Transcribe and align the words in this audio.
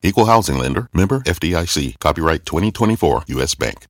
Equal 0.00 0.26
housing 0.26 0.58
lender, 0.58 0.88
member 0.94 1.20
FDIC, 1.20 1.98
copyright 1.98 2.46
2024 2.46 3.24
US 3.26 3.56
Bank. 3.56 3.86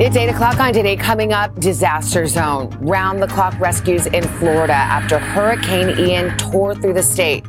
It's 0.00 0.14
8 0.14 0.28
o'clock 0.28 0.60
on 0.60 0.74
today. 0.74 0.94
Coming 0.94 1.32
up, 1.32 1.58
disaster 1.58 2.26
zone. 2.26 2.68
Round 2.80 3.22
the 3.22 3.26
clock 3.26 3.58
rescues 3.58 4.06
in 4.06 4.22
Florida 4.38 4.74
after 4.74 5.18
Hurricane 5.18 5.98
Ian 5.98 6.36
tore 6.36 6.74
through 6.74 6.92
the 6.92 7.02
state. 7.02 7.46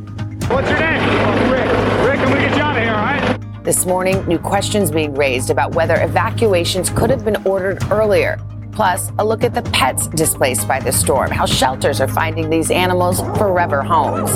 What's 0.47 0.69
your 0.69 0.79
name? 0.79 0.99
Oh, 1.01 1.51
Rick. 1.51 2.09
Rick, 2.09 2.19
I'm 2.21 2.29
going 2.29 2.41
to 2.41 2.47
get 2.47 2.55
you 2.55 2.63
out 2.63 2.77
of 2.77 2.83
here, 2.83 2.93
all 2.93 3.03
right? 3.03 3.63
This 3.65 3.85
morning, 3.85 4.25
new 4.25 4.39
questions 4.39 4.89
being 4.89 5.13
raised 5.13 5.49
about 5.49 5.75
whether 5.75 6.01
evacuations 6.01 6.89
could 6.89 7.09
have 7.09 7.25
been 7.25 7.35
ordered 7.45 7.83
earlier. 7.91 8.39
Plus, 8.79 9.11
a 9.19 9.25
look 9.25 9.43
at 9.43 9.53
the 9.53 9.61
pets 9.71 10.07
displaced 10.07 10.65
by 10.65 10.79
the 10.79 10.89
storm, 10.89 11.29
how 11.31 11.45
shelters 11.45 11.99
are 11.99 12.07
finding 12.07 12.49
these 12.49 12.71
animals 12.71 13.19
forever 13.37 13.83
homes. 13.83 14.31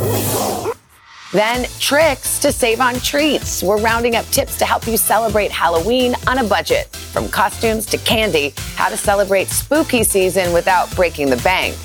Then, 1.32 1.64
tricks 1.80 2.40
to 2.40 2.52
save 2.52 2.82
on 2.82 2.96
treats. 2.96 3.64
We're 3.64 3.80
rounding 3.80 4.18
up 4.18 4.26
tips 4.26 4.58
to 4.58 4.66
help 4.66 4.86
you 4.86 4.98
celebrate 4.98 5.50
Halloween 5.50 6.14
on 6.28 6.40
a 6.40 6.44
budget. 6.44 6.94
From 6.94 7.30
costumes 7.30 7.86
to 7.86 7.98
candy, 8.00 8.54
how 8.76 8.90
to 8.90 8.98
celebrate 8.98 9.48
spooky 9.48 10.04
season 10.04 10.52
without 10.52 10.94
breaking 10.94 11.30
the 11.30 11.38
bank. 11.38 11.78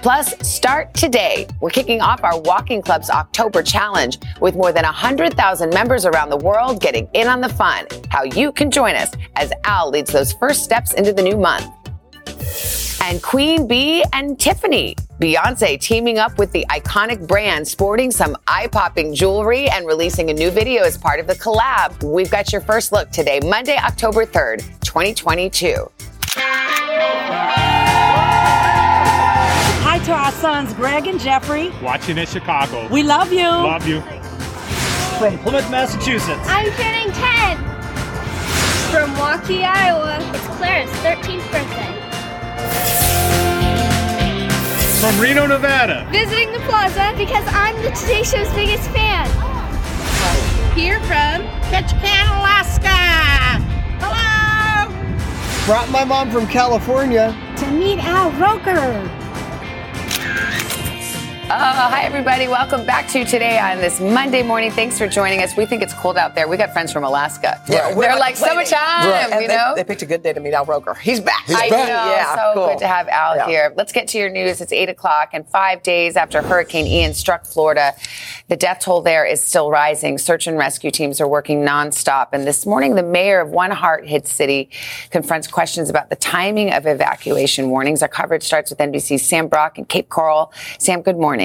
Plus, 0.00 0.32
start 0.46 0.94
today. 0.94 1.46
We're 1.60 1.70
kicking 1.70 2.00
off 2.00 2.22
our 2.22 2.40
Walking 2.40 2.82
Club's 2.82 3.10
October 3.10 3.64
Challenge 3.64 4.16
with 4.40 4.54
more 4.54 4.72
than 4.72 4.84
100,000 4.84 5.70
members 5.74 6.06
around 6.06 6.30
the 6.30 6.36
world 6.36 6.80
getting 6.80 7.08
in 7.14 7.26
on 7.26 7.40
the 7.40 7.48
fun. 7.48 7.86
How 8.08 8.22
you 8.22 8.52
can 8.52 8.70
join 8.70 8.94
us 8.94 9.10
as 9.34 9.52
Al 9.64 9.90
leads 9.90 10.12
those 10.12 10.32
first 10.34 10.62
steps 10.62 10.94
into 10.94 11.12
the 11.12 11.22
new 11.22 11.36
month. 11.36 11.66
And 13.02 13.20
Queen 13.22 13.66
Bee 13.66 14.04
and 14.12 14.38
Tiffany. 14.38 14.94
Beyonce 15.20 15.80
teaming 15.80 16.18
up 16.18 16.38
with 16.38 16.52
the 16.52 16.64
iconic 16.70 17.26
brand, 17.26 17.66
sporting 17.66 18.12
some 18.12 18.36
eye 18.46 18.68
popping 18.68 19.12
jewelry 19.14 19.68
and 19.68 19.84
releasing 19.84 20.30
a 20.30 20.32
new 20.32 20.50
video 20.50 20.84
as 20.84 20.96
part 20.96 21.18
of 21.18 21.26
the 21.26 21.34
collab. 21.34 22.04
We've 22.04 22.30
got 22.30 22.52
your 22.52 22.60
first 22.60 22.92
look 22.92 23.10
today, 23.10 23.40
Monday, 23.42 23.76
October 23.76 24.24
3rd, 24.24 24.58
2022. 24.80 25.90
To 30.08 30.14
our 30.14 30.32
sons, 30.32 30.72
Greg 30.72 31.06
and 31.06 31.20
Jeffrey. 31.20 31.70
Watching 31.82 32.16
in 32.16 32.26
Chicago. 32.26 32.88
We 32.88 33.02
love 33.02 33.30
you. 33.30 33.42
Love 33.42 33.86
you. 33.86 34.00
From 35.18 35.36
Plymouth, 35.40 35.70
Massachusetts. 35.70 36.40
I'm 36.44 36.70
turning 36.80 37.12
10. 37.12 37.56
From 38.90 39.10
Waukee, 39.16 39.64
Iowa. 39.64 40.16
It's 40.32 40.46
Claire's 40.56 40.88
13th 41.04 41.44
birthday. 41.52 41.92
From 44.98 45.20
Reno, 45.20 45.46
Nevada. 45.46 46.08
Visiting 46.10 46.52
the 46.52 46.60
plaza 46.60 47.12
because 47.18 47.44
I'm 47.48 47.76
the 47.82 47.90
Today 47.90 48.22
Show's 48.22 48.50
biggest 48.54 48.88
fan. 48.88 49.26
Here 50.74 51.00
from 51.00 51.44
Ketchikan, 51.68 52.38
Alaska. 52.40 52.96
Hello! 54.00 54.88
Brought 55.66 55.90
my 55.90 56.04
mom 56.04 56.30
from 56.30 56.46
California. 56.46 57.36
To 57.58 57.70
meet 57.72 57.98
Al 57.98 58.30
Roker. 58.40 59.27
Ah! 60.40 60.77
Oh, 61.50 61.54
hi, 61.54 62.02
everybody. 62.02 62.46
Welcome 62.46 62.84
back 62.84 63.08
to 63.08 63.24
today 63.24 63.58
on 63.58 63.78
this 63.78 64.00
Monday 64.00 64.42
morning. 64.42 64.70
Thanks 64.70 64.98
for 64.98 65.08
joining 65.08 65.42
us. 65.42 65.56
We 65.56 65.64
think 65.64 65.82
it's 65.82 65.94
cold 65.94 66.18
out 66.18 66.34
there. 66.34 66.46
We 66.46 66.58
got 66.58 66.74
friends 66.74 66.92
from 66.92 67.04
Alaska. 67.04 67.58
Yeah, 67.70 67.94
we're 67.96 68.02
They're 68.02 68.18
like, 68.18 68.36
summertime, 68.36 69.08
Right. 69.08 69.40
You 69.40 69.48
they, 69.48 69.56
know? 69.56 69.72
they 69.74 69.82
picked 69.82 70.02
a 70.02 70.06
good 70.06 70.22
day 70.22 70.34
to 70.34 70.40
meet 70.40 70.52
Al 70.52 70.66
Roker. 70.66 70.92
He's 70.92 71.20
back. 71.20 71.44
I 71.48 71.70
back. 71.70 71.88
know. 71.88 72.12
Yeah, 72.12 72.34
so 72.34 72.50
cool. 72.54 72.66
good 72.68 72.78
to 72.80 72.86
have 72.86 73.08
Al 73.08 73.36
Yeah. 73.36 73.46
here. 73.46 73.72
Let's 73.78 73.92
get 73.92 74.08
to 74.08 74.18
your 74.18 74.28
news. 74.28 74.60
It's 74.60 74.72
8 74.74 74.90
o'clock, 74.90 75.30
and 75.32 75.48
five 75.48 75.82
days 75.82 76.16
after 76.18 76.42
Hurricane 76.42 76.86
Ian 76.86 77.14
struck 77.14 77.46
Florida, 77.46 77.94
the 78.48 78.56
death 78.56 78.80
toll 78.80 79.00
there 79.00 79.24
is 79.24 79.42
still 79.42 79.70
rising. 79.70 80.18
Search 80.18 80.46
and 80.46 80.58
rescue 80.58 80.90
teams 80.90 81.18
are 81.18 81.28
working 81.28 81.64
nonstop. 81.64 82.28
And 82.32 82.46
this 82.46 82.66
morning, 82.66 82.94
the 82.94 83.02
mayor 83.02 83.40
of 83.40 83.48
one 83.48 83.70
heart 83.70 84.06
hit 84.06 84.26
city 84.28 84.68
confronts 85.10 85.46
questions 85.46 85.88
about 85.88 86.10
the 86.10 86.16
timing 86.16 86.74
of 86.74 86.86
evacuation 86.86 87.70
warnings. 87.70 88.02
Our 88.02 88.08
coverage 88.08 88.42
starts 88.42 88.68
with 88.70 88.78
NBC's 88.80 89.26
Sam 89.26 89.48
Brock 89.48 89.78
in 89.78 89.86
Cape 89.86 90.10
Coral. 90.10 90.52
Sam, 90.78 91.00
good 91.00 91.16
morning. 91.16 91.37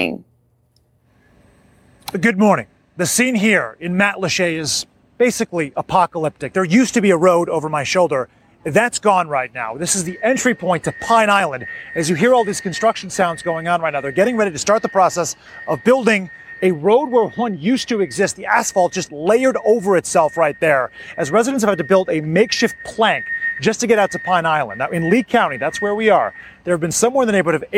Good 2.19 2.39
morning. 2.39 2.65
The 2.97 3.05
scene 3.05 3.35
here 3.35 3.77
in 3.79 3.93
Matlacha 3.93 4.57
is 4.57 4.87
basically 5.17 5.71
apocalyptic. 5.75 6.53
There 6.53 6.63
used 6.63 6.95
to 6.95 7.01
be 7.01 7.11
a 7.11 7.17
road 7.17 7.47
over 7.47 7.69
my 7.69 7.83
shoulder. 7.83 8.27
That's 8.63 8.97
gone 8.97 9.27
right 9.27 9.53
now. 9.53 9.77
This 9.77 9.95
is 9.95 10.03
the 10.03 10.17
entry 10.23 10.55
point 10.55 10.83
to 10.85 10.93
Pine 11.01 11.29
Island. 11.29 11.67
As 11.95 12.09
you 12.09 12.15
hear 12.15 12.33
all 12.33 12.43
these 12.43 12.59
construction 12.59 13.09
sounds 13.09 13.43
going 13.43 13.67
on 13.67 13.81
right 13.81 13.93
now, 13.93 14.01
they're 14.01 14.11
getting 14.11 14.35
ready 14.35 14.51
to 14.51 14.57
start 14.57 14.81
the 14.81 14.89
process 14.89 15.35
of 15.67 15.83
building 15.83 16.29
a 16.63 16.71
road 16.71 17.09
where 17.11 17.27
one 17.29 17.59
used 17.59 17.89
to 17.89 18.01
exist. 18.01 18.35
The 18.35 18.45
asphalt 18.45 18.93
just 18.93 19.11
layered 19.11 19.57
over 19.65 19.95
itself 19.97 20.37
right 20.37 20.59
there 20.59 20.91
as 21.17 21.29
residents 21.29 21.63
have 21.63 21.69
had 21.69 21.77
to 21.77 21.83
build 21.83 22.09
a 22.09 22.21
makeshift 22.21 22.75
plank 22.83 23.25
just 23.61 23.79
to 23.81 23.87
get 23.87 23.99
out 23.99 24.11
to 24.11 24.19
Pine 24.19 24.45
Island. 24.45 24.79
Now, 24.79 24.89
in 24.89 25.09
Lee 25.09 25.23
County, 25.23 25.57
that's 25.57 25.81
where 25.81 25.93
we 25.93 26.09
are, 26.09 26.33
there 26.63 26.73
have 26.73 26.81
been 26.81 26.91
somewhere 26.91 27.23
in 27.23 27.27
the 27.27 27.33
neighborhood 27.33 27.61
of 27.61 27.69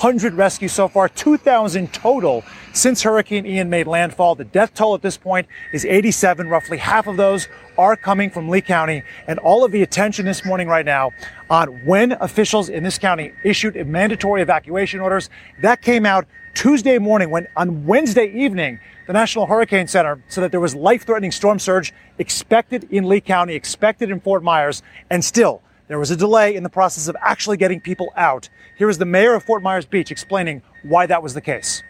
800 0.00 0.32
rescues 0.32 0.72
so 0.72 0.88
far, 0.88 1.10
2,000 1.10 1.92
total 1.92 2.42
since 2.72 3.02
Hurricane 3.02 3.44
Ian 3.44 3.68
made 3.68 3.86
landfall. 3.86 4.34
The 4.34 4.46
death 4.46 4.72
toll 4.72 4.94
at 4.94 5.02
this 5.02 5.18
point 5.18 5.46
is 5.74 5.84
87. 5.84 6.48
Roughly 6.48 6.78
half 6.78 7.06
of 7.06 7.18
those 7.18 7.48
are 7.76 7.96
coming 7.96 8.30
from 8.30 8.48
Lee 8.48 8.62
County. 8.62 9.02
And 9.28 9.38
all 9.40 9.62
of 9.62 9.72
the 9.72 9.82
attention 9.82 10.24
this 10.24 10.42
morning 10.42 10.68
right 10.68 10.86
now 10.86 11.10
on 11.50 11.84
when 11.84 12.12
officials 12.12 12.70
in 12.70 12.82
this 12.82 12.96
county 12.96 13.32
issued 13.44 13.74
mandatory 13.86 14.40
evacuation 14.40 15.00
orders. 15.00 15.28
That 15.60 15.82
came 15.82 16.06
out 16.06 16.26
Tuesday 16.54 16.96
morning 16.96 17.28
when 17.28 17.46
on 17.54 17.84
Wednesday 17.84 18.32
evening, 18.32 18.80
the 19.06 19.12
National 19.12 19.44
Hurricane 19.44 19.86
Center 19.86 20.22
said 20.28 20.44
that 20.44 20.50
there 20.50 20.60
was 20.60 20.74
life-threatening 20.74 21.30
storm 21.32 21.58
surge 21.58 21.92
expected 22.18 22.88
in 22.90 23.06
Lee 23.06 23.20
County, 23.20 23.54
expected 23.54 24.10
in 24.10 24.18
Fort 24.20 24.42
Myers, 24.42 24.82
and 25.10 25.22
still 25.22 25.60
there 25.90 25.98
was 25.98 26.12
a 26.12 26.16
delay 26.16 26.54
in 26.54 26.62
the 26.62 26.70
process 26.70 27.08
of 27.08 27.16
actually 27.20 27.56
getting 27.56 27.80
people 27.80 28.12
out. 28.16 28.48
Here 28.78 28.88
is 28.88 28.98
the 28.98 29.04
mayor 29.04 29.34
of 29.34 29.42
Fort 29.42 29.60
Myers 29.60 29.84
Beach 29.84 30.12
explaining 30.12 30.62
why 30.84 31.06
that 31.06 31.20
was 31.20 31.34
the 31.34 31.40
case. 31.40 31.82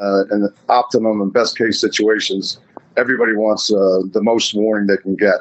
uh, 0.00 0.24
in 0.30 0.40
the 0.40 0.54
optimum 0.68 1.20
and 1.20 1.32
best 1.32 1.56
case 1.56 1.80
situations, 1.80 2.58
everybody 2.96 3.34
wants 3.34 3.72
uh, 3.72 4.00
the 4.12 4.22
most 4.22 4.54
warning 4.54 4.86
they 4.86 4.96
can 4.96 5.16
get. 5.16 5.40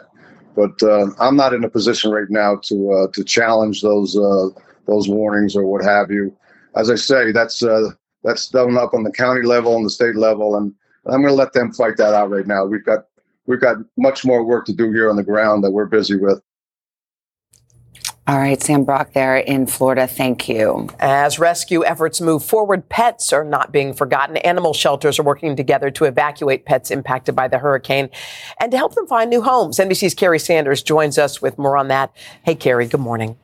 But 0.56 0.82
uh, 0.82 1.08
I'm 1.20 1.36
not 1.36 1.54
in 1.54 1.64
a 1.64 1.70
position 1.70 2.12
right 2.12 2.30
now 2.30 2.58
to 2.64 2.92
uh, 2.92 3.08
to 3.14 3.24
challenge 3.24 3.82
those 3.82 4.18
uh, 4.18 4.48
those 4.88 5.10
warnings 5.10 5.56
or 5.56 5.66
what 5.66 5.84
have 5.84 6.10
you. 6.10 6.36
As 6.76 6.90
I 6.90 6.96
say, 6.96 7.32
that's 7.32 7.62
uh, 7.62 7.90
that's 8.24 8.48
done 8.48 8.78
up 8.78 8.94
on 8.94 9.04
the 9.04 9.12
county 9.12 9.42
level 9.42 9.76
and 9.76 9.86
the 9.86 9.90
state 9.90 10.16
level, 10.16 10.56
and 10.56 10.74
I'm 11.08 11.22
going 11.22 11.28
to 11.28 11.34
let 11.34 11.54
them 11.54 11.74
fight 11.74 11.98
that 11.98 12.14
out 12.14 12.30
right 12.30 12.48
now. 12.48 12.66
We've 12.66 12.86
got 12.86 13.08
we've 13.48 13.60
got 13.60 13.78
much 13.98 14.24
more 14.24 14.46
work 14.46 14.66
to 14.68 14.74
do 14.74 14.92
here 14.92 15.10
on 15.10 15.18
the 15.18 15.24
ground 15.24 15.64
that 15.66 15.72
we're 15.72 15.86
busy 15.86 16.16
with. 16.16 16.42
All 18.28 18.40
right, 18.40 18.60
Sam 18.60 18.86
Brock 18.86 19.14
there 19.14 19.38
in 19.38 19.68
Florida. 19.68 20.08
Thank 20.08 20.50
you. 20.50 20.90
As 21.00 21.38
rescue 21.38 21.86
efforts 21.86 22.20
move 22.20 22.44
forward, 22.44 22.90
pets 22.90 23.32
are 23.32 23.44
not 23.44 23.72
being 23.72 23.94
forgotten. 23.94 24.38
Animal 24.38 24.74
shelters 24.74 25.20
are 25.20 25.24
working 25.24 25.56
together 25.56 25.92
to 25.92 26.06
evacuate 26.06 26.66
pets 26.66 26.90
impacted 26.90 27.36
by 27.36 27.48
the 27.48 27.60
hurricane 27.60 28.10
and 28.60 28.72
to 28.72 28.78
help 28.78 28.96
them 28.96 29.06
find 29.06 29.30
new 29.30 29.44
homes. 29.44 29.78
NBC's 29.78 30.16
Kerry 30.16 30.40
Sanders 30.40 30.82
joins 30.82 31.20
us 31.20 31.40
with 31.40 31.60
more 31.60 31.78
on 31.78 31.88
that. 31.90 32.16
Hey, 32.42 32.56
Kerry, 32.56 32.88
good 32.88 33.00
morning. 33.00 33.38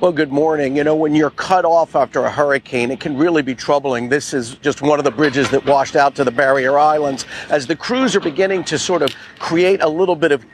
Well, 0.00 0.12
good 0.12 0.32
morning. 0.32 0.76
You 0.76 0.82
know, 0.82 0.96
when 0.96 1.14
you're 1.14 1.30
cut 1.30 1.64
off 1.64 1.94
after 1.94 2.24
a 2.24 2.30
hurricane, 2.30 2.90
it 2.90 2.98
can 2.98 3.16
really 3.16 3.42
be 3.42 3.54
troubling. 3.54 4.08
This 4.08 4.34
is 4.34 4.56
just 4.56 4.82
one 4.82 4.98
of 4.98 5.04
the 5.04 5.10
bridges 5.12 5.48
that 5.50 5.64
washed 5.64 5.94
out 5.94 6.16
to 6.16 6.24
the 6.24 6.30
barrier 6.32 6.76
islands. 6.76 7.24
As 7.50 7.68
the 7.68 7.76
crews 7.76 8.16
are 8.16 8.20
beginning 8.20 8.64
to 8.64 8.78
sort 8.78 9.02
of 9.02 9.12
create 9.38 9.80
a 9.80 9.88
little 9.88 10.16
bit 10.16 10.32
of 10.32 10.44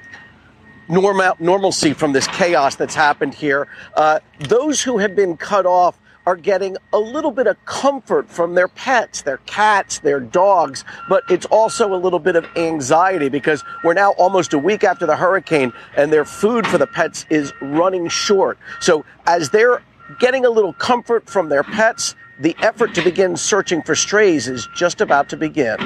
normal, 0.88 1.34
normalcy 1.38 1.92
from 1.92 2.12
this 2.12 2.26
chaos 2.28 2.76
that's 2.76 2.94
happened 2.94 3.34
here, 3.34 3.68
uh, 3.94 4.20
those 4.40 4.82
who 4.82 4.98
have 4.98 5.14
been 5.14 5.36
cut 5.36 5.66
off 5.66 5.98
are 6.26 6.36
getting 6.36 6.76
a 6.92 6.98
little 6.98 7.30
bit 7.30 7.46
of 7.46 7.62
comfort 7.66 8.28
from 8.30 8.54
their 8.54 8.68
pets, 8.68 9.22
their 9.22 9.36
cats, 9.38 9.98
their 9.98 10.20
dogs, 10.20 10.84
but 11.08 11.22
it's 11.28 11.46
also 11.46 11.94
a 11.94 11.96
little 11.96 12.18
bit 12.18 12.34
of 12.34 12.46
anxiety 12.56 13.28
because 13.28 13.62
we're 13.82 13.94
now 13.94 14.12
almost 14.12 14.54
a 14.54 14.58
week 14.58 14.84
after 14.84 15.04
the 15.04 15.16
hurricane 15.16 15.72
and 15.96 16.12
their 16.12 16.24
food 16.24 16.66
for 16.66 16.78
the 16.78 16.86
pets 16.86 17.26
is 17.28 17.52
running 17.60 18.08
short. 18.08 18.58
So 18.80 19.04
as 19.26 19.50
they're 19.50 19.82
getting 20.18 20.46
a 20.46 20.50
little 20.50 20.72
comfort 20.72 21.28
from 21.28 21.50
their 21.50 21.62
pets, 21.62 22.14
the 22.40 22.56
effort 22.60 22.94
to 22.94 23.02
begin 23.02 23.36
searching 23.36 23.82
for 23.82 23.94
strays 23.94 24.48
is 24.48 24.66
just 24.74 25.00
about 25.00 25.28
to 25.28 25.36
begin. 25.36 25.76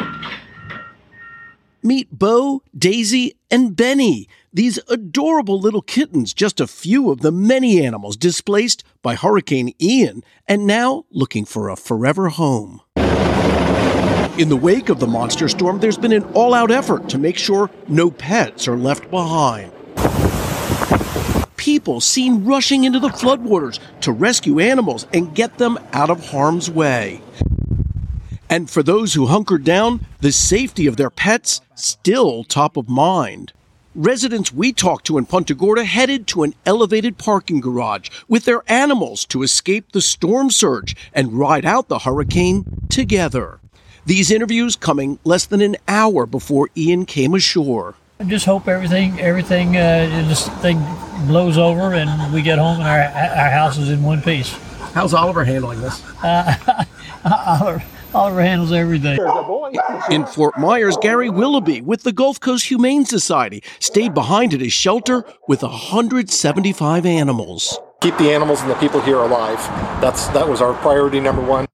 Meet 1.83 2.11
Bo, 2.17 2.63
Daisy, 2.77 3.37
and 3.51 3.77
Benny. 3.77 4.29
These 4.59 4.81
adorable 4.89 5.61
little 5.61 5.83
kittens, 5.83 6.35
just 6.35 6.59
a 6.59 6.67
few 6.67 7.13
of 7.13 7.21
the 7.21 7.31
many 7.31 7.81
animals 7.81 8.17
displaced 8.17 8.83
by 9.03 9.15
Hurricane 9.15 9.73
Ian 9.81 10.25
and 10.49 10.67
now 10.67 11.05
looking 11.13 11.45
for 11.45 11.69
a 11.69 11.77
forever 11.77 12.29
home. 12.29 12.81
In 14.37 14.49
the 14.49 14.59
wake 14.61 14.89
of 14.89 14.99
the 14.99 15.07
monster 15.07 15.49
storm, 15.49 15.79
there's 15.79 15.97
been 15.97 16.11
an 16.11 16.25
all 16.35 16.55
out 16.55 16.73
effort 16.73 17.09
to 17.11 17.19
make 17.19 17.39
sure 17.39 17.71
no 17.87 18.11
pets 18.11 18.67
are 18.67 18.77
left 18.77 19.09
behind. 19.13 19.71
People 21.57 22.01
seen 22.01 22.45
rushing 22.45 22.83
into 22.83 22.99
the 22.99 23.11
floodwaters 23.11 23.79
to 24.01 24.11
rescue 24.11 24.59
animals 24.59 25.07
and 25.13 25.37
get 25.37 25.59
them 25.59 25.79
out 25.93 26.11
of 26.11 26.31
harm's 26.31 26.69
way. 26.69 27.23
And 28.51 28.69
for 28.69 28.83
those 28.83 29.15
who 29.15 29.27
hunkered 29.27 29.63
down, 29.63 30.05
the 30.21 30.33
safety 30.33 30.89
of 30.89 30.97
their 30.97 31.11
pets 31.11 31.61
still 31.77 32.43
top 32.43 32.77
of 32.77 32.89
mind. 32.89 33.53
Residents 33.99 34.53
we 34.53 34.73
talked 34.73 35.07
to 35.07 35.19
in 35.19 35.27
Punta 35.27 35.57
Gorda 35.57 35.83
headed 35.83 36.29
to 36.29 36.45
an 36.45 36.55
elevated 36.65 37.19
parking 37.19 37.59
garage 37.59 38.11
with 38.29 38.45
their 38.45 38.63
animals 38.71 39.25
to 39.25 39.43
escape 39.43 39.91
the 39.91 40.01
storm 40.01 40.53
surge 40.53 40.95
and 41.13 41.33
ride 41.33 41.65
out 41.65 41.89
the 41.89 41.99
hurricane 41.99 42.65
together. 42.89 43.59
These 44.07 44.31
interviews 44.31 44.77
coming 44.77 45.19
less 45.25 45.47
than 45.47 45.61
an 45.61 45.75
hour 45.89 46.27
before 46.27 46.69
Ian 46.77 47.07
came 47.07 47.35
ashore. 47.35 47.97
I 48.21 48.25
just 48.25 48.47
hope 48.47 48.69
everything 48.69 49.19
everything 49.19 49.77
uh, 49.77 50.07
this 50.29 50.49
thing 50.61 50.79
blows 51.27 51.59
over 51.59 51.93
and 51.93 52.33
we 52.33 52.41
get 52.41 52.61
home 52.61 52.79
and 52.79 52.87
our 52.87 53.01
our 53.01 53.51
house 53.51 53.79
is 53.79 53.91
in 53.91 54.05
one 54.05 54.23
piece. 54.23 54.53
How's 54.95 55.13
Oliver 55.13 55.43
handling 55.43 55.81
this? 55.81 56.05
Uh, 56.23 56.85
Oliver, 57.25 57.83
Oliver 58.15 58.41
handles 58.41 58.73
everything. 58.73 59.19
In 60.11 60.25
Fort 60.25 60.59
Myers, 60.59 60.97
Gary 61.01 61.29
Willoughby 61.29 61.81
with 61.81 62.03
the 62.03 62.13
Gulf 62.13 62.41
Coast 62.41 62.67
Humane 62.67 63.05
Society 63.05 63.63
stayed 63.81 64.15
behind 64.15 64.55
at 64.55 64.61
his 64.61 64.73
shelter 64.73 65.25
with 65.47 65.63
175 65.63 67.07
animals. 67.07 67.79
Keep 68.01 68.17
the 68.19 68.33
animals 68.33 68.63
and 68.63 68.71
the 68.71 68.77
people 68.77 69.01
here 69.01 69.19
alive. 69.19 69.59
That's 70.01 70.29
that 70.29 70.49
was 70.49 70.63
our 70.63 70.73
priority 70.75 71.21
number 71.21 71.43
one. 71.43 71.67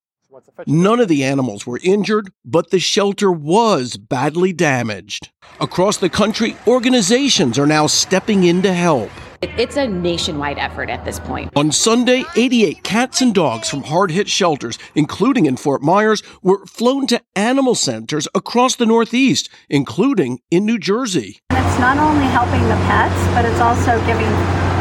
None 0.67 1.01
of 1.01 1.09
the 1.09 1.25
animals 1.25 1.67
were 1.67 1.81
injured, 1.83 2.31
but 2.45 2.71
the 2.71 2.79
shelter 2.79 3.31
was 3.31 3.97
badly 3.97 4.53
damaged. 4.53 5.31
Across 5.61 5.99
the 5.99 6.09
country, 6.09 6.57
organizations 6.67 7.59
are 7.59 7.67
now 7.67 7.87
stepping 7.87 8.45
in 8.45 8.63
to 8.63 8.73
help. 8.73 9.11
It's 9.59 9.77
a 9.77 9.87
nationwide 9.87 10.59
effort 10.59 10.91
at 10.91 11.05
this 11.05 11.21
point. 11.21 11.53
On 11.57 11.71
Sunday, 11.71 12.25
88 12.37 12.83
cats 12.83 13.21
and 13.21 13.35
dogs 13.35 13.69
from 13.69 13.83
hard 13.85 14.11
hit 14.11 14.29
shelters, 14.29 14.79
including 14.95 15.47
in 15.47 15.57
Fort 15.57 15.83
Myers, 15.83 16.23
were 16.43 16.65
flown 16.67 17.07
to 17.09 17.21
animal 17.37 17.75
centers 17.75 18.29
across 18.35 18.77
the 18.77 18.87
Northeast, 18.87 19.49
including 19.69 20.41
in 20.51 20.65
New 20.65 20.79
Jersey. 20.79 21.39
It's 21.51 21.79
not 21.79 21.99
only 21.99 22.27
helping 22.27 22.63
the 22.63 22.77
pets, 22.87 23.35
but 23.35 23.45
it's 23.45 23.61
also 23.61 23.99
giving 24.07 24.31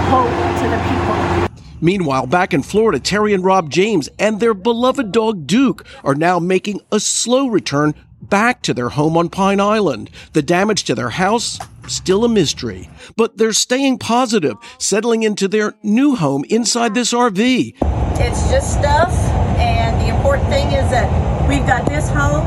hope 0.09 0.29
to 0.61 0.69
the 0.69 0.77
people. 0.89 1.53
Meanwhile, 1.81 2.27
back 2.27 2.53
in 2.53 2.63
Florida, 2.63 2.97
Terry 2.97 3.33
and 3.33 3.43
Rob 3.43 3.69
James 3.69 4.07
and 4.17 4.39
their 4.39 4.53
beloved 4.53 5.11
dog 5.11 5.45
Duke 5.45 5.85
are 6.03 6.15
now 6.15 6.39
making 6.39 6.79
a 6.91 6.99
slow 6.99 7.47
return 7.47 7.93
back 8.21 8.61
to 8.61 8.73
their 8.73 8.89
home 8.89 9.17
on 9.17 9.27
Pine 9.27 9.59
Island. 9.59 10.09
The 10.31 10.41
damage 10.41 10.85
to 10.85 10.95
their 10.95 11.09
house, 11.09 11.59
still 11.87 12.25
a 12.25 12.29
mystery. 12.29 12.89
But 13.15 13.37
they're 13.37 13.53
staying 13.53 13.99
positive, 13.99 14.55
settling 14.77 15.23
into 15.23 15.47
their 15.47 15.73
new 15.83 16.15
home 16.15 16.45
inside 16.49 16.93
this 16.93 17.13
RV. 17.13 17.75
It's 18.19 18.51
just 18.51 18.73
stuff, 18.73 19.11
and 19.57 19.99
the 20.01 20.15
important 20.15 20.49
thing 20.49 20.67
is 20.67 20.89
that 20.91 21.49
we've 21.49 21.65
got 21.65 21.85
this 21.87 22.09
home 22.09 22.45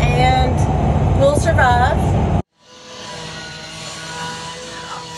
and 0.00 1.20
we'll 1.20 1.36
survive. 1.36 2.27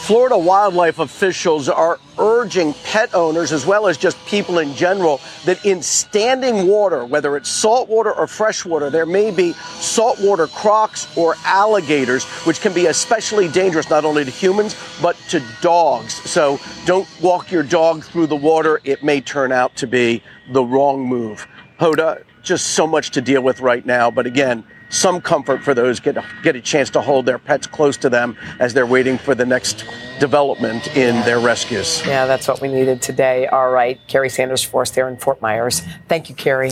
Florida 0.00 0.37
wildlife 0.37 0.99
officials 0.99 1.69
are 1.69 2.00
urging 2.19 2.75
pet 2.85 3.14
owners, 3.14 3.52
as 3.52 3.64
well 3.64 3.87
as 3.87 3.97
just 3.97 4.17
people 4.26 4.58
in 4.58 4.75
general, 4.75 5.20
that 5.44 5.64
in 5.64 5.82
standing 5.82 6.67
water, 6.67 7.05
whether 7.05 7.37
it's 7.37 7.49
saltwater 7.49 8.12
or 8.12 8.26
freshwater, 8.26 8.91
there 8.91 9.06
may 9.06 9.31
be 9.31 9.52
saltwater 9.52 10.49
crocs 10.49 11.06
or 11.17 11.37
alligators, 11.44 12.25
which 12.44 12.61
can 12.61 12.73
be 12.73 12.87
especially 12.87 13.47
dangerous 13.49 13.88
not 13.88 14.05
only 14.05 14.25
to 14.25 14.31
humans, 14.31 14.75
but 15.00 15.17
to 15.29 15.41
dogs. 15.61 16.14
So 16.29 16.58
don't 16.87 17.06
walk 17.20 17.53
your 17.53 17.62
dog 17.62 18.03
through 18.03 18.26
the 18.26 18.37
water. 18.37 18.81
It 18.82 19.05
may 19.05 19.20
turn 19.20 19.53
out 19.53 19.76
to 19.76 19.87
be 19.87 20.25
the 20.50 20.64
wrong 20.64 21.06
move. 21.06 21.46
Hoda, 21.79 22.25
just 22.43 22.69
so 22.69 22.87
much 22.87 23.11
to 23.11 23.20
deal 23.20 23.43
with 23.43 23.61
right 23.61 23.85
now. 23.87 24.11
But 24.11 24.26
again, 24.26 24.64
some 24.90 25.20
comfort 25.20 25.62
for 25.62 25.72
those 25.72 26.00
get 26.00 26.19
get 26.42 26.56
a 26.56 26.60
chance 26.60 26.90
to 26.90 27.00
hold 27.00 27.25
their 27.25 27.38
pets 27.38 27.66
close 27.66 27.96
to 27.96 28.10
them 28.10 28.37
as 28.58 28.75
they're 28.75 28.87
waiting 28.87 29.16
for 29.16 29.34
the 29.34 29.46
next 29.46 29.84
development 30.19 30.94
in 30.96 31.14
their 31.25 31.40
rescues. 31.40 32.04
Yeah, 32.04 32.26
that's 32.26 32.46
what 32.46 32.60
we 32.60 32.69
needed 32.69 33.00
today. 33.00 33.46
All 33.46 33.70
right, 33.70 33.98
Kerry 34.08 34.28
Sanders 34.28 34.62
Force 34.62 34.90
there 34.90 35.08
in 35.08 35.16
Fort 35.16 35.40
Myers. 35.40 35.82
Thank 36.08 36.28
you, 36.28 36.34
Kerry. 36.34 36.70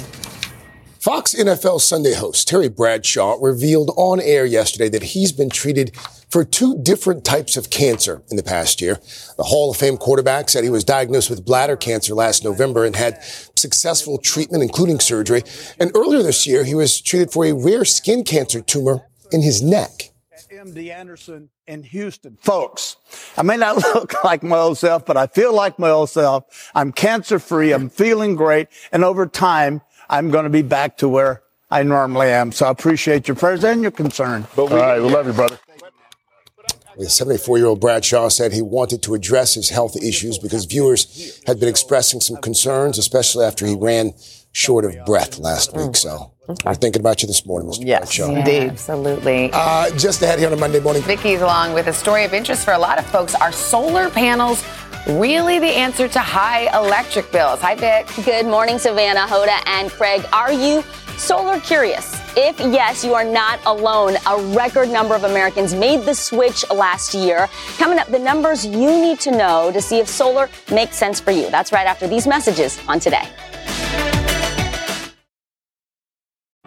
Fox 0.98 1.32
NFL 1.32 1.80
Sunday 1.80 2.12
host 2.12 2.48
Terry 2.48 2.68
Bradshaw 2.68 3.38
revealed 3.40 3.92
on 3.96 4.20
air 4.20 4.44
yesterday 4.44 4.88
that 4.88 5.02
he's 5.02 5.32
been 5.32 5.48
treated 5.48 5.96
for 6.30 6.44
two 6.44 6.78
different 6.82 7.24
types 7.24 7.56
of 7.56 7.70
cancer 7.70 8.22
in 8.30 8.36
the 8.36 8.42
past 8.42 8.80
year. 8.80 9.00
The 9.36 9.44
Hall 9.44 9.70
of 9.70 9.76
Fame 9.76 9.96
quarterback 9.96 10.48
said 10.48 10.64
he 10.64 10.70
was 10.70 10.84
diagnosed 10.84 11.30
with 11.30 11.44
bladder 11.44 11.76
cancer 11.76 12.14
last 12.14 12.44
November 12.44 12.84
and 12.84 12.94
had 12.96 13.22
successful 13.56 14.18
treatment, 14.18 14.62
including 14.62 15.00
surgery. 15.00 15.42
And 15.78 15.90
earlier 15.94 16.22
this 16.22 16.46
year, 16.46 16.64
he 16.64 16.74
was 16.74 17.00
treated 17.00 17.32
for 17.32 17.44
a 17.44 17.52
rare 17.52 17.84
skin 17.84 18.24
cancer 18.24 18.60
tumor 18.60 19.06
in 19.32 19.42
his 19.42 19.62
neck. 19.62 20.10
MD 20.50 20.90
Anderson 20.90 21.50
in 21.66 21.82
Houston. 21.82 22.36
Folks, 22.40 22.96
I 23.36 23.42
may 23.42 23.56
not 23.56 23.76
look 23.94 24.24
like 24.24 24.42
my 24.42 24.56
old 24.56 24.78
self, 24.78 25.04
but 25.04 25.16
I 25.16 25.26
feel 25.26 25.54
like 25.54 25.78
my 25.78 25.90
old 25.90 26.10
self. 26.10 26.70
I'm 26.74 26.92
cancer 26.92 27.38
free. 27.38 27.72
I'm 27.72 27.88
feeling 27.88 28.34
great. 28.34 28.68
And 28.90 29.04
over 29.04 29.26
time, 29.26 29.82
I'm 30.08 30.30
going 30.30 30.44
to 30.44 30.50
be 30.50 30.62
back 30.62 30.96
to 30.98 31.08
where 31.08 31.42
I 31.70 31.82
normally 31.82 32.28
am. 32.28 32.52
So 32.52 32.66
I 32.66 32.70
appreciate 32.70 33.28
your 33.28 33.36
prayers 33.36 33.62
and 33.62 33.82
your 33.82 33.90
concern. 33.90 34.46
But 34.56 34.70
we, 34.70 34.76
All 34.76 34.78
right, 34.78 35.00
we 35.00 35.10
love 35.10 35.26
you, 35.26 35.34
brother. 35.34 35.58
The 36.98 37.08
74 37.08 37.58
year 37.58 37.68
old 37.68 37.80
Bradshaw 37.80 38.28
said 38.28 38.52
he 38.52 38.60
wanted 38.60 39.02
to 39.04 39.14
address 39.14 39.54
his 39.54 39.68
health 39.68 39.96
issues 39.96 40.36
because 40.36 40.64
viewers 40.64 41.40
had 41.46 41.60
been 41.60 41.68
expressing 41.68 42.20
some 42.20 42.36
concerns, 42.38 42.98
especially 42.98 43.44
after 43.44 43.64
he 43.66 43.76
ran 43.76 44.14
short 44.50 44.84
of 44.84 45.06
breath 45.06 45.38
last 45.38 45.76
week. 45.76 45.94
So 45.94 46.32
we're 46.64 46.74
thinking 46.74 47.00
about 47.00 47.22
you 47.22 47.28
this 47.28 47.46
morning, 47.46 47.70
Mr. 47.70 47.86
Yes, 47.86 48.16
Bradshaw. 48.16 48.32
Yeah, 48.32 48.68
absolutely. 48.70 49.50
Uh, 49.52 49.90
just 49.96 50.22
ahead 50.22 50.40
here 50.40 50.48
on 50.48 50.54
a 50.54 50.56
Monday 50.56 50.80
morning. 50.80 51.02
Vicky's 51.02 51.40
along 51.40 51.72
with 51.72 51.86
a 51.86 51.92
story 51.92 52.24
of 52.24 52.34
interest 52.34 52.64
for 52.64 52.72
a 52.72 52.78
lot 52.78 52.98
of 52.98 53.06
folks. 53.06 53.36
Are 53.36 53.52
solar 53.52 54.10
panels 54.10 54.64
really 55.06 55.60
the 55.60 55.66
answer 55.68 56.08
to 56.08 56.18
high 56.18 56.76
electric 56.76 57.30
bills? 57.30 57.60
Hi, 57.60 57.76
Vic. 57.76 58.08
Good 58.24 58.46
morning, 58.46 58.80
Savannah, 58.80 59.20
Hoda, 59.20 59.62
and 59.66 59.88
Craig. 59.88 60.24
Are 60.32 60.52
you 60.52 60.82
solar 61.16 61.60
curious? 61.60 62.17
If 62.40 62.60
yes, 62.60 63.04
you 63.04 63.14
are 63.14 63.24
not 63.24 63.58
alone. 63.66 64.14
A 64.24 64.40
record 64.56 64.88
number 64.90 65.16
of 65.16 65.24
Americans 65.24 65.74
made 65.74 66.04
the 66.04 66.14
switch 66.14 66.64
last 66.70 67.12
year. 67.12 67.48
Coming 67.78 67.98
up, 67.98 68.06
the 68.06 68.18
numbers 68.20 68.64
you 68.64 68.92
need 68.92 69.18
to 69.20 69.32
know 69.32 69.72
to 69.72 69.82
see 69.82 69.98
if 69.98 70.06
solar 70.06 70.48
makes 70.70 70.94
sense 70.94 71.18
for 71.18 71.32
you. 71.32 71.50
That's 71.50 71.72
right 71.72 71.84
after 71.84 72.06
these 72.06 72.28
messages 72.28 72.78
on 72.86 73.00
today. 73.00 73.28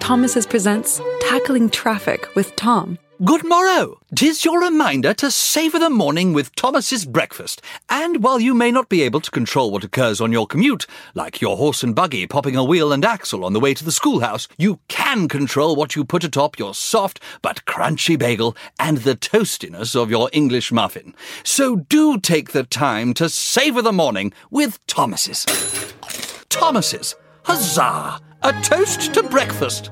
Thomas's 0.01 0.45
presents 0.45 0.99
Tackling 1.21 1.69
Traffic 1.69 2.27
with 2.35 2.53
Tom. 2.57 2.97
Good 3.23 3.47
morrow! 3.47 3.99
Tis 4.15 4.43
your 4.43 4.59
reminder 4.59 5.13
to 5.13 5.29
savour 5.29 5.79
the 5.79 5.91
morning 5.91 6.33
with 6.33 6.55
Thomas's 6.55 7.05
breakfast. 7.05 7.61
And 7.87 8.23
while 8.23 8.39
you 8.39 8.55
may 8.55 8.71
not 8.71 8.89
be 8.89 9.03
able 9.03 9.21
to 9.21 9.29
control 9.29 9.69
what 9.69 9.83
occurs 9.83 10.19
on 10.19 10.31
your 10.31 10.47
commute, 10.47 10.87
like 11.13 11.39
your 11.39 11.55
horse 11.55 11.83
and 11.83 11.93
buggy 11.93 12.25
popping 12.25 12.55
a 12.55 12.63
wheel 12.63 12.91
and 12.91 13.05
axle 13.05 13.45
on 13.45 13.53
the 13.53 13.59
way 13.59 13.75
to 13.75 13.85
the 13.85 13.91
schoolhouse, 13.91 14.47
you 14.57 14.79
can 14.87 15.27
control 15.27 15.75
what 15.75 15.95
you 15.95 16.03
put 16.03 16.23
atop 16.23 16.57
your 16.57 16.73
soft 16.73 17.19
but 17.43 17.63
crunchy 17.65 18.17
bagel 18.17 18.57
and 18.79 18.99
the 18.99 19.15
toastiness 19.15 19.95
of 19.95 20.09
your 20.09 20.27
English 20.33 20.71
muffin. 20.71 21.13
So 21.43 21.75
do 21.75 22.19
take 22.19 22.53
the 22.53 22.63
time 22.63 23.13
to 23.15 23.29
savour 23.29 23.83
the 23.83 23.91
morning 23.91 24.33
with 24.49 24.79
Thomas's. 24.87 25.45
Thomas's. 26.49 27.15
Huzzah! 27.43 28.19
A 28.41 28.61
toast 28.63 29.13
to 29.13 29.21
breakfast. 29.21 29.91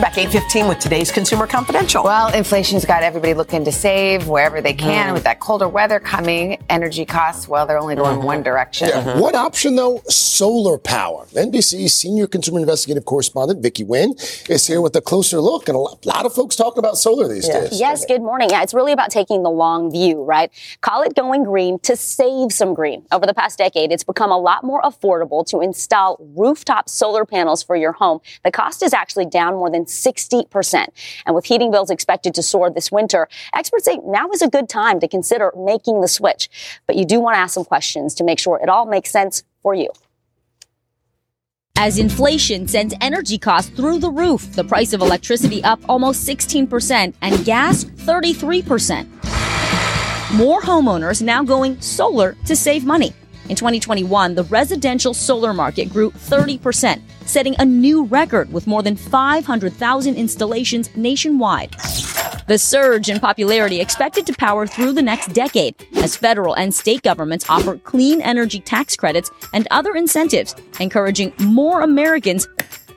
We're 0.00 0.06
back 0.06 0.14
8.15 0.14 0.66
with 0.66 0.78
today's 0.78 1.12
Consumer 1.12 1.46
Confidential. 1.46 2.02
Well, 2.02 2.32
inflation's 2.32 2.86
got 2.86 3.02
everybody 3.02 3.34
looking 3.34 3.66
to 3.66 3.70
save 3.70 4.28
wherever 4.28 4.62
they 4.62 4.72
can. 4.72 5.10
Mm. 5.10 5.12
With 5.12 5.24
that 5.24 5.40
colder 5.40 5.68
weather 5.68 6.00
coming, 6.00 6.56
energy 6.70 7.04
costs, 7.04 7.46
well, 7.46 7.66
they're 7.66 7.78
only 7.78 7.96
going 7.96 8.22
one 8.22 8.42
direction. 8.42 8.88
Yeah. 8.88 9.20
What 9.20 9.34
option, 9.34 9.76
though? 9.76 10.00
Solar 10.08 10.78
power. 10.78 11.26
NBC's 11.32 11.92
senior 11.92 12.26
consumer 12.26 12.60
investigative 12.60 13.04
correspondent, 13.04 13.62
Vicky 13.62 13.84
Nguyen, 13.84 14.48
is 14.48 14.66
here 14.66 14.80
with 14.80 14.96
a 14.96 15.02
closer 15.02 15.38
look. 15.38 15.68
And 15.68 15.76
a 15.76 15.78
lot, 15.78 16.06
lot 16.06 16.24
of 16.24 16.32
folks 16.32 16.56
talking 16.56 16.78
about 16.78 16.96
solar 16.96 17.28
these 17.28 17.46
days. 17.46 17.78
Yes, 17.78 18.06
good 18.06 18.22
morning. 18.22 18.48
Yeah, 18.48 18.62
it's 18.62 18.72
really 18.72 18.92
about 18.92 19.10
taking 19.10 19.42
the 19.42 19.50
long 19.50 19.90
view, 19.90 20.24
right? 20.24 20.50
Call 20.80 21.02
it 21.02 21.14
going 21.14 21.44
green 21.44 21.78
to 21.80 21.94
save 21.94 22.54
some 22.54 22.72
green. 22.72 23.04
Over 23.12 23.26
the 23.26 23.34
past 23.34 23.58
decade, 23.58 23.92
it's 23.92 24.04
become 24.04 24.32
a 24.32 24.38
lot 24.38 24.64
more 24.64 24.80
affordable 24.80 25.46
to 25.48 25.60
install 25.60 26.16
rooftop 26.34 26.88
solar 26.88 27.26
panels 27.26 27.62
for 27.62 27.76
your 27.76 27.92
home. 27.92 28.20
The 28.44 28.50
cost 28.50 28.82
is 28.82 28.94
actually 28.94 29.26
down 29.26 29.56
more 29.56 29.68
than 29.68 29.89
60%. 29.90 30.86
And 31.26 31.34
with 31.34 31.44
heating 31.44 31.70
bills 31.70 31.90
expected 31.90 32.34
to 32.34 32.42
soar 32.42 32.70
this 32.70 32.90
winter, 32.90 33.28
experts 33.54 33.84
say 33.84 33.98
now 34.04 34.30
is 34.30 34.42
a 34.42 34.48
good 34.48 34.68
time 34.68 35.00
to 35.00 35.08
consider 35.08 35.52
making 35.56 36.00
the 36.00 36.08
switch. 36.08 36.48
But 36.86 36.96
you 36.96 37.04
do 37.04 37.20
want 37.20 37.34
to 37.34 37.38
ask 37.38 37.54
some 37.54 37.64
questions 37.64 38.14
to 38.14 38.24
make 38.24 38.38
sure 38.38 38.58
it 38.62 38.68
all 38.68 38.86
makes 38.86 39.10
sense 39.10 39.44
for 39.62 39.74
you. 39.74 39.90
As 41.76 41.98
inflation 41.98 42.68
sends 42.68 42.94
energy 43.00 43.38
costs 43.38 43.70
through 43.70 44.00
the 44.00 44.10
roof, 44.10 44.52
the 44.52 44.64
price 44.64 44.92
of 44.92 45.00
electricity 45.00 45.64
up 45.64 45.80
almost 45.88 46.28
16% 46.28 47.14
and 47.22 47.44
gas 47.46 47.84
33%. 47.84 49.08
More 50.34 50.60
homeowners 50.60 51.22
now 51.22 51.42
going 51.42 51.80
solar 51.80 52.36
to 52.44 52.54
save 52.54 52.84
money. 52.84 53.14
In 53.50 53.56
2021, 53.56 54.36
the 54.36 54.44
residential 54.44 55.12
solar 55.12 55.52
market 55.52 55.86
grew 55.86 56.12
30%, 56.12 57.00
setting 57.26 57.56
a 57.58 57.64
new 57.64 58.04
record 58.04 58.52
with 58.52 58.68
more 58.68 58.80
than 58.80 58.94
500,000 58.94 60.14
installations 60.14 60.88
nationwide. 60.96 61.74
The 62.46 62.58
surge 62.58 63.10
in 63.10 63.18
popularity 63.18 63.80
expected 63.80 64.24
to 64.26 64.34
power 64.34 64.68
through 64.68 64.92
the 64.92 65.02
next 65.02 65.32
decade 65.32 65.74
as 65.96 66.14
federal 66.14 66.54
and 66.54 66.72
state 66.72 67.02
governments 67.02 67.44
offer 67.48 67.76
clean 67.78 68.20
energy 68.20 68.60
tax 68.60 68.94
credits 68.94 69.32
and 69.52 69.66
other 69.72 69.96
incentives, 69.96 70.54
encouraging 70.78 71.32
more 71.40 71.80
Americans 71.80 72.46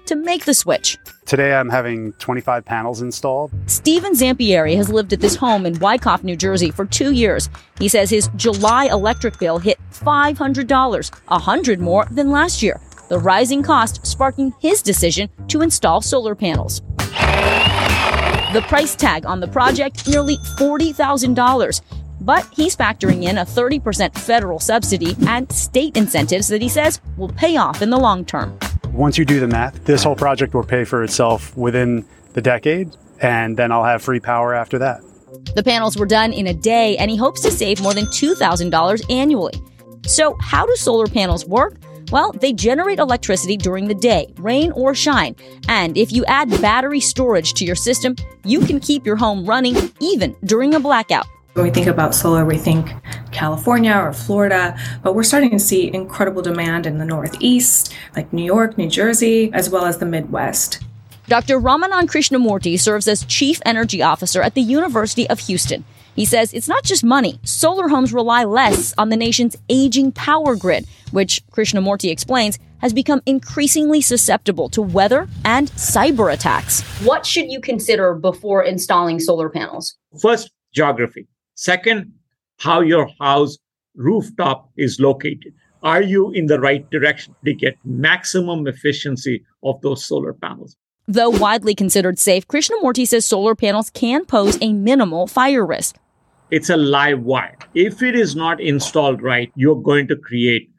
to 0.05 0.15
make 0.15 0.45
the 0.45 0.53
switch. 0.53 0.97
Today 1.25 1.53
I'm 1.53 1.69
having 1.69 2.13
25 2.13 2.65
panels 2.65 3.01
installed. 3.01 3.51
Stephen 3.67 4.13
Zampieri 4.13 4.75
has 4.75 4.89
lived 4.89 5.13
at 5.13 5.21
this 5.21 5.35
home 5.35 5.65
in 5.65 5.79
Wyckoff, 5.79 6.23
New 6.23 6.35
Jersey 6.35 6.71
for 6.71 6.85
two 6.85 7.11
years. 7.11 7.49
He 7.79 7.87
says 7.87 8.09
his 8.09 8.29
July 8.35 8.85
electric 8.85 9.39
bill 9.39 9.57
hit 9.57 9.79
$500, 9.91 11.21
a 11.29 11.39
hundred 11.39 11.79
more 11.79 12.05
than 12.11 12.31
last 12.31 12.61
year. 12.61 12.79
The 13.09 13.19
rising 13.19 13.63
cost 13.63 14.05
sparking 14.05 14.53
his 14.59 14.81
decision 14.81 15.29
to 15.47 15.61
install 15.61 16.01
solar 16.01 16.35
panels. 16.35 16.81
The 18.53 18.63
price 18.67 18.95
tag 18.95 19.25
on 19.25 19.39
the 19.39 19.47
project 19.47 20.07
nearly 20.07 20.37
$40,000. 20.57 21.81
But 22.21 22.47
he's 22.53 22.75
factoring 22.75 23.23
in 23.23 23.39
a 23.39 23.45
30% 23.45 24.17
federal 24.17 24.59
subsidy 24.59 25.15
and 25.27 25.51
state 25.51 25.97
incentives 25.97 26.47
that 26.47 26.61
he 26.61 26.69
says 26.69 27.01
will 27.17 27.29
pay 27.29 27.57
off 27.57 27.81
in 27.81 27.89
the 27.89 27.97
long 27.97 28.23
term. 28.23 28.57
Once 28.93 29.17
you 29.17 29.25
do 29.25 29.39
the 29.39 29.47
math, 29.47 29.83
this 29.85 30.03
whole 30.03 30.15
project 30.15 30.53
will 30.53 30.63
pay 30.63 30.83
for 30.83 31.03
itself 31.03 31.57
within 31.57 32.05
the 32.33 32.41
decade, 32.41 32.95
and 33.21 33.57
then 33.57 33.71
I'll 33.71 33.83
have 33.83 34.03
free 34.03 34.19
power 34.19 34.53
after 34.53 34.77
that. 34.79 35.01
The 35.55 35.63
panels 35.63 35.97
were 35.97 36.05
done 36.05 36.31
in 36.31 36.45
a 36.45 36.53
day, 36.53 36.95
and 36.97 37.09
he 37.09 37.17
hopes 37.17 37.41
to 37.41 37.49
save 37.49 37.81
more 37.81 37.95
than 37.95 38.05
$2,000 38.05 39.11
annually. 39.11 39.53
So, 40.05 40.37
how 40.39 40.67
do 40.67 40.75
solar 40.75 41.07
panels 41.07 41.43
work? 41.43 41.77
Well, 42.11 42.33
they 42.33 42.53
generate 42.53 42.99
electricity 42.99 43.57
during 43.57 43.87
the 43.87 43.95
day, 43.95 44.31
rain 44.37 44.71
or 44.73 44.93
shine. 44.93 45.35
And 45.67 45.97
if 45.97 46.11
you 46.11 46.23
add 46.25 46.51
battery 46.61 46.99
storage 46.99 47.53
to 47.55 47.65
your 47.65 47.75
system, 47.75 48.15
you 48.45 48.59
can 48.59 48.79
keep 48.79 49.07
your 49.07 49.15
home 49.15 49.43
running 49.43 49.75
even 50.01 50.35
during 50.43 50.75
a 50.75 50.79
blackout. 50.79 51.25
When 51.53 51.65
we 51.65 51.71
think 51.71 51.85
about 51.85 52.15
solar, 52.15 52.45
we 52.45 52.57
think 52.57 52.91
California 53.31 53.93
or 53.93 54.11
Florida, 54.11 54.75
but 55.03 55.13
we're 55.13 55.21
starting 55.21 55.51
to 55.51 55.59
see 55.59 55.93
incredible 55.93 56.41
demand 56.41 56.87
in 56.87 56.97
the 56.97 57.05
Northeast, 57.05 57.93
like 58.15 58.33
New 58.33 58.43
York, 58.43 58.75
New 58.75 58.89
Jersey, 58.89 59.51
as 59.53 59.69
well 59.69 59.85
as 59.85 59.99
the 59.99 60.05
Midwest. 60.07 60.79
Dr. 61.27 61.59
Ramanan 61.59 62.07
Krishnamoorti 62.07 62.79
serves 62.79 63.07
as 63.07 63.23
Chief 63.25 63.61
Energy 63.67 64.01
Officer 64.01 64.41
at 64.41 64.55
the 64.55 64.61
University 64.61 65.29
of 65.29 65.39
Houston. 65.41 65.85
He 66.15 66.25
says 66.25 66.53
it's 66.53 66.67
not 66.67 66.83
just 66.83 67.03
money. 67.03 67.39
Solar 67.43 67.87
homes 67.87 68.13
rely 68.13 68.45
less 68.45 68.95
on 68.97 69.09
the 69.09 69.15
nation's 69.15 69.55
aging 69.69 70.11
power 70.11 70.55
grid, 70.55 70.87
which 71.11 71.43
Krishnamoorti 71.51 72.09
explains 72.09 72.57
has 72.79 72.93
become 72.93 73.21
increasingly 73.27 74.01
susceptible 74.01 74.69
to 74.69 74.81
weather 74.81 75.27
and 75.45 75.69
cyber 75.73 76.33
attacks. 76.33 76.81
What 77.05 77.27
should 77.27 77.51
you 77.51 77.61
consider 77.61 78.15
before 78.15 78.63
installing 78.63 79.19
solar 79.19 79.49
panels? 79.49 79.95
First, 80.19 80.51
geography. 80.73 81.27
Second, 81.55 82.13
how 82.59 82.81
your 82.81 83.09
house 83.19 83.57
rooftop 83.95 84.69
is 84.77 84.99
located. 84.99 85.53
Are 85.83 86.01
you 86.01 86.31
in 86.31 86.47
the 86.47 86.59
right 86.59 86.89
direction 86.89 87.35
to 87.45 87.53
get 87.53 87.77
maximum 87.83 88.67
efficiency 88.67 89.43
of 89.63 89.81
those 89.81 90.05
solar 90.05 90.33
panels? 90.33 90.77
Though 91.07 91.29
widely 91.29 91.75
considered 91.75 92.17
safe, 92.17 92.47
Krishnamoorti 92.47 93.05
says 93.05 93.25
solar 93.25 93.55
panels 93.55 93.89
can 93.89 94.25
pose 94.25 94.57
a 94.61 94.71
minimal 94.71 95.27
fire 95.27 95.65
risk. 95.65 95.97
It's 96.49 96.69
a 96.69 96.77
live 96.77 97.21
wire. 97.23 97.57
If 97.73 98.01
it 98.01 98.15
is 98.15 98.35
not 98.35 98.61
installed 98.61 99.21
right, 99.21 99.51
you're 99.55 99.81
going 99.81 100.07
to 100.07 100.15
create 100.15 100.69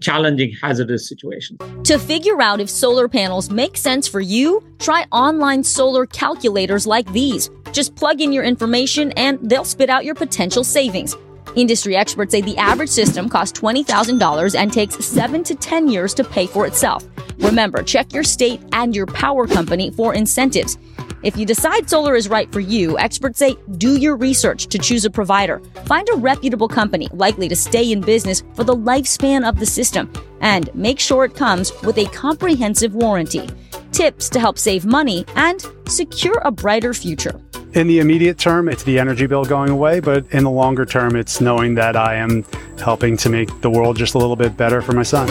challenging, 0.00 0.52
hazardous 0.60 1.08
situation. 1.08 1.58
To 1.84 1.98
figure 1.98 2.40
out 2.40 2.60
if 2.60 2.68
solar 2.68 3.08
panels 3.08 3.50
make 3.50 3.76
sense 3.76 4.08
for 4.08 4.20
you, 4.20 4.62
try 4.78 5.06
online 5.12 5.64
solar 5.64 6.06
calculators 6.06 6.86
like 6.86 7.10
these. 7.12 7.50
Just 7.72 7.94
plug 7.94 8.20
in 8.20 8.32
your 8.32 8.44
information 8.44 9.12
and 9.12 9.38
they'll 9.42 9.64
spit 9.64 9.90
out 9.90 10.04
your 10.04 10.14
potential 10.14 10.64
savings. 10.64 11.16
Industry 11.56 11.96
experts 11.96 12.32
say 12.32 12.40
the 12.40 12.56
average 12.56 12.90
system 12.90 13.28
costs 13.28 13.58
$20,000 13.58 14.54
and 14.54 14.72
takes 14.72 15.04
7 15.04 15.42
to 15.44 15.54
10 15.54 15.88
years 15.88 16.14
to 16.14 16.24
pay 16.24 16.46
for 16.46 16.66
itself. 16.66 17.04
Remember, 17.38 17.82
check 17.82 18.12
your 18.12 18.24
state 18.24 18.60
and 18.72 18.94
your 18.94 19.06
power 19.06 19.46
company 19.46 19.90
for 19.90 20.14
incentives. 20.14 20.76
If 21.22 21.36
you 21.36 21.44
decide 21.44 21.90
solar 21.90 22.14
is 22.14 22.28
right 22.28 22.50
for 22.52 22.60
you, 22.60 22.96
experts 22.96 23.40
say 23.40 23.56
do 23.76 23.98
your 23.98 24.16
research 24.16 24.68
to 24.68 24.78
choose 24.78 25.04
a 25.04 25.10
provider. 25.10 25.60
Find 25.86 26.08
a 26.10 26.16
reputable 26.16 26.68
company 26.68 27.08
likely 27.12 27.48
to 27.48 27.56
stay 27.56 27.90
in 27.90 28.00
business 28.00 28.44
for 28.54 28.62
the 28.62 28.76
lifespan 28.76 29.48
of 29.48 29.58
the 29.58 29.66
system 29.66 30.12
and 30.40 30.72
make 30.74 31.00
sure 31.00 31.24
it 31.24 31.34
comes 31.34 31.72
with 31.82 31.98
a 31.98 32.06
comprehensive 32.06 32.94
warranty. 32.94 33.48
Tips 33.90 34.28
to 34.28 34.38
help 34.38 34.58
save 34.58 34.86
money 34.86 35.24
and 35.34 35.66
secure 35.86 36.40
a 36.44 36.52
brighter 36.52 36.94
future. 36.94 37.40
In 37.74 37.88
the 37.88 37.98
immediate 37.98 38.38
term, 38.38 38.68
it's 38.68 38.84
the 38.84 38.98
energy 38.98 39.26
bill 39.26 39.44
going 39.44 39.70
away, 39.70 39.98
but 40.00 40.24
in 40.30 40.44
the 40.44 40.50
longer 40.50 40.86
term, 40.86 41.16
it's 41.16 41.40
knowing 41.40 41.74
that 41.74 41.96
I 41.96 42.14
am 42.14 42.44
helping 42.78 43.16
to 43.18 43.28
make 43.28 43.60
the 43.60 43.70
world 43.70 43.96
just 43.96 44.14
a 44.14 44.18
little 44.18 44.36
bit 44.36 44.56
better 44.56 44.80
for 44.80 44.92
my 44.92 45.02
son. 45.02 45.28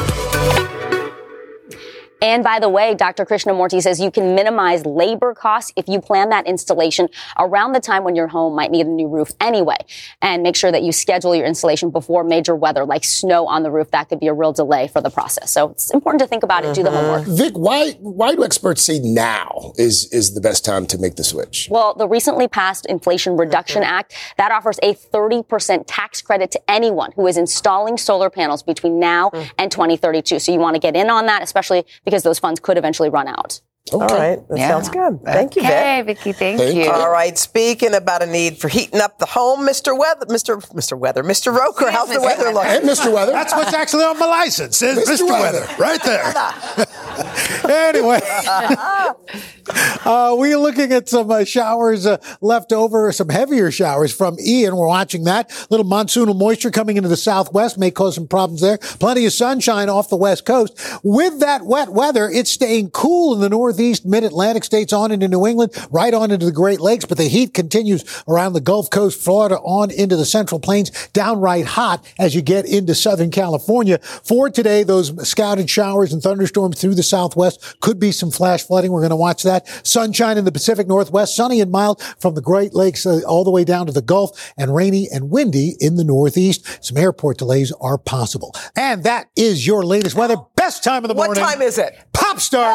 And 2.21 2.43
by 2.43 2.59
the 2.59 2.69
way, 2.69 2.95
Dr. 2.95 3.25
Krishnamoorti 3.25 3.81
says 3.81 3.99
you 3.99 4.11
can 4.11 4.35
minimize 4.35 4.85
labor 4.85 5.33
costs 5.33 5.71
if 5.75 5.87
you 5.87 6.01
plan 6.01 6.29
that 6.29 6.47
installation 6.47 7.09
around 7.37 7.73
the 7.73 7.79
time 7.79 8.03
when 8.03 8.15
your 8.15 8.27
home 8.27 8.55
might 8.55 8.71
need 8.71 8.85
a 8.85 8.89
new 8.89 9.07
roof 9.07 9.31
anyway. 9.39 9.77
And 10.21 10.43
make 10.43 10.55
sure 10.55 10.71
that 10.71 10.83
you 10.83 10.91
schedule 10.91 11.35
your 11.35 11.45
installation 11.45 11.89
before 11.89 12.23
major 12.23 12.55
weather 12.55 12.85
like 12.85 13.03
snow 13.03 13.47
on 13.47 13.63
the 13.63 13.71
roof. 13.71 13.91
That 13.91 14.09
could 14.09 14.19
be 14.19 14.27
a 14.27 14.33
real 14.33 14.53
delay 14.53 14.87
for 14.87 15.01
the 15.01 15.09
process. 15.09 15.51
So 15.51 15.69
it's 15.69 15.91
important 15.93 16.21
to 16.21 16.27
think 16.27 16.43
about 16.43 16.65
it, 16.65 16.73
do 16.73 16.83
the 16.83 16.89
uh-huh. 16.89 17.19
homework. 17.19 17.37
Vic, 17.37 17.53
why 17.53 17.91
why 17.99 18.35
do 18.35 18.43
experts 18.43 18.81
say 18.81 18.99
now 18.99 19.73
is 19.77 20.11
is 20.11 20.33
the 20.33 20.41
best 20.41 20.65
time 20.65 20.85
to 20.87 20.97
make 20.97 21.15
the 21.15 21.23
switch? 21.23 21.67
Well, 21.69 21.93
the 21.93 22.07
recently 22.07 22.47
passed 22.47 22.85
Inflation 22.87 23.37
Reduction 23.37 23.83
Act 23.83 24.13
that 24.37 24.51
offers 24.51 24.79
a 24.81 24.93
30% 24.93 25.83
tax 25.87 26.21
credit 26.21 26.51
to 26.51 26.61
anyone 26.69 27.11
who 27.15 27.27
is 27.27 27.37
installing 27.37 27.97
solar 27.97 28.29
panels 28.29 28.63
between 28.63 28.99
now 28.99 29.29
hmm. 29.29 29.43
and 29.57 29.71
2032. 29.71 30.39
So 30.39 30.51
you 30.51 30.59
want 30.59 30.75
to 30.75 30.79
get 30.79 30.95
in 30.95 31.09
on 31.09 31.25
that, 31.27 31.43
especially 31.43 31.85
because 32.07 32.23
those 32.23 32.39
funds 32.39 32.61
could 32.61 32.77
eventually 32.77 33.09
run 33.09 33.27
out. 33.27 33.59
All 33.93 33.99
right, 34.01 34.39
that 34.49 34.57
Yeah. 34.57 34.67
sounds 34.69 34.89
good. 34.89 35.19
Thank 35.23 35.55
you, 35.55 35.61
Okay, 35.61 36.01
Vic. 36.05 36.17
Vicky, 36.17 36.33
thank 36.33 36.59
Thank 36.59 36.75
you. 36.75 36.83
you. 36.83 36.91
All 36.91 37.09
right, 37.09 37.37
speaking 37.37 37.93
about 37.95 38.21
a 38.21 38.25
need 38.25 38.57
for 38.57 38.67
heating 38.67 38.99
up 38.99 39.17
the 39.19 39.25
home, 39.25 39.65
Mr. 39.67 39.97
Weather, 39.97 40.25
Mr. 40.25 40.61
Mr. 40.73 40.97
Weather, 40.97 41.23
Mr. 41.23 41.55
Roker, 41.57 41.89
how's 41.89 42.09
the 42.09 42.19
weather 42.21 42.51
looking? 42.53 42.69
Hey, 42.69 42.79
Mr. 42.81 43.13
Weather. 43.13 43.31
That's 43.31 43.53
what's 43.53 43.73
actually 43.73 44.03
on 44.03 44.19
my 44.19 44.25
license. 44.25 44.81
Is 44.81 44.97
Mr. 45.07 45.23
Mr. 45.25 45.29
Weather. 45.29 45.59
Weather. 45.61 45.75
right 45.79 46.03
there. 46.03 46.33
anyway, 47.87 48.19
uh, 50.05 50.35
we're 50.37 50.57
looking 50.57 50.91
at 50.93 51.09
some 51.09 51.29
uh, 51.31 51.43
showers 51.43 52.05
uh, 52.05 52.17
left 52.41 52.71
over, 52.71 53.11
some 53.11 53.29
heavier 53.29 53.71
showers 53.71 54.13
from 54.13 54.37
Ian. 54.39 54.75
We're 54.75 54.87
watching 54.87 55.23
that. 55.25 55.51
Little 55.69 55.85
monsoonal 55.85 56.37
moisture 56.37 56.71
coming 56.71 56.97
into 56.97 57.09
the 57.09 57.17
southwest 57.17 57.77
may 57.77 57.91
cause 57.91 58.15
some 58.15 58.27
problems 58.27 58.61
there. 58.61 58.77
Plenty 58.77 59.25
of 59.25 59.33
sunshine 59.33 59.89
off 59.89 60.09
the 60.09 60.17
west 60.17 60.45
coast. 60.45 60.77
With 61.03 61.39
that 61.39 61.63
wet 61.65 61.89
weather, 61.89 62.29
it's 62.29 62.51
staying 62.51 62.91
cool 62.91 63.33
in 63.35 63.41
the 63.41 63.49
northeast, 63.77 64.07
mid-Atlantic 64.07 64.63
states 64.63 64.91
on 64.91 65.11
into 65.11 65.27
New 65.27 65.45
England, 65.45 65.71
right 65.91 66.11
on 66.11 66.31
into 66.31 66.47
the 66.47 66.51
Great 66.51 66.79
Lakes, 66.79 67.05
but 67.05 67.15
the 67.19 67.25
heat 67.25 67.53
continues 67.53 68.03
around 68.27 68.53
the 68.53 68.59
Gulf 68.59 68.89
Coast, 68.89 69.23
Florida, 69.23 69.57
on 69.57 69.91
into 69.91 70.15
the 70.15 70.25
Central 70.25 70.59
Plains, 70.59 70.89
downright 71.09 71.65
hot 71.65 72.03
as 72.17 72.33
you 72.33 72.41
get 72.41 72.65
into 72.65 72.95
Southern 72.95 73.29
California. 73.29 73.99
For 73.99 74.49
today, 74.49 74.81
those 74.81 75.29
scouted 75.29 75.69
showers 75.69 76.11
and 76.11 76.23
thunderstorms 76.23 76.81
through 76.81 76.95
the 76.95 77.03
southwest 77.03 77.79
could 77.79 77.99
be 77.99 78.11
some 78.11 78.31
flash 78.31 78.63
flooding. 78.63 78.91
We're 78.91 79.01
going 79.01 79.11
to 79.11 79.15
watch 79.15 79.43
that. 79.43 79.67
Sunshine 79.85 80.39
in 80.39 80.45
the 80.45 80.51
Pacific 80.51 80.87
Northwest, 80.87 81.35
sunny 81.35 81.61
and 81.61 81.71
mild 81.71 82.01
from 82.19 82.33
the 82.33 82.41
Great 82.41 82.73
Lakes 82.73 83.05
uh, 83.05 83.21
all 83.27 83.43
the 83.43 83.51
way 83.51 83.63
down 83.63 83.85
to 83.85 83.91
the 83.91 84.01
Gulf, 84.01 84.53
and 84.57 84.73
rainy 84.73 85.07
and 85.13 85.29
windy 85.29 85.75
in 85.79 85.97
the 85.97 86.03
Northeast. 86.03 86.83
Some 86.83 86.97
airport 86.97 87.37
delays 87.37 87.71
are 87.79 87.99
possible. 87.99 88.55
And 88.75 89.03
that 89.03 89.27
is 89.35 89.67
your 89.67 89.83
latest 89.83 90.15
weather. 90.15 90.37
Best 90.55 90.83
time 90.83 91.03
of 91.03 91.09
the 91.09 91.13
morning. 91.13 91.39
What 91.39 91.49
time 91.49 91.61
is 91.61 91.77
it? 91.77 91.95
Pop 92.13 92.39
star. 92.39 92.73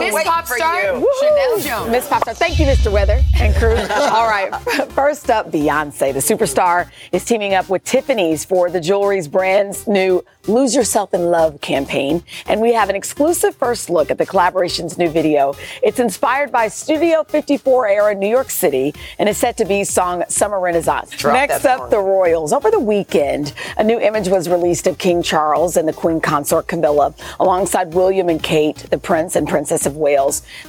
Miss 0.00 0.23
Wait 0.24 0.30
Pop 0.30 0.46
Star. 0.46 0.82
Sheinelle 0.82 1.62
Jones. 1.62 1.90
Miss 1.90 2.08
Popstar. 2.08 2.34
Thank 2.34 2.58
you, 2.58 2.66
Mr. 2.66 2.90
Weather 2.90 3.20
and 3.36 3.54
crew. 3.56 3.76
All 3.90 4.26
right. 4.26 4.54
First 4.92 5.30
up, 5.30 5.50
Beyonce. 5.50 6.12
The 6.12 6.20
superstar 6.20 6.90
is 7.12 7.24
teaming 7.24 7.54
up 7.54 7.68
with 7.68 7.84
Tiffany's 7.84 8.44
for 8.44 8.70
the 8.70 8.80
jewelry's 8.80 9.28
brand's 9.28 9.86
new 9.86 10.24
Lose 10.46 10.74
Yourself 10.74 11.12
in 11.14 11.30
Love 11.30 11.60
campaign. 11.60 12.22
And 12.46 12.60
we 12.60 12.72
have 12.72 12.88
an 12.88 12.96
exclusive 12.96 13.54
first 13.54 13.90
look 13.90 14.10
at 14.10 14.18
the 14.18 14.26
collaboration's 14.26 14.96
new 14.98 15.08
video. 15.08 15.54
It's 15.82 15.98
inspired 15.98 16.50
by 16.50 16.68
Studio 16.68 17.24
54 17.24 17.88
era 17.88 18.14
New 18.14 18.28
York 18.28 18.50
City 18.50 18.94
and 19.18 19.28
is 19.28 19.36
set 19.36 19.56
to 19.58 19.64
be 19.64 19.84
song 19.84 20.24
Summer 20.28 20.60
Renaissance. 20.60 21.10
Drop 21.10 21.34
Next 21.34 21.64
up, 21.64 21.90
the 21.90 21.98
Royals. 21.98 22.52
Over 22.52 22.70
the 22.70 22.80
weekend, 22.80 23.52
a 23.76 23.84
new 23.84 23.98
image 23.98 24.28
was 24.28 24.48
released 24.48 24.86
of 24.86 24.98
King 24.98 25.22
Charles 25.22 25.76
and 25.76 25.86
the 25.88 25.92
Queen 25.92 26.20
Consort 26.20 26.66
Camilla 26.66 27.14
alongside 27.40 27.94
William 27.94 28.28
and 28.28 28.42
Kate, 28.42 28.76
the 28.90 28.98
Prince 28.98 29.36
and 29.36 29.48
Princess 29.48 29.86
of 29.86 29.96
Wales. 29.96 30.13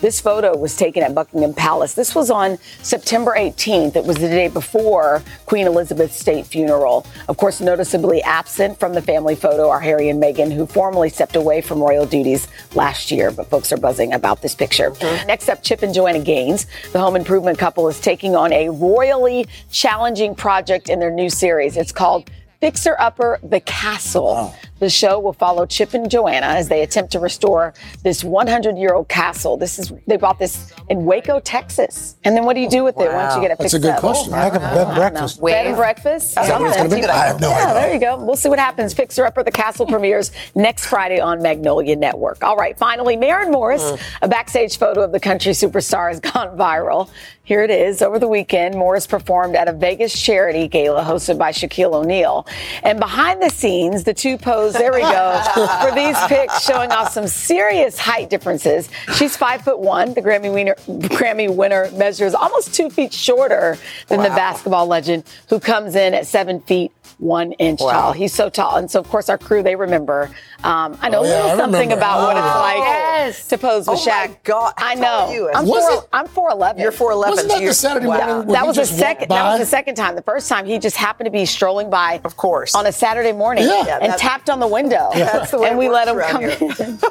This 0.02 0.20
photo 0.20 0.58
was 0.58 0.75
taken 0.75 1.04
at 1.04 1.14
Buckingham 1.14 1.54
Palace. 1.54 1.94
This 1.94 2.16
was 2.16 2.30
on 2.32 2.58
September 2.82 3.36
18th. 3.38 3.96
It 3.96 4.06
was 4.06 4.18
the 4.18 4.28
day 4.28 4.48
before 4.48 5.22
Queen 5.46 5.68
Elizabeth's 5.68 6.20
state 6.20 6.46
funeral. 6.46 7.06
Of 7.28 7.38
course, 7.38 7.62
noticeably 7.62 8.22
absent 8.24 8.80
from 8.80 8.94
the 8.94 9.02
family 9.02 9.36
photo 9.36 9.70
are 9.70 9.80
Harry 9.80 10.10
and 10.10 10.22
Meghan, 10.22 10.52
who 10.52 10.66
formally 10.66 11.10
stepped 11.10 11.36
away 11.36 11.62
from 11.62 11.80
royal 11.80 12.06
duties 12.06 12.48
last 12.74 13.12
year, 13.12 13.32
but 13.32 13.50
folks 13.50 13.72
are 13.72 13.78
buzzing 13.78 14.14
about 14.14 14.42
this 14.42 14.56
picture. 14.56 14.92
Mm-hmm. 14.92 15.28
Next 15.28 15.50
up, 15.50 15.64
Chip 15.64 15.84
and 15.84 15.94
Joanna 15.94 16.20
Gaines. 16.20 16.66
The 16.92 17.00
home 17.00 17.16
improvement 17.16 17.60
couple 17.60 17.88
is 17.88 18.00
taking 18.00 18.36
on 18.36 18.52
a 18.52 18.70
royally 18.70 19.46
challenging 19.72 20.36
project 20.36 20.90
in 20.90 21.00
their 21.00 21.12
new 21.12 21.30
series. 21.30 21.78
It's 21.78 21.92
called 21.92 22.30
Fixer 22.62 22.96
Upper 23.00 23.40
The 23.44 23.60
Castle. 23.60 24.56
The 24.86 24.92
show 24.92 25.18
will 25.18 25.34
follow 25.34 25.65
Chip 25.65 25.96
and 25.96 26.12
Joanna 26.12 26.46
as 26.46 26.70
they 26.70 26.84
attempt 26.84 27.12
to 27.13 27.20
restore 27.20 27.74
this 28.04 28.24
100 28.24 28.77
year 28.77 28.94
old 28.94 29.10
castle. 29.10 29.58
This 29.58 29.80
is 29.80 29.92
they 30.06 30.15
bought 30.15 30.38
this 30.38 30.72
in 30.92 31.06
Waco, 31.06 31.39
Texas. 31.39 32.18
And 32.24 32.38
then 32.38 32.46
what 32.46 32.54
do 32.54 32.60
you 32.60 32.70
do 32.70 32.84
with 32.84 33.00
it 33.00 33.12
once 33.12 33.34
you 33.34 33.42
get 33.42 33.50
it 33.50 33.58
That's 33.58 33.74
fixed 33.74 33.77
a 33.77 33.80
good 33.80 33.96
up? 33.96 34.00
question. 34.01 34.32
I 34.36 34.44
have 34.44 34.54
a 34.54 34.60
bed 34.60 34.86
and 34.86 34.96
breakfast. 34.96 35.42
Bed 35.42 35.65
and 35.65 35.75
breakfast. 35.75 36.27
Is 36.27 36.36
that 36.36 36.62
what 36.62 36.80
it's 36.80 36.94
be? 36.94 37.04
I 37.04 37.25
have 37.25 37.42
no 37.42 37.50
yeah, 37.50 37.63
idea. 37.63 37.74
there 37.74 37.94
you 37.96 38.00
go. 38.00 38.24
We'll 38.24 38.36
see 38.36 38.48
what 38.48 38.60
happens. 38.60 38.94
Fixer 38.94 39.25
Upper 39.25 39.42
the 39.42 39.50
Castle 39.50 39.88
premieres 39.88 40.32
next 40.54 40.86
Friday 40.86 41.20
on 41.20 41.42
Magnolia 41.42 41.96
Network. 41.96 42.44
All 42.44 42.56
right, 42.56 42.77
finally, 42.77 43.15
Maren 43.15 43.50
Morris. 43.50 43.82
Mm. 43.82 44.01
A 44.22 44.27
backstage 44.27 44.78
photo 44.78 45.02
of 45.02 45.12
the 45.12 45.19
country 45.19 45.54
superstar 45.54 46.10
has 46.10 46.19
gone 46.34 46.56
viral. 46.56 47.10
Here 47.45 47.63
it 47.63 47.69
is. 47.69 48.02
Over 48.02 48.17
the 48.17 48.28
weekend, 48.28 48.74
Morris 48.74 49.06
performed 49.06 49.56
at 49.56 49.67
a 49.67 49.71
Vegas 49.71 50.19
charity 50.19 50.67
gala 50.67 51.04
hosted 51.04 51.38
by 51.38 51.52
Shaquille 51.52 51.93
O'Neal. 51.93 52.48
And 52.82 53.00
behind 53.00 53.39
the 53.39 53.50
scenes, 53.50 54.04
the 54.04 54.15
two 54.15 54.36
pose, 54.39 54.75
there 54.78 54.94
we 54.94 55.02
go, 55.02 55.42
for 55.82 55.94
these 55.94 56.18
pics 56.28 56.64
showing 56.64 56.92
off 56.92 57.12
some 57.12 57.28
serious 57.28 57.98
height 57.98 58.30
differences. 58.30 58.90
She's 59.16 59.36
five 59.36 59.62
foot 59.62 59.80
one. 59.80 60.14
The 60.14 60.22
Grammy 60.22 60.54
winner, 60.54 60.76
Grammy 60.88 61.54
winner 61.54 61.90
measures 61.92 62.34
almost 62.34 62.74
two 62.74 62.90
feet 62.90 63.14
shorter 63.14 63.78
than 64.08 64.22
the 64.22 64.30
basketball 64.30 64.88
legend, 64.88 65.24
who 65.50 65.60
comes 65.60 65.96
in 65.96 66.14
at 66.14 66.28
seven 66.28 66.60
feet 66.62 66.92
one 67.17 67.54
inch 67.54 67.80
Wow. 67.82 67.91
tall. 67.91 68.12
He's 68.13 68.34
so 68.34 68.49
tall. 68.49 68.75
And 68.78 68.89
so, 68.91 68.99
of 68.99 69.10
course, 69.10 69.30
our 69.30 69.38
crew, 69.38 69.63
they 69.63 69.75
remember. 69.75 70.30
Um, 70.63 70.97
I 71.01 71.10
know 71.10 71.19
Oh, 71.19 71.23
a 71.23 71.28
yeah, 71.28 71.34
little 71.36 71.51
I 71.51 71.58
something 71.58 71.82
remember. 71.82 71.95
about 71.95 72.21
what 72.23 72.38
it's 72.38 72.45
Oh. 72.56 72.60
like 72.60 72.78
Yes. 72.78 73.47
to 73.47 73.58
pose 73.58 73.88
with 73.88 73.99
Oh 73.99 74.06
my 74.06 74.12
Shaq. 74.12 74.36
God. 74.43 74.73
I 74.78 74.95
know. 74.95 75.30
you? 75.32 75.49
I'm 75.54 75.65
four. 75.65 75.91
it- 75.93 75.99
I'm 76.12 76.28
four 76.28 76.49
eleven. 76.51 76.82
You're 76.82 76.91
4'11. 76.91 77.30
Wasn't 77.32 77.47
that 77.49 77.54
so 77.54 77.58
the 77.60 77.63
you're- 77.63 77.73
Saturday 77.73 78.08
wow. 78.08 78.17
morning 78.17 78.38
when 78.47 78.47
That 78.54 78.67
was 78.67 78.75
the 78.78 78.86
second. 78.86 79.30
That 79.30 79.43
was 79.45 79.60
the 79.60 79.65
second 79.65 79.95
time. 79.95 80.15
The 80.15 80.21
first 80.23 80.49
time 80.49 80.65
he 80.65 80.78
just 80.80 80.97
happened 80.97 81.25
to 81.25 81.32
be 81.32 81.45
strolling 81.45 81.89
by, 81.89 82.19
Of 82.23 82.36
course. 82.38 82.75
on 82.75 82.86
a 82.88 82.91
Saturday 82.91 83.32
morning, 83.32 83.65
Yeah. 83.65 83.84
Yeah, 83.86 83.99
and 84.01 84.12
that- 84.13 84.19
tapped 84.19 84.49
on 84.49 84.60
the 84.60 84.67
window. 84.67 85.10
That's 85.13 85.51
the 85.51 85.60
way 85.60 85.69
and 85.69 85.78
we 85.78 85.88
let 85.89 86.08
him 86.08 86.19
come 86.19 86.43
around 86.43 86.51
in. 86.80 86.99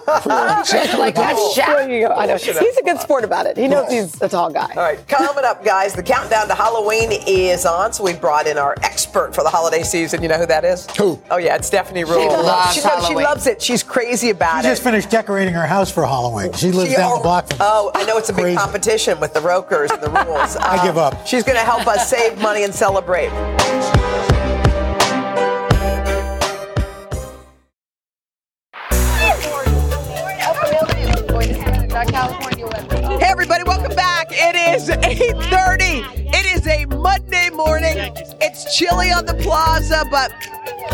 Exactly. 0.65 0.99
like 0.99 1.15
that's 1.15 1.39
Shaq. 1.57 1.91
You 1.91 2.09
go. 2.09 2.15
I 2.15 2.27
know. 2.27 2.37
He's 2.37 2.77
a 2.77 2.83
good 2.83 3.01
sport 3.01 3.25
about 3.25 3.47
it. 3.47 3.57
He 3.57 3.69
knows 3.69 3.91
he's 3.91 4.21
a 4.23 4.29
tall 4.29 4.51
guy. 4.51 4.69
All 4.77 4.83
right, 4.83 5.07
coming 5.09 5.45
up, 5.45 5.65
guys, 5.65 5.95
the 5.95 6.03
countdown 6.03 6.49
to 6.49 6.55
Halloween 6.55 7.11
is 7.27 7.65
on, 7.67 7.93
so 7.93 8.05
we 8.05 8.13
brought 8.15 8.47
in 8.47 8.59
our 8.59 8.75
expert 8.83 9.35
for 9.35 9.43
the 9.43 9.49
holiday 9.51 9.83
season. 9.83 9.94
You 9.95 10.27
know 10.27 10.39
who 10.39 10.47
that 10.47 10.65
is? 10.65 10.89
Who? 10.99 11.23
Oh, 11.31 11.37
yeah, 11.37 11.55
it's 11.55 11.69
Stephanie 11.69 12.03
Ruhle. 12.03 12.27
loves 12.43 12.75
she, 12.75 12.81
knows- 12.83 13.07
she 13.07 13.15
loves 13.15 13.47
it. 13.47 13.63
She's 13.63 13.85
crazy 13.85 14.31
about 14.31 14.55
She 14.55 14.59
it. 14.59 14.63
She 14.63 14.69
just 14.73 14.83
finished 14.83 15.09
decorating 15.09 15.55
her 15.55 15.67
house 15.67 15.89
for 15.89 16.05
Halloween. 16.05 16.53
She 16.55 16.73
lives 16.73 16.91
She 16.91 16.97
down 16.97 17.13
al- 17.13 17.17
the 17.19 17.23
block 17.23 17.49
from 17.49 17.59
Oh, 17.61 17.93
I 17.95 18.05
know 18.05 18.19
it's 18.19 18.29
a 18.29 18.33
big 18.33 18.43
Crazy. 18.43 18.57
competition 18.59 19.21
with 19.21 19.33
the 19.35 19.41
Rokers 19.41 19.93
and 19.93 20.03
the 20.03 20.11
rules. 20.27 20.57
I 20.57 20.85
give 20.85 20.99
um, 20.99 21.15
up. 21.15 21.27
She's 21.29 21.45
going 21.45 21.59
to 21.59 21.65
help 21.65 21.87
us 21.87 22.11
save 22.11 22.41
money 22.41 22.65
and 22.65 22.75
celebrate. 22.75 23.31
Hey 31.95 33.31
everybody, 33.31 33.63
welcome 33.65 33.95
back. 33.95 34.27
It 34.31 34.57
is 34.75 34.89
8:30. 34.89 36.14
Morning. 37.85 38.13
It's 38.41 38.77
chilly 38.77 39.11
on 39.13 39.27
the 39.27 39.35
plaza, 39.35 40.05
but 40.11 40.33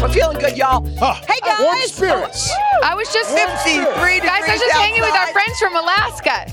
we're 0.00 0.08
feeling 0.12 0.38
good, 0.38 0.56
y'all. 0.56 0.84
hey 0.84 0.98
uh, 0.98 1.46
guys, 1.46 1.60
warm 1.60 1.78
spirits. 1.82 2.52
I 2.82 2.94
was 2.94 3.12
just 3.12 3.30
53 3.36 3.84
Guys, 3.84 4.24
I 4.24 4.40
was 4.40 4.44
degrees 4.44 4.60
just 4.60 4.72
hanging 4.76 5.00
with 5.02 5.12
our 5.14 5.26
friends 5.28 5.58
from 5.58 5.76
Alaska. 5.76 6.52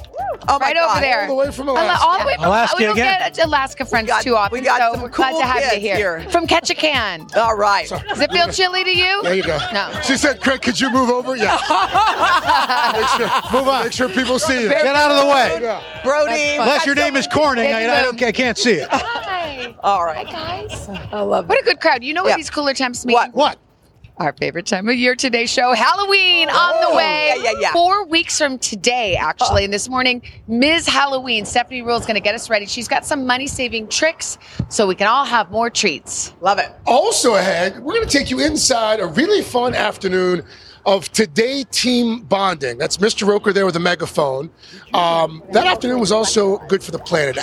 Oh 0.49 0.57
my 0.59 0.67
right 0.67 0.75
God. 0.75 0.91
over 0.91 1.01
there. 1.01 1.21
All 1.21 1.27
the 1.27 1.35
way 1.35 1.51
from 1.51 1.67
Alaska. 1.67 2.05
All 2.05 2.19
the 2.19 2.25
way 2.25 2.35
from 2.35 2.45
Alaska 2.45 2.75
We 2.79 2.83
don't 2.85 2.93
again. 2.93 3.19
get 3.33 3.45
Alaska 3.45 3.85
friends 3.85 4.07
got- 4.07 4.23
too 4.23 4.35
often. 4.35 4.59
we 4.59 4.65
got 4.65 4.79
so 4.79 4.93
some 4.93 5.01
we're 5.01 5.09
glad 5.09 5.37
to 5.37 5.45
have 5.45 5.73
you 5.73 5.79
here. 5.79 6.19
here. 6.19 6.29
From 6.29 6.47
Ketchikan. 6.47 7.35
All 7.35 7.55
right. 7.55 7.87
Does 7.89 8.21
it 8.21 8.31
feel 8.31 8.47
chilly 8.49 8.83
to 8.83 8.97
you? 8.97 9.23
There 9.23 9.35
you 9.35 9.43
go. 9.43 9.57
No. 9.73 9.91
She 10.03 10.15
said, 10.17 10.41
Craig, 10.41 10.61
could 10.61 10.79
you 10.79 10.89
move 10.89 11.09
over? 11.09 11.35
Yeah. 11.35 11.57
make 12.93 13.07
sure, 13.09 13.51
Move 13.59 13.67
on. 13.67 13.83
Make 13.83 13.93
sure 13.93 14.09
people 14.09 14.39
see 14.39 14.63
you. 14.63 14.69
Get 14.69 14.95
out 14.95 15.11
of 15.11 15.17
the 15.25 15.31
way. 15.33 15.81
Brody. 16.03 16.55
Unless 16.57 16.85
your 16.85 16.95
name 16.95 17.15
is 17.15 17.27
Corning, 17.27 17.73
I, 17.73 17.99
I, 17.99 18.03
don't, 18.03 18.21
I 18.21 18.31
can't 18.31 18.57
see 18.57 18.73
it. 18.73 18.87
Hi. 19.83 19.89
All 19.89 20.05
right. 20.05 20.27
Guys. 20.27 20.89
I 21.11 21.21
love 21.21 21.45
it. 21.45 21.49
What 21.49 21.59
a 21.61 21.63
good 21.63 21.79
crowd. 21.79 22.03
You 22.03 22.13
know 22.13 22.23
what 22.23 22.29
Yeah. 22.29 22.37
these 22.37 22.49
cooler 22.49 22.73
temps 22.73 23.05
mean? 23.05 23.13
What? 23.13 23.33
What? 23.33 23.57
Our 24.19 24.33
favorite 24.33 24.65
time 24.65 24.89
of 24.89 24.95
year 24.95 25.15
today 25.15 25.45
show, 25.45 25.73
Halloween 25.73 26.49
on 26.49 26.81
the 26.81 26.87
Oh, 26.87 26.95
way. 26.95 27.33
yeah, 27.37 27.43
yeah, 27.51 27.59
yeah. 27.59 27.71
Four 27.71 28.05
weeks 28.07 28.35
from 28.39 28.57
today, 28.57 29.15
actually. 29.15 29.63
And 29.63 29.71
this 29.71 29.87
morning, 29.87 30.23
Ms. 30.47 30.87
Halloween, 30.87 31.45
Stephanie 31.45 31.83
Ruhle 31.83 31.99
is 31.99 32.07
going 32.07 32.15
to 32.15 32.19
get 32.21 32.33
us 32.33 32.49
ready. 32.49 32.65
She's 32.65 32.87
got 32.87 33.05
some 33.05 33.27
money 33.27 33.45
saving 33.45 33.89
tricks 33.89 34.39
so 34.69 34.87
we 34.87 34.95
can 34.95 35.05
all 35.05 35.23
have 35.23 35.51
more 35.51 35.69
treats. 35.69 36.33
Love 36.41 36.57
it. 36.57 36.71
Also 36.87 37.35
ahead, 37.35 37.79
we're 37.83 37.93
going 37.93 38.07
to 38.07 38.17
take 38.17 38.31
you 38.31 38.39
inside 38.39 38.99
a 39.01 39.05
really 39.05 39.43
fun 39.43 39.75
afternoon 39.75 40.43
of 40.87 41.11
Today 41.11 41.63
Team 41.69 42.21
Bonding. 42.21 42.79
That's 42.79 42.97
Mr. 42.97 43.27
Roker 43.27 43.53
there 43.53 43.67
with 43.67 43.75
a 43.75 43.79
megaphone. 43.79 44.49
Um, 44.95 45.43
that 45.51 45.67
afternoon 45.67 45.99
was 45.99 46.11
also 46.11 46.57
good 46.69 46.81
for 46.81 46.89
the 46.89 46.97
planet. 46.99 47.37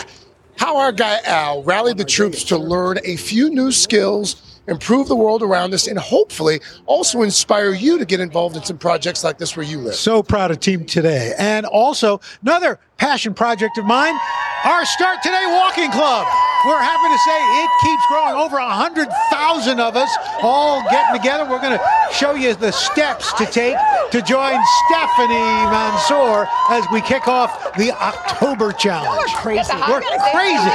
How 0.57 0.77
our 0.79 0.93
guy 0.93 1.21
Al 1.25 1.63
rallied 1.63 1.99
the 1.99 2.05
troops 2.05 2.45
to 2.45 2.57
learn 2.59 2.99
a 3.05 3.17
few 3.17 3.51
new 3.51 3.73
skills 3.73 4.55
improve 4.67 5.09
the 5.09 5.17
world 5.17 5.43
around 5.43 5.75
us, 5.75 5.87
and 5.87 5.99
hopefully 5.99 6.61
also 6.87 7.23
inspire 7.23 7.73
you 7.73 7.99
to 7.99 8.05
get 8.05 8.21
involved 8.21 8.57
in 8.57 8.65
some 8.65 8.79
projects 8.79 9.25
like 9.25 9.39
this 9.39 9.57
where 9.57 9.67
you 9.67 9.79
live. 9.79 9.95
So 9.95 10.23
proud 10.23 10.51
of 10.51 10.61
Team 10.61 10.85
Today. 10.85 11.35
And 11.39 11.67
also, 11.67 12.21
another 12.43 12.79
passion 13.05 13.35
project 13.35 13.77
of 13.77 13.85
mine, 13.85 14.17
our 14.65 14.83
Start 14.87 15.23
Today 15.23 15.45
Walking 15.49 15.91
Club. 15.91 16.27
We're 16.65 16.81
happy 16.81 17.13
to 17.13 17.21
say 17.21 17.37
it 17.37 17.71
keeps 17.85 18.07
growing. 18.09 18.33
Over 18.33 18.57
100,000 18.57 19.79
of 19.79 19.95
us 19.95 20.09
all 20.41 20.81
getting 20.89 21.15
together. 21.15 21.45
We're 21.45 21.61
going 21.61 21.77
to 21.77 21.85
show 22.15 22.33
you 22.33 22.55
the 22.55 22.73
steps 22.73 23.31
to 23.35 23.45
take 23.45 23.77
to 24.11 24.23
join 24.23 24.57
Stephanie 24.89 25.53
Mansour 25.69 26.49
as 26.71 26.87
we 26.91 27.03
kick 27.03 27.29
off 27.29 27.77
the 27.77 27.93
October 27.93 28.73
Challenge. 28.73 29.21
We're 29.21 29.37
Crazy. 29.37 29.77
We're 29.85 30.01
crazy. 30.33 30.73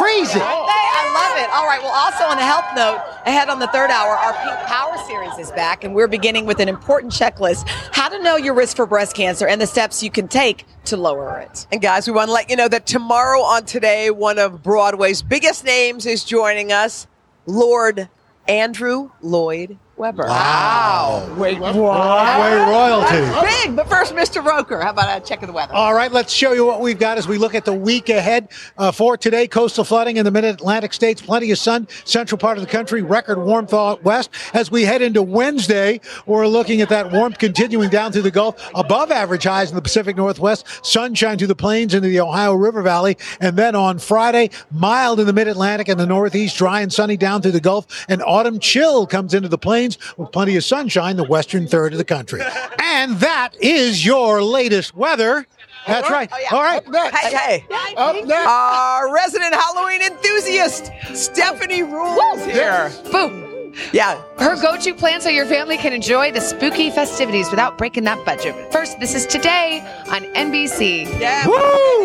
Crazy. 0.00 0.40
I 0.40 1.12
love 1.12 1.36
it. 1.36 1.50
All 1.52 1.66
right. 1.66 1.82
Well, 1.82 1.92
also 1.92 2.24
on 2.24 2.38
a 2.38 2.42
health 2.42 2.72
note, 2.74 3.04
ahead 3.26 3.50
on 3.50 3.58
the 3.58 3.68
third 3.68 3.90
hour, 3.90 4.16
our 4.16 4.32
Pink 4.32 4.56
Power 4.66 4.96
series 5.06 5.36
is 5.38 5.52
back, 5.52 5.84
and 5.84 5.94
we're 5.94 6.08
beginning 6.08 6.46
with 6.46 6.58
an 6.58 6.70
important 6.70 7.12
checklist 7.12 7.68
how 7.92 8.08
to 8.08 8.22
know 8.22 8.36
your 8.36 8.54
risk 8.54 8.76
for 8.76 8.86
breast 8.86 9.14
cancer 9.14 9.46
and 9.46 9.60
the 9.60 9.66
steps 9.66 10.02
you 10.02 10.10
can 10.10 10.28
take 10.28 10.64
to 10.86 10.96
lower 10.96 11.38
it. 11.40 11.65
And 11.72 11.82
guys, 11.82 12.06
we 12.06 12.12
want 12.12 12.28
to 12.28 12.32
let 12.32 12.48
you 12.48 12.54
know 12.54 12.68
that 12.68 12.86
tomorrow 12.86 13.40
on 13.40 13.64
Today, 13.64 14.08
one 14.10 14.38
of 14.38 14.62
Broadway's 14.62 15.20
biggest 15.20 15.64
names 15.64 16.06
is 16.06 16.22
joining 16.22 16.70
us, 16.70 17.08
Lord 17.44 18.08
Andrew 18.46 19.10
Lloyd 19.20 19.76
Webber. 19.96 20.24
Wow. 20.26 21.34
Wait, 21.38 21.58
Broadway 21.58 22.70
royalty. 22.70 23.46
Big, 23.46 23.74
but 23.74 23.88
first, 23.88 24.14
Mr. 24.14 24.44
Roker, 24.44 24.78
how 24.78 24.90
about 24.90 25.22
a 25.22 25.24
check 25.24 25.42
of 25.42 25.46
the 25.46 25.54
weather? 25.54 25.72
All 25.74 25.94
right, 25.94 26.12
let's 26.12 26.32
show 26.34 26.52
you 26.52 26.66
what 26.66 26.82
we've 26.82 26.98
got 26.98 27.16
as 27.16 27.26
we 27.26 27.38
look 27.38 27.54
at 27.54 27.64
the 27.64 27.72
week 27.72 28.10
ahead 28.10 28.48
uh, 28.76 28.92
for 28.92 29.16
today. 29.16 29.48
Coastal 29.48 29.84
flooding 29.84 30.18
in 30.18 30.26
the 30.26 30.30
mid 30.30 30.44
Atlantic 30.44 30.92
states, 30.92 31.22
plenty 31.22 31.50
of 31.50 31.56
sun, 31.56 31.88
central 32.04 32.38
part 32.38 32.58
of 32.58 32.64
the 32.64 32.70
country, 32.70 33.00
record 33.00 33.38
warmth 33.38 33.72
out 33.72 34.04
west. 34.04 34.28
As 34.52 34.70
we 34.70 34.82
head 34.82 35.00
into 35.00 35.22
Wednesday, 35.22 36.00
we're 36.26 36.46
looking 36.46 36.82
at 36.82 36.90
that 36.90 37.10
warmth 37.10 37.38
continuing 37.38 37.88
down 37.88 38.12
through 38.12 38.22
the 38.22 38.30
Gulf, 38.30 38.70
above 38.74 39.10
average 39.10 39.44
highs 39.44 39.70
in 39.70 39.76
the 39.76 39.82
Pacific 39.82 40.14
Northwest, 40.16 40.66
sunshine 40.84 41.38
through 41.38 41.46
the 41.46 41.54
plains 41.54 41.94
into 41.94 42.08
the 42.08 42.20
Ohio 42.20 42.52
River 42.52 42.82
Valley. 42.82 43.16
And 43.40 43.56
then 43.56 43.74
on 43.74 43.98
Friday, 43.98 44.50
mild 44.70 45.20
in 45.20 45.26
the 45.26 45.32
mid 45.32 45.48
Atlantic 45.48 45.88
and 45.88 45.98
the 45.98 46.06
Northeast, 46.06 46.58
dry 46.58 46.82
and 46.82 46.92
sunny 46.92 47.16
down 47.16 47.40
through 47.40 47.52
the 47.52 47.60
Gulf, 47.60 48.04
and 48.10 48.22
autumn 48.22 48.58
chill 48.58 49.06
comes 49.06 49.32
into 49.32 49.48
the 49.48 49.56
plains 49.56 49.85
with 50.16 50.32
plenty 50.32 50.56
of 50.56 50.64
sunshine, 50.64 51.16
the 51.16 51.24
western 51.24 51.66
third 51.66 51.92
of 51.92 51.98
the 51.98 52.04
country. 52.04 52.40
And 52.80 53.16
that 53.16 53.50
is 53.60 54.04
your 54.04 54.42
latest 54.42 54.94
weather. 54.96 55.46
That's 55.86 56.10
right. 56.10 56.28
Oh, 56.50 56.56
All 56.56 56.62
right. 56.62 56.82
Hey, 57.14 57.64
hey. 57.68 58.34
Our 58.46 59.12
resident 59.12 59.54
Halloween 59.54 60.02
enthusiast, 60.02 60.90
Stephanie 61.14 61.82
Ruhle's 61.82 62.44
here. 62.44 62.90
Boom. 63.12 63.74
Yeah. 63.92 64.20
Her 64.38 64.60
go 64.60 64.76
to 64.78 64.94
plan 64.94 65.20
so 65.20 65.28
your 65.28 65.46
family 65.46 65.76
can 65.76 65.92
enjoy 65.92 66.32
the 66.32 66.40
spooky 66.40 66.90
festivities 66.90 67.50
without 67.50 67.78
breaking 67.78 68.04
that 68.04 68.24
budget. 68.24 68.72
First, 68.72 68.98
this 69.00 69.14
is 69.14 69.26
today 69.26 69.80
on 70.10 70.22
NBC. 70.34 71.20
Yeah. 71.20 71.46
Woo! 71.46 71.54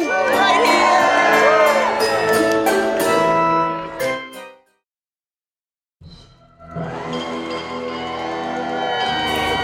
Right 0.10 1.21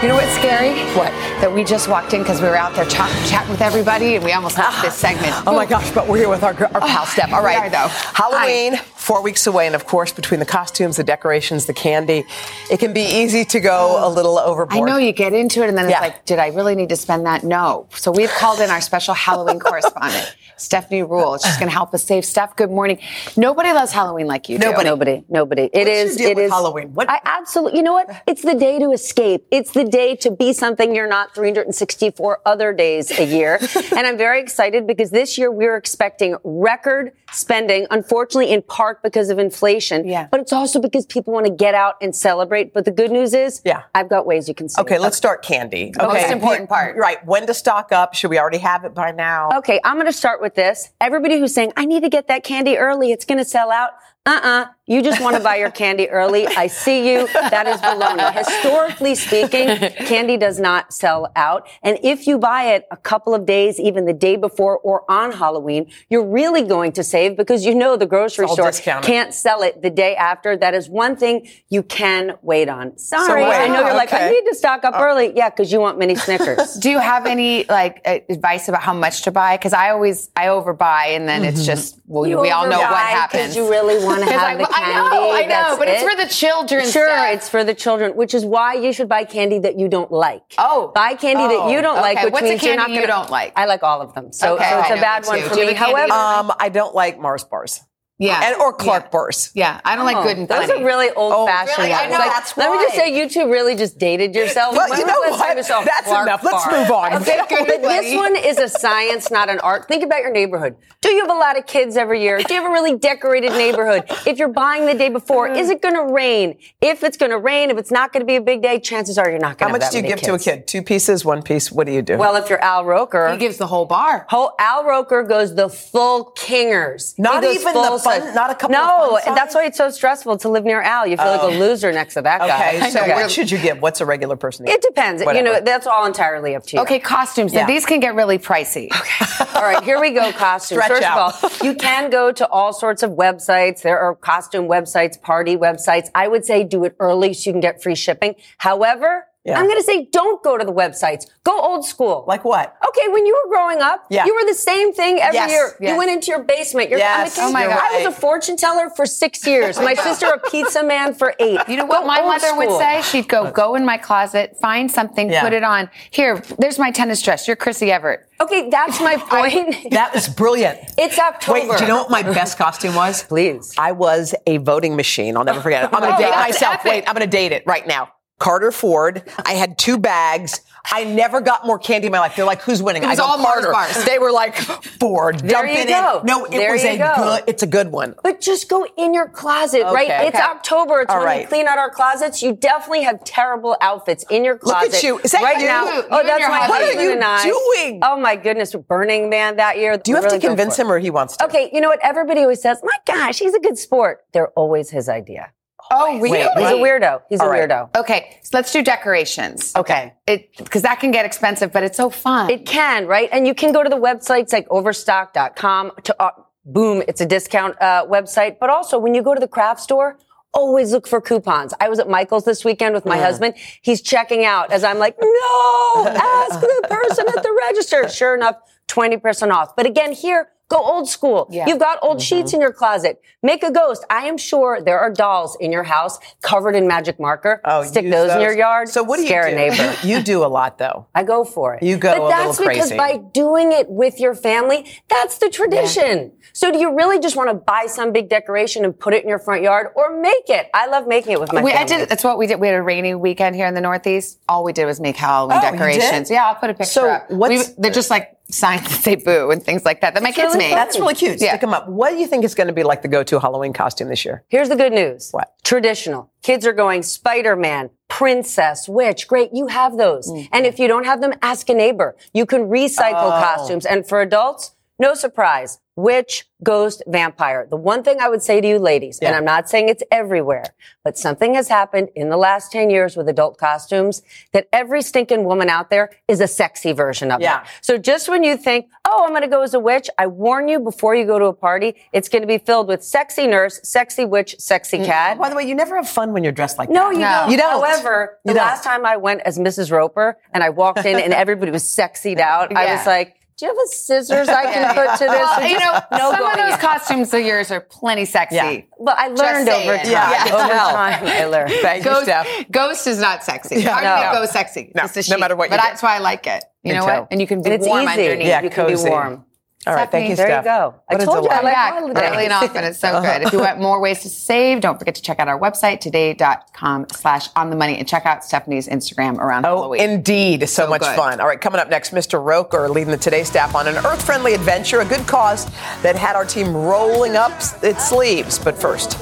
You 0.00 0.06
know 0.06 0.14
what's 0.14 0.32
scary? 0.36 0.78
What? 0.94 1.10
That 1.40 1.52
we 1.52 1.64
just 1.64 1.88
walked 1.88 2.14
in 2.14 2.22
because 2.22 2.40
we 2.40 2.46
were 2.46 2.54
out 2.54 2.72
there 2.76 2.84
ch- 2.84 3.28
chatting 3.28 3.50
with 3.50 3.60
everybody 3.60 4.14
and 4.14 4.24
we 4.24 4.30
almost 4.30 4.56
missed 4.56 4.80
this 4.80 4.94
ah. 4.94 5.08
segment. 5.08 5.34
Oh 5.44 5.56
my 5.56 5.66
gosh, 5.66 5.90
but 5.90 6.06
we're 6.06 6.18
here 6.18 6.28
with 6.28 6.44
our, 6.44 6.54
our 6.54 6.70
oh, 6.76 6.86
pal 6.86 7.04
Steph. 7.04 7.32
All 7.32 7.42
right. 7.42 7.58
are, 7.58 7.68
though. 7.68 7.88
Halloween, 7.88 8.76
four 8.94 9.24
weeks 9.24 9.48
away. 9.48 9.66
And 9.66 9.74
of 9.74 9.86
course, 9.86 10.12
between 10.12 10.38
the 10.38 10.46
costumes, 10.46 10.98
the 10.98 11.02
decorations, 11.02 11.66
the 11.66 11.74
candy, 11.74 12.24
it 12.70 12.78
can 12.78 12.92
be 12.92 13.00
easy 13.00 13.44
to 13.46 13.58
go 13.58 13.96
oh. 13.98 14.08
a 14.08 14.10
little 14.10 14.38
overboard. 14.38 14.88
I 14.88 14.88
know 14.88 14.98
you 14.98 15.10
get 15.10 15.32
into 15.32 15.64
it 15.64 15.68
and 15.68 15.76
then 15.76 15.86
it's 15.86 15.94
Yeah. 15.94 16.00
like, 16.00 16.24
did 16.26 16.38
I 16.38 16.50
really 16.50 16.76
need 16.76 16.90
to 16.90 16.96
spend 16.96 17.26
that? 17.26 17.42
No. 17.42 17.88
So 17.90 18.12
we've 18.12 18.30
called 18.30 18.60
in 18.60 18.70
our 18.70 18.80
special 18.80 19.14
Halloween 19.14 19.58
correspondent, 19.68 20.32
Stephanie 20.60 21.02
Ruhle. 21.02 21.38
She's 21.44 21.56
going 21.56 21.68
to 21.68 21.74
help 21.74 21.94
us 21.94 22.04
save 22.04 22.24
Steph. 22.24 22.56
Good 22.56 22.70
morning. 22.70 22.98
Nobody 23.36 23.72
loves 23.72 23.92
Halloween 23.92 24.26
like 24.26 24.48
you 24.48 24.58
do. 24.58 24.66
Nobody. 24.66 24.88
Nobody, 24.88 25.24
nobody. 25.28 25.62
It 25.72 25.86
What's 25.86 25.88
is. 26.16 26.20
it 26.20 26.38
is 26.38 26.50
Halloween? 26.50 26.94
What- 26.94 27.10
I 27.10 27.20
absolutely. 27.24 27.78
You 27.78 27.84
know 27.84 27.92
what? 27.92 28.10
It's 28.26 28.42
the 28.42 28.54
day 28.54 28.78
to 28.78 28.90
escape. 28.92 29.46
It's 29.50 29.70
the 29.72 29.84
day 29.84 30.16
to 30.16 30.30
be 30.30 30.52
something 30.52 30.94
you're 30.94 31.06
not 31.08 31.34
364 31.34 32.40
other 32.46 32.72
days 32.72 33.10
a 33.18 33.24
year. 33.24 33.58
and 33.96 34.06
I'm 34.06 34.16
very 34.18 34.40
excited 34.40 34.86
because 34.86 35.10
this 35.10 35.38
year 35.38 35.50
we're 35.50 35.76
expecting 35.76 36.36
record 36.44 37.12
spending. 37.32 37.86
Unfortunately, 37.90 38.52
in 38.52 38.62
part 38.62 39.02
because 39.02 39.30
of 39.30 39.38
inflation. 39.38 40.06
Yeah. 40.06 40.28
But 40.30 40.40
it's 40.40 40.52
also 40.52 40.80
because 40.80 41.06
people 41.06 41.32
want 41.32 41.46
to 41.46 41.52
get 41.52 41.74
out 41.74 41.96
and 42.00 42.14
celebrate. 42.14 42.72
But 42.74 42.84
the 42.84 42.90
good 42.90 43.10
news 43.10 43.34
is, 43.34 43.60
Yeah. 43.64 43.82
I've 43.94 44.08
got 44.08 44.26
ways 44.26 44.48
you 44.48 44.54
can 44.54 44.68
save. 44.68 44.82
Okay, 44.84 44.98
let's 44.98 45.16
start 45.16 45.42
candy. 45.42 45.92
most 45.98 46.10
Okay. 46.16 46.32
important 46.32 46.68
part. 46.68 46.96
Right. 46.96 47.24
When 47.26 47.46
to 47.46 47.54
stock 47.54 47.92
up? 47.92 48.14
Should 48.14 48.30
we 48.30 48.38
already 48.38 48.58
have 48.58 48.84
it 48.84 48.94
by 48.94 49.10
now? 49.12 49.50
Okay, 49.58 49.80
I'm 49.84 49.94
going 49.96 50.06
to 50.06 50.12
start 50.12 50.40
with 50.40 50.47
this. 50.54 50.90
Everybody 51.00 51.38
who's 51.38 51.54
saying, 51.54 51.72
I 51.76 51.84
need 51.84 52.02
to 52.02 52.08
get 52.08 52.28
that 52.28 52.44
candy 52.44 52.76
early, 52.76 53.12
it's 53.12 53.24
going 53.24 53.38
to 53.38 53.44
sell 53.44 53.70
out. 53.70 53.90
Uh-uh. 54.28 54.66
You 54.88 55.02
just 55.02 55.20
want 55.20 55.36
to 55.36 55.42
buy 55.42 55.56
your 55.56 55.70
candy 55.70 56.08
early. 56.08 56.46
I 56.46 56.66
see 56.66 57.12
you. 57.12 57.26
That 57.28 57.66
is 57.66 57.78
baloney. 57.80 58.32
Historically 58.32 59.14
speaking, 59.14 59.68
candy 60.06 60.38
does 60.38 60.58
not 60.58 60.94
sell 60.94 61.30
out. 61.36 61.68
And 61.82 61.98
if 62.02 62.26
you 62.26 62.38
buy 62.38 62.74
it 62.74 62.86
a 62.90 62.96
couple 62.96 63.34
of 63.34 63.44
days, 63.44 63.78
even 63.78 64.06
the 64.06 64.14
day 64.14 64.36
before 64.36 64.78
or 64.78 65.10
on 65.10 65.32
Halloween, 65.32 65.90
you're 66.08 66.24
really 66.24 66.62
going 66.62 66.92
to 66.92 67.04
save 67.04 67.36
because 67.36 67.66
you 67.66 67.74
know 67.74 67.96
the 67.96 68.06
grocery 68.06 68.48
store 68.48 68.70
discounted. 68.70 69.06
can't 69.06 69.34
sell 69.34 69.62
it 69.62 69.82
the 69.82 69.90
day 69.90 70.16
after. 70.16 70.56
That 70.56 70.72
is 70.72 70.88
one 70.88 71.16
thing 71.16 71.48
you 71.68 71.82
can 71.82 72.38
wait 72.40 72.70
on. 72.70 72.96
Sorry. 72.96 73.42
wait, 73.42 73.54
I 73.54 73.66
know 73.68 73.86
you're 73.86 73.94
like, 73.94 74.14
I 74.14 74.30
need 74.30 74.44
to 74.46 74.54
stock 74.54 74.84
up 74.84 74.94
oh. 74.96 75.02
early. 75.02 75.34
Yeah, 75.36 75.50
because 75.50 75.70
you 75.70 75.80
want 75.80 75.98
mini 75.98 76.14
Snickers. 76.14 76.74
Do 76.80 76.88
you 76.88 76.98
have 76.98 77.26
any 77.26 77.64
like 77.64 78.00
advice 78.06 78.68
about 78.68 78.82
how 78.82 78.94
much 78.94 79.22
to 79.22 79.30
buy? 79.30 79.58
Because 79.58 79.74
I 79.74 79.90
always 79.90 80.30
I 80.34 80.46
overbuy 80.46 81.08
and 81.08 81.28
then 81.28 81.44
it's 81.44 81.58
mm-hmm. 81.58 81.66
just 81.66 82.00
well 82.06 82.26
You 82.26 82.40
we 82.40 82.50
all 82.50 82.68
know 82.68 82.78
what 82.78 82.96
happens. 82.96 83.54
you 83.54 83.68
really 83.68 84.02
wanna 84.18 84.30
'Cause 84.32 84.40
have 84.40 84.50
I, 84.50 84.56
the 84.56 84.68
I 84.72 84.92
know, 84.92 85.32
I 85.32 85.42
know, 85.42 85.48
that's 85.48 85.78
but 85.78 85.88
it's 85.88 86.02
for 86.02 86.16
the 86.16 86.26
children. 86.28 86.84
Sure, 86.88 87.08
Steph. 87.08 87.34
it's 87.34 87.48
for 87.48 87.64
the 87.64 87.74
children, 87.74 88.12
which 88.16 88.34
is 88.34 88.44
why 88.44 88.74
you 88.74 88.92
should 88.92 89.08
buy 89.08 89.24
candy 89.24 89.58
that 89.60 89.78
you 89.78 89.88
don't 89.88 90.10
like. 90.12 90.42
Oh. 90.58 90.92
buy 90.94 91.14
candy 91.14 91.44
that 91.48 91.62
Oh, 91.62 91.70
you 91.70 91.80
don't 91.82 91.96
like, 91.96 92.22
which 92.22 92.32
What's 92.32 92.46
a 92.46 92.50
means 92.50 92.62
you're 92.62 92.76
not 92.76 92.86
candy 92.86 93.00
you 93.00 93.06
gonna, 93.06 93.22
don't 93.22 93.30
like? 93.30 93.52
I 93.56 93.64
like 93.66 93.82
all 93.82 94.00
of 94.00 94.14
them, 94.14 94.32
so, 94.32 94.54
Okay, 94.54 94.68
so 94.70 94.78
it's 94.80 94.90
I 94.90 94.94
a 94.96 95.00
bad 95.00 95.26
one 95.26 95.38
too. 95.40 95.44
for 95.48 95.54
Do 95.54 95.60
me. 95.66 95.72
have 95.74 95.88
a 95.90 95.92
candy 95.92 96.10
However, 96.12 96.40
Um, 96.48 96.52
I 96.60 96.68
don't 96.68 96.94
like 96.94 97.18
Mars 97.18 97.44
bars. 97.44 97.80
Yeah, 98.18 98.48
And, 98.48 98.56
or 98.56 98.72
Clark 98.72 99.10
bars. 99.10 99.50
yeah. 99.54 99.80
I 99.84 99.94
don't 99.94 100.04
like 100.04 100.16
Oh, 100.16 100.22
good 100.24 100.38
and 100.38 100.48
those 100.48 100.66
funny. 100.66 100.72
are 100.72 100.82
oh, 100.82 100.84
really 100.84 101.10
old-fashioned 101.10 101.78
really? 101.78 101.92
I 101.92 102.06
know, 102.06 102.18
Like, 102.18 102.32
that's 102.32 102.56
let 102.56 102.70
me 102.70 102.78
just 102.84 102.96
say, 102.96 103.16
you 103.16 103.28
two 103.28 103.50
really 103.50 103.76
just 103.76 103.98
dated 103.98 104.34
yourselves. 104.34 104.76
Well, 104.76 104.90
When 104.90 104.98
you 104.98 105.06
know 105.06 105.14
the 105.24 105.30
last 105.30 105.40
time 105.40 105.56
what? 105.56 105.68
you 105.68 105.84
That's 105.84 106.06
Clark 106.06 106.26
enough. 106.26 106.42
Let's 106.42 106.66
move 106.66 106.90
on. 106.90 107.14
Okay, 107.22 107.40
Good 107.48 107.66
but 107.66 107.82
this 107.82 108.16
one 108.16 108.34
is 108.34 108.58
a 108.58 108.68
science, 108.68 109.30
not 109.30 109.48
an 109.48 109.60
art. 109.60 109.86
Think 109.88 110.02
about 110.02 110.20
your 110.20 110.32
neighborhood. 110.32 110.76
Do 111.00 111.10
you 111.10 111.20
have 111.20 111.30
a 111.30 111.38
lot 111.38 111.56
of 111.56 111.66
kids 111.66 111.96
every 111.96 112.20
year? 112.22 112.38
Do 112.38 112.52
you 112.52 112.60
have 112.60 112.68
a 112.68 112.72
really 112.72 112.96
decorated 112.96 113.52
neighborhood? 113.52 114.04
If 114.26 114.38
you're 114.38 114.48
buying 114.48 114.86
the 114.86 114.94
day 114.94 115.10
before, 115.10 115.48
mm. 115.48 115.56
is 115.56 115.70
it 115.70 115.80
going 115.80 115.94
to 115.94 116.12
rain? 116.12 116.58
If 116.80 117.04
it's 117.04 117.16
going 117.16 117.30
to 117.30 117.38
rain, 117.38 117.70
if 117.70 117.78
it's 117.78 117.92
not 117.92 118.12
going 118.12 118.22
to 118.22 118.26
be 118.26 118.34
a 118.34 118.40
big 118.40 118.62
day, 118.62 118.80
chances 118.80 119.16
are 119.16 119.30
you're 119.30 119.38
not 119.38 119.58
going 119.58 119.70
How 119.70 119.78
to 119.78 119.84
have 119.84 119.92
much 119.92 119.92
that 119.92 119.92
do 119.92 119.98
you 119.98 120.02
many 120.02 120.14
give 120.20 120.22
to 120.22 120.34
a 120.34 120.38
kid? 120.38 120.66
Two 120.66 120.82
pieces, 120.82 121.24
one 121.24 121.42
piece? 121.42 121.70
What 121.70 121.86
do 121.86 121.92
you 121.92 122.02
do? 122.02 122.16
Well, 122.16 122.34
if 122.34 122.50
you're 122.50 122.60
Al 122.60 122.84
Roker, 122.84 123.30
he 123.30 123.36
gives 123.38 123.58
the 123.58 123.68
whole 123.68 123.84
bar. 123.84 124.26
Whole 124.28 124.54
Al 124.58 124.84
Roker 124.84 125.22
goes 125.22 125.54
the 125.54 125.68
full 125.68 126.24
kingers. 126.24 127.14
Not 127.16 127.44
even 127.44 127.74
the 127.74 127.98
fun- 128.08 128.34
not 128.34 128.50
a 128.50 128.54
couple 128.54 128.70
No, 128.70 129.16
of 129.16 129.22
fun 129.22 129.34
that's 129.34 129.54
why 129.54 129.64
it's 129.64 129.78
so 129.78 129.90
stressful 129.90 130.38
to 130.38 130.48
live 130.48 130.64
near 130.64 130.80
Al. 130.82 131.06
You 131.06 131.16
feel 131.16 131.26
like 131.26 131.42
a 131.42 131.56
oh. 131.56 131.58
loser 131.58 131.92
next 131.92 132.14
to 132.14 132.22
that 132.22 132.40
guy. 132.40 132.76
okay, 132.76 132.90
so 132.90 133.06
what 133.06 133.30
should 133.30 133.50
you 133.50 133.58
give? 133.58 133.80
What's 133.80 134.00
a 134.00 134.06
regular 134.06 134.36
person? 134.36 134.66
It 134.66 134.82
depends. 134.82 135.24
Whatever. 135.24 135.46
You 135.46 135.54
know, 135.54 135.60
that's 135.64 135.86
all 135.86 136.06
entirely 136.06 136.54
up 136.54 136.64
to 136.66 136.76
you. 136.76 136.82
Okay, 136.82 136.98
costumes. 136.98 137.52
Now 137.52 137.66
these 137.66 137.86
can 137.86 138.00
get 138.00 138.14
really 138.14 138.38
pricey. 138.38 138.88
Okay. 138.90 139.54
all 139.54 139.62
right, 139.62 139.82
here 139.84 140.00
we 140.00 140.10
go. 140.10 140.32
Costumes. 140.32 140.82
Stretch 140.82 140.88
First 140.88 141.02
out. 141.02 141.34
of 141.34 141.44
all, 141.44 141.66
you 141.66 141.74
can 141.74 142.10
go 142.10 142.32
to 142.32 142.48
all 142.48 142.72
sorts 142.72 143.02
of 143.02 143.12
websites. 143.12 143.82
There 143.82 143.98
are 143.98 144.14
costume 144.14 144.66
websites, 144.66 145.20
party 145.20 145.56
websites. 145.56 146.08
I 146.14 146.28
would 146.28 146.44
say 146.44 146.64
do 146.64 146.84
it 146.84 146.96
early 146.98 147.34
so 147.34 147.50
you 147.50 147.54
can 147.54 147.60
get 147.60 147.82
free 147.82 147.94
shipping. 147.94 148.34
However, 148.58 149.27
Yeah. 149.48 149.58
I'm 149.58 149.66
going 149.66 149.78
to 149.78 149.82
say 149.84 150.06
don't 150.12 150.42
go 150.42 150.56
to 150.58 150.64
the 150.64 150.72
websites. 150.72 151.26
Go 151.44 151.58
old 151.60 151.84
school. 151.86 152.24
Like 152.26 152.44
what? 152.44 152.76
Okay, 152.88 153.08
when 153.08 153.24
you 153.26 153.34
were 153.44 153.50
growing 153.54 153.80
up, 153.80 154.04
Yeah. 154.10 154.26
you 154.26 154.34
were 154.34 154.44
the 154.44 154.54
same 154.54 154.92
thing 154.92 155.18
every 155.20 155.34
Yes, 155.36 155.50
year. 155.50 155.76
yes. 155.80 155.90
You 155.92 155.96
went 155.98 156.10
into 156.10 156.30
your 156.30 156.42
basement. 156.42 156.90
You're, 156.90 156.98
I'm 157.00 157.20
a 157.20 157.24
Yes, 157.24 157.34
kid. 157.36 157.42
oh 157.44 157.52
my 157.52 157.64
I 157.66 157.96
was 158.04 158.14
a 158.14 158.20
fortune 158.20 158.56
teller 158.56 158.90
for 158.96 159.06
six 159.06 159.46
years. 159.46 159.78
My 159.78 159.94
sister 160.08 160.26
a 160.26 160.38
pizza 160.50 160.82
man 160.82 161.14
for 161.14 161.34
eight. 161.40 161.60
You 161.68 161.76
know 161.76 161.86
what 161.86 162.02
Go 162.02 162.06
my 162.06 162.20
old 162.20 162.28
mother 162.28 162.54
would 162.56 162.78
say? 162.78 163.02
She'd 163.02 163.28
go, 163.28 163.50
go 163.50 163.74
in 163.74 163.84
my 163.84 163.96
closet, 163.98 164.56
find 164.60 164.90
something, 164.90 165.30
Yeah. 165.30 165.42
put 165.42 165.52
it 165.52 165.62
on. 165.64 165.88
Here, 166.10 166.42
there's 166.58 166.78
my 166.78 166.90
tennis 166.90 167.22
dress. 167.22 167.46
You're 167.46 167.56
Chrissy 167.56 167.90
Evert. 167.90 168.26
Okay, 168.40 168.68
that's 168.70 169.00
my 169.00 169.16
point. 169.32 169.76
That 169.98 170.12
was 170.14 170.28
brilliant. 170.28 170.78
it's 170.98 171.18
October. 171.18 171.60
Wait, 171.68 171.78
do 171.78 171.84
you 171.84 171.88
know 171.88 171.96
what 172.02 172.10
my 172.10 172.22
best 172.22 172.58
costume 172.58 172.94
was? 172.94 173.22
Please. 173.24 173.74
I 173.78 173.92
was 173.92 174.34
a 174.46 174.58
voting 174.58 174.94
machine. 174.96 175.36
I'll 175.36 175.44
never 175.44 175.60
forget 175.60 175.84
it. 175.84 175.90
I'm 175.92 176.00
going 176.00 176.12
Oh, 176.12 176.16
to 176.16 176.22
date 176.22 176.30
that's 176.30 176.52
myself. 176.60 176.74
epic. 176.74 176.90
Wait, 176.90 177.04
I'm 177.08 177.14
going 177.14 177.28
to 177.28 177.36
date 177.36 177.52
it 177.52 177.62
right 177.66 177.86
now. 177.86 178.10
Carter 178.38 178.70
Ford. 178.70 179.22
I 179.44 179.52
had 179.54 179.78
two 179.78 179.98
bags. 179.98 180.60
I 180.90 181.04
never 181.04 181.40
got 181.40 181.66
more 181.66 181.78
candy 181.78 182.06
in 182.06 182.12
my 182.12 182.20
life. 182.20 182.36
They're 182.36 182.44
like, 182.46 182.62
who's 182.62 182.82
winning? 182.82 183.02
It 183.02 183.08
was 183.08 183.18
I 183.18 183.22
go, 183.22 183.28
all 183.28 183.38
Mars 183.38 183.66
bars. 183.66 184.04
They 184.04 184.18
were 184.18 184.30
like, 184.32 184.54
Ford, 184.56 185.40
There 185.40 185.66
you 185.66 185.72
it 185.80 185.88
go. 185.88 186.20
in. 186.20 186.26
No, 186.26 186.44
it 186.46 186.52
There 186.52 186.72
was 186.72 186.84
a 186.84 186.96
go. 186.96 187.14
good, 187.16 187.44
it's 187.46 187.62
a 187.62 187.66
good 187.66 187.90
one. 187.90 188.14
But 188.22 188.40
just 188.40 188.68
go 188.68 188.86
in 188.96 189.12
your 189.12 189.28
closet, 189.28 189.82
right? 189.82 190.08
Okay. 190.08 190.28
It's 190.28 190.38
October. 190.38 191.00
It's 191.00 191.12
All 191.12 191.24
when 191.24 191.38
we 191.40 191.44
clean 191.44 191.66
out 191.66 191.78
our 191.78 191.90
closets. 191.90 192.42
You 192.42 192.54
definitely 192.54 193.02
have 193.02 193.22
terrible 193.24 193.76
outfits 193.80 194.24
in 194.30 194.44
your 194.44 194.56
closet. 194.56 194.86
Look 194.86 194.94
at 194.94 195.02
you. 195.02 195.18
Is 195.18 195.32
that 195.32 195.42
right 195.42 195.58
you? 195.60 195.66
now? 195.66 195.84
You 195.84 196.04
oh, 196.10 196.22
that's 196.24 196.48
my 196.48 196.58
husband. 196.58 196.70
What 196.70 196.82
are 196.82 197.46
you 197.46 197.84
doing? 197.84 198.00
Oh 198.02 198.18
my 198.18 198.36
goodness, 198.36 198.74
Burning 198.74 199.28
Man 199.28 199.56
that 199.56 199.76
year. 199.78 199.98
Do 199.98 200.10
you 200.12 200.14
have 200.16 200.24
Really 200.24 200.38
to 200.38 200.46
convince 200.46 200.78
him 200.78 200.90
or 200.90 200.98
he 200.98 201.10
wants 201.10 201.36
to? 201.36 201.44
Okay, 201.46 201.70
you 201.72 201.80
know 201.80 201.88
what? 201.88 202.00
Everybody 202.02 202.42
always 202.42 202.62
says, 202.62 202.78
"My 202.82 202.96
gosh, 203.04 203.40
he's 203.40 203.54
a 203.54 203.60
good 203.60 203.76
sport." 203.76 204.24
They're 204.32 204.50
always 204.50 204.90
his 204.90 205.08
idea. 205.08 205.52
Oh, 205.90 206.18
really? 206.20 206.40
He's 206.40 206.48
a 206.48 206.74
weirdo. 206.74 207.22
He's 207.28 207.40
All 207.40 207.46
a 207.46 207.50
right. 207.50 207.68
weirdo. 207.68 207.96
Okay, 207.96 208.38
so 208.42 208.50
let's 208.56 208.72
do 208.72 208.82
decorations. 208.82 209.72
Okay. 209.74 210.12
It 210.26 210.50
because 210.58 210.82
that 210.82 211.00
can 211.00 211.10
get 211.10 211.24
expensive, 211.24 211.72
but 211.72 211.82
it's 211.82 211.96
so 211.96 212.10
fun. 212.10 212.50
It 212.50 212.66
can, 212.66 213.06
right? 213.06 213.28
And 213.32 213.46
you 213.46 213.54
can 213.54 213.72
go 213.72 213.82
to 213.82 213.88
the 213.88 213.96
websites 213.96 214.52
like 214.52 214.66
overstock.com 214.70 215.92
to, 216.04 216.22
uh, 216.22 216.30
boom, 216.64 217.02
it's 217.08 217.20
a 217.20 217.26
discount 217.26 217.80
uh, 217.80 218.06
website. 218.06 218.58
But 218.60 218.70
also 218.70 218.98
when 218.98 219.14
you 219.14 219.22
go 219.22 219.34
to 219.34 219.40
the 219.40 219.48
craft 219.48 219.80
store, 219.80 220.18
always 220.54 220.92
look 220.92 221.06
for 221.06 221.20
coupons. 221.20 221.72
I 221.80 221.88
was 221.88 221.98
at 221.98 222.08
Michael's 222.08 222.44
this 222.44 222.64
weekend 222.64 222.94
with 222.94 223.04
my 223.04 223.16
Uh-huh. 223.16 223.26
husband. 223.26 223.54
He's 223.82 224.00
checking 224.02 224.44
out 224.44 224.72
as 224.72 224.84
I'm 224.84 224.98
like, 224.98 225.16
no, 225.20 226.06
ask 226.06 226.60
the 226.60 226.86
person 226.90 227.26
at 227.28 227.42
the 227.42 227.54
register. 227.68 228.08
Sure 228.18 228.34
enough, 228.34 228.56
20% 228.88 229.52
off. 229.52 229.76
But 229.76 229.86
again, 229.86 230.12
here, 230.12 230.48
go 230.68 230.76
old 230.78 231.08
school. 231.08 231.48
Yeah. 231.50 231.66
You've 231.66 231.78
got 231.78 231.98
old 232.02 232.18
Mm-hmm. 232.18 232.22
sheets 232.22 232.52
in 232.52 232.60
your 232.60 232.72
closet. 232.72 233.20
Make 233.42 233.62
a 233.62 233.70
ghost. 233.70 234.04
I 234.10 234.26
am 234.26 234.36
sure 234.36 234.80
there 234.82 234.98
are 234.98 235.10
dolls 235.10 235.56
in 235.60 235.70
your 235.72 235.84
house 235.84 236.18
covered 236.42 236.74
in 236.74 236.86
magic 236.88 237.18
marker. 237.20 237.60
Oh, 237.64 237.82
Stick 237.84 238.04
use 238.04 238.12
those, 238.12 238.32
in 238.32 238.40
your 238.40 238.56
yard. 238.56 238.88
So 238.88 239.02
what 239.02 239.16
do 239.16 239.22
you 239.22 239.28
Scare 239.28 239.48
do? 239.50 239.56
a 239.56 239.56
neighbor. 239.56 239.94
You 240.04 240.20
do 240.22 240.44
a 240.44 240.46
lot 240.48 240.78
though. 240.78 241.06
I 241.14 241.22
go 241.22 241.44
for 241.44 241.74
it. 241.74 241.82
You 241.82 241.96
go 241.96 242.16
but 242.18 242.26
a 242.26 242.28
that's 242.28 242.58
little 242.58 242.72
because 242.72 242.92
by 242.92 243.18
doing 243.32 243.72
it 243.72 243.88
with 243.88 244.18
your 244.20 244.34
family, 244.34 244.86
that's 245.08 245.38
the 245.38 245.48
tradition. 245.48 246.32
So 246.52 246.70
do 246.72 246.78
you 246.78 246.94
really 246.96 247.20
just 247.20 247.36
want 247.36 247.48
to 247.50 247.54
buy 247.54 247.86
some 247.88 248.12
big 248.12 248.28
decoration 248.28 248.84
and 248.84 248.98
put 248.98 249.14
it 249.14 249.22
in 249.22 249.28
your 249.28 249.38
front 249.38 249.62
yard 249.62 249.88
or 249.94 250.20
make 250.20 250.48
it? 250.48 250.68
I 250.74 250.86
love 250.86 251.06
making 251.06 251.32
it 251.32 251.40
with 251.40 251.52
my 251.52 251.62
we, 251.62 251.72
I 251.72 251.84
did. 251.84 252.08
That's 252.08 252.24
what 252.24 252.38
we 252.38 252.46
did. 252.46 252.58
We 252.60 252.66
had 252.68 252.76
a 252.76 252.82
rainy 252.82 253.14
weekend 253.14 253.54
here 253.56 253.66
in 253.66 253.74
the 253.74 253.80
Northeast. 253.80 254.38
All 254.48 254.64
we 254.64 254.72
did 254.72 254.86
was 254.86 255.00
make 255.00 255.16
Halloween 255.16 255.58
Oh, 255.58 255.70
decorations. 255.70 256.30
Yeah, 256.30 256.46
I'll 256.46 256.54
put 256.56 256.70
a 256.70 256.74
picture 256.74 256.84
So 256.92 257.08
up. 257.10 257.30
what's- 257.30 257.68
We- 257.68 257.74
they're 257.78 257.92
just 257.92 258.10
like 258.10 258.36
signs 258.50 258.82
that 258.82 258.90
say 259.02 259.14
"boo" 259.16 259.50
and 259.50 259.62
things 259.62 259.84
like 259.84 260.00
that 260.00 260.14
that 260.14 260.22
my 260.22 260.32
kids 260.32 260.54
really 260.54 260.70
made. 260.70 260.72
That's 260.72 260.98
really 260.98 261.14
cute. 261.14 261.40
Yeah. 261.40 261.48
Stick 261.50 261.60
them 261.60 261.74
up. 261.74 261.88
What 261.88 262.10
do 262.10 262.16
you 262.16 262.26
think 262.26 262.44
is 262.44 262.54
going 262.54 262.66
to 262.68 262.72
be 262.72 262.82
like 262.82 263.02
the 263.02 263.08
go-to 263.08 263.38
Halloween 263.40 263.72
costume 263.72 264.08
this 264.08 264.24
year? 264.24 264.44
Here's 264.48 264.68
the 264.68 264.76
good 264.76 264.92
news. 264.92 265.30
What? 265.32 265.52
Traditional. 265.64 266.30
Kids 266.42 266.66
are 266.66 266.72
going 266.72 267.02
Spider-Man, 267.02 267.90
princess, 268.08 268.88
witch. 268.88 269.28
Great. 269.28 269.50
You 269.52 269.66
have 269.66 269.96
those. 269.96 270.28
Mm-hmm. 270.30 270.46
And 270.54 270.66
if 270.66 270.78
you 270.78 270.88
don't 270.88 271.04
have 271.04 271.20
them, 271.20 271.32
ask 271.42 271.68
a 271.68 271.74
neighbor. 271.74 272.16
You 272.32 272.46
can 272.46 272.62
recycle 272.68 273.14
Oh. 273.28 273.42
costumes. 273.42 273.84
And 273.84 274.06
for 274.08 274.20
adults, 274.20 274.72
no 274.98 275.14
surprise. 275.14 275.78
Witch, 275.96 276.46
ghost, 276.62 277.02
vampire. 277.08 277.66
The 277.68 277.76
one 277.76 278.04
thing 278.04 278.20
I 278.20 278.28
would 278.28 278.40
say 278.40 278.60
to 278.60 278.68
you 278.68 278.78
ladies, 278.78 279.18
and 279.18 279.34
I'm 279.34 279.44
not 279.44 279.68
saying 279.68 279.88
it's 279.88 280.02
everywhere, 280.12 280.66
but 281.02 281.18
something 281.18 281.54
has 281.54 281.66
happened 281.66 282.10
in 282.14 282.28
the 282.30 282.36
last 282.36 282.70
10 282.70 282.88
years 282.88 283.16
with 283.16 283.28
adult 283.28 283.58
costumes 283.58 284.22
that 284.52 284.68
every 284.72 285.02
stinking 285.02 285.42
woman 285.42 285.68
out 285.68 285.90
there 285.90 286.10
is 286.28 286.40
a 286.40 286.46
sexy 286.46 286.92
version 286.92 287.32
of 287.32 287.40
Yeah. 287.40 287.62
it. 287.62 287.66
So 287.80 287.98
just 287.98 288.28
when 288.28 288.44
you 288.44 288.56
think, 288.56 288.86
oh, 289.04 289.24
I'm 289.24 289.30
going 289.30 289.42
to 289.42 289.48
go 289.48 289.62
as 289.62 289.74
a 289.74 289.80
witch, 289.80 290.08
I 290.18 290.28
warn 290.28 290.68
you 290.68 290.78
before 290.78 291.16
you 291.16 291.24
go 291.26 291.36
to 291.40 291.46
a 291.46 291.52
party, 291.52 291.96
it's 292.12 292.28
going 292.28 292.42
to 292.42 292.48
be 292.48 292.58
filled 292.58 292.86
with 292.86 293.02
sexy 293.02 293.48
nurse, 293.48 293.80
sexy 293.82 294.24
witch, 294.24 294.54
sexy 294.60 294.98
mm-hmm. 294.98 295.06
cat. 295.06 295.38
By 295.38 295.50
the 295.50 295.56
way, 295.56 295.64
you 295.64 295.74
never 295.74 295.96
have 295.96 296.08
fun 296.08 296.32
when 296.32 296.44
you're 296.44 296.52
dressed 296.52 296.78
like 296.78 296.90
No, 296.90 297.08
that. 297.08 297.14
you 297.14 297.18
No. 297.22 297.40
don't. 297.40 297.50
You 297.50 297.56
don't. 297.58 297.70
However, 297.82 298.38
the 298.44 298.52
You 298.52 298.54
don't. 298.58 298.66
last 298.66 298.84
time 298.84 299.04
I 299.04 299.16
went 299.16 299.40
as 299.40 299.58
Mrs. 299.58 299.90
Roper 299.90 300.38
and 300.52 300.62
I 300.62 300.70
walked 300.70 301.04
in 301.04 301.18
and 301.18 301.32
everybody 301.32 301.72
was 301.72 301.82
sexied 301.82 302.38
out, 302.52 302.72
I 302.76 302.94
was 302.94 303.04
like, 303.04 303.34
do 303.58 303.66
you 303.66 303.72
have 303.72 303.76
a 303.84 303.88
scissors 303.88 304.48
I 304.48 304.62
can 304.72 304.94
put 304.94 305.18
to 305.18 305.24
this? 305.24 305.28
Well, 305.30 305.60
Or 305.60 305.66
you 305.66 305.78
know, 305.78 306.00
no 306.12 306.30
some 306.32 306.44
of 306.46 306.56
those 306.56 306.74
in. 306.74 306.78
costumes 306.80 307.34
of 307.34 307.40
yours 307.42 307.70
are 307.70 307.80
plenty 307.80 308.24
sexy. 308.24 308.56
Yeah. 308.56 308.80
But 309.00 309.18
I 309.18 309.28
learned 309.28 309.68
over 309.68 309.96
time. 309.96 310.06
Yeah. 310.10 310.44
Over 310.46 310.68
Tell. 310.72 310.90
time, 310.90 311.20
I 311.26 311.44
learned. 311.46 311.72
Thank 311.82 312.04
you, 312.04 312.10
Ghost, 312.10 312.24
Steph. 312.24 312.70
ghost 312.70 313.06
is 313.06 313.18
not 313.20 313.42
sexy. 313.44 313.80
Yeah, 313.80 313.90
Hard 313.92 314.04
no. 314.04 314.16
to 314.16 314.22
make 314.22 314.32
ghost 314.40 314.52
sexy. 314.52 314.92
No, 314.94 315.06
no 315.34 315.38
matter 315.40 315.56
what 315.56 315.64
you 315.64 315.70
But 315.76 315.82
do. 315.82 315.88
that's 315.88 316.02
why 316.02 316.14
I 316.16 316.18
like 316.20 316.46
it. 316.46 316.62
You 316.84 316.92
Me 316.92 316.98
know 317.00 317.04
too. 317.06 317.12
what? 317.12 317.28
And 317.32 317.40
you 317.40 317.46
can 317.48 317.60
be 317.62 317.70
And 317.70 317.74
it's 317.82 317.86
warm 317.88 318.04
easy. 318.08 318.10
underneath. 318.22 318.46
Yeah, 318.46 318.62
you 318.62 318.70
can 318.70 318.86
cozy. 318.86 319.04
be 319.04 319.10
warm. 319.10 319.44
All 319.88 319.94
right, 319.94 320.10
thank 320.10 320.28
you, 320.28 320.36
There 320.36 320.46
Steph. 320.46 320.64
you 320.64 320.70
go. 320.70 320.94
I 321.08 321.14
What 321.14 321.22
a 321.22 321.26
told 321.26 321.44
you 321.44 321.50
I 321.50 321.58
delight. 321.60 321.64
like 321.64 321.74
back 321.74 321.92
holidays. 321.94 322.22
early 322.30 322.44
and 322.44 322.52
often. 322.52 322.84
It's 322.84 322.98
so 322.98 323.20
good. 323.22 323.42
If 323.42 323.52
you 323.52 323.58
want 323.60 323.80
more 323.80 324.00
ways 324.00 324.20
to 324.22 324.28
save, 324.28 324.80
don't 324.80 324.98
forget 324.98 325.14
to 325.14 325.22
check 325.22 325.40
out 325.40 325.48
our 325.48 325.58
website, 325.58 326.00
today.com 326.00 327.06
slash 327.12 327.48
on 327.56 327.70
the 327.70 327.76
money 327.76 327.96
and 327.96 328.06
check 328.06 328.26
out 328.26 328.44
Stephanie's 328.44 328.88
Instagram 328.88 329.38
around 329.38 329.64
Oh, 329.66 329.76
Halloween. 329.76 330.00
indeed. 330.02 330.60
So, 330.68 330.84
So 330.84 330.88
much 330.90 331.00
good. 331.02 331.16
fun. 331.16 331.40
All 331.40 331.46
right, 331.46 331.60
coming 331.60 331.80
up 331.80 331.88
next, 331.88 332.12
Mr. 332.12 332.42
Roker 332.44 332.88
leading 332.88 333.10
the 333.10 333.16
Today 333.16 333.44
staff 333.44 333.74
on 333.74 333.88
an 333.88 333.96
earth 333.96 334.24
friendly 334.24 334.54
adventure, 334.54 335.00
a 335.00 335.04
good 335.04 335.26
cause 335.26 335.64
that 336.02 336.14
had 336.16 336.36
our 336.36 336.44
team 336.44 336.74
rolling 336.76 337.36
up 337.36 337.52
its 337.82 338.08
sleeves. 338.08 338.58
But 338.58 338.76
first, 338.76 339.18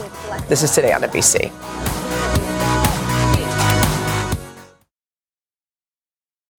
this 0.49 0.63
is 0.63 0.73
Today 0.75 0.93
on 0.93 1.03
NBC. 1.03 1.53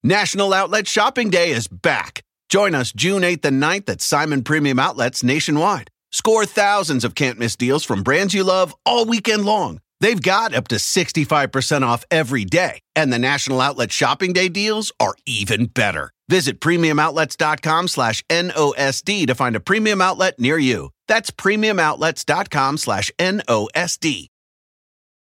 National 0.04 0.54
Outlet 0.54 0.88
Shopping 0.88 1.30
Day 1.30 1.52
is 1.52 1.68
back. 1.68 2.22
Join 2.50 2.74
us 2.76 2.94
June 2.94 3.24
8th 3.24 3.46
and 3.46 3.62
9th 3.62 3.90
at 3.90 4.02
Simon 4.02 4.44
Premium 4.44 4.80
Outlets 4.80 5.24
nationwide. 5.24 5.90
Score 6.12 6.46
thousands 6.46 7.04
of 7.04 7.16
can't 7.16 7.38
miss 7.38 7.56
deals 7.58 7.84
from 7.84 8.04
brands 8.04 8.34
you 8.34 8.44
love 8.44 8.74
all 8.86 9.06
weekend 9.06 9.46
long. 9.46 9.82
They've 10.00 10.22
got 10.22 10.54
up 10.54 10.68
to 10.70 10.76
65% 10.76 11.82
off 11.82 12.06
every 12.10 12.46
day, 12.46 12.80
and 12.96 13.12
the 13.12 13.20
National 13.20 13.60
Outlet 13.60 13.92
Shopping 13.92 14.32
Day 14.32 14.48
deals 14.48 14.92
are 15.00 15.16
even 15.26 15.66
better. 15.66 16.12
Visit 16.30 16.62
premiumoutlets.com 16.62 17.88
slash 17.88 18.24
NOSD 18.30 19.28
to 19.28 19.36
find 19.36 19.56
a 19.56 19.60
premium 19.60 20.02
outlet 20.02 20.40
near 20.40 20.58
you. 20.58 20.92
That's 21.08 21.32
premiumoutlets.com 21.32 22.78
slash 22.78 23.12
NOSD. 23.18 24.28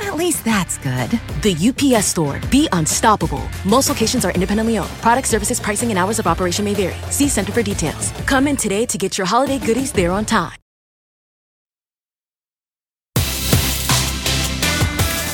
At 0.00 0.16
least 0.16 0.44
that's 0.44 0.78
good. 0.78 1.10
The 1.42 1.54
UPS 1.56 2.06
store. 2.06 2.40
Be 2.50 2.68
unstoppable. 2.72 3.42
Most 3.64 3.88
locations 3.88 4.24
are 4.24 4.32
independently 4.32 4.78
owned. 4.78 4.90
Product 5.00 5.28
services, 5.28 5.60
pricing, 5.60 5.90
and 5.90 5.98
hours 5.98 6.18
of 6.18 6.26
operation 6.26 6.64
may 6.64 6.74
vary. 6.74 6.94
See 7.10 7.28
Center 7.28 7.52
for 7.52 7.62
details. 7.62 8.10
Come 8.26 8.48
in 8.48 8.56
today 8.56 8.86
to 8.86 8.98
get 8.98 9.18
your 9.18 9.26
holiday 9.26 9.58
goodies 9.58 9.92
there 9.92 10.10
on 10.10 10.24
time. 10.24 10.52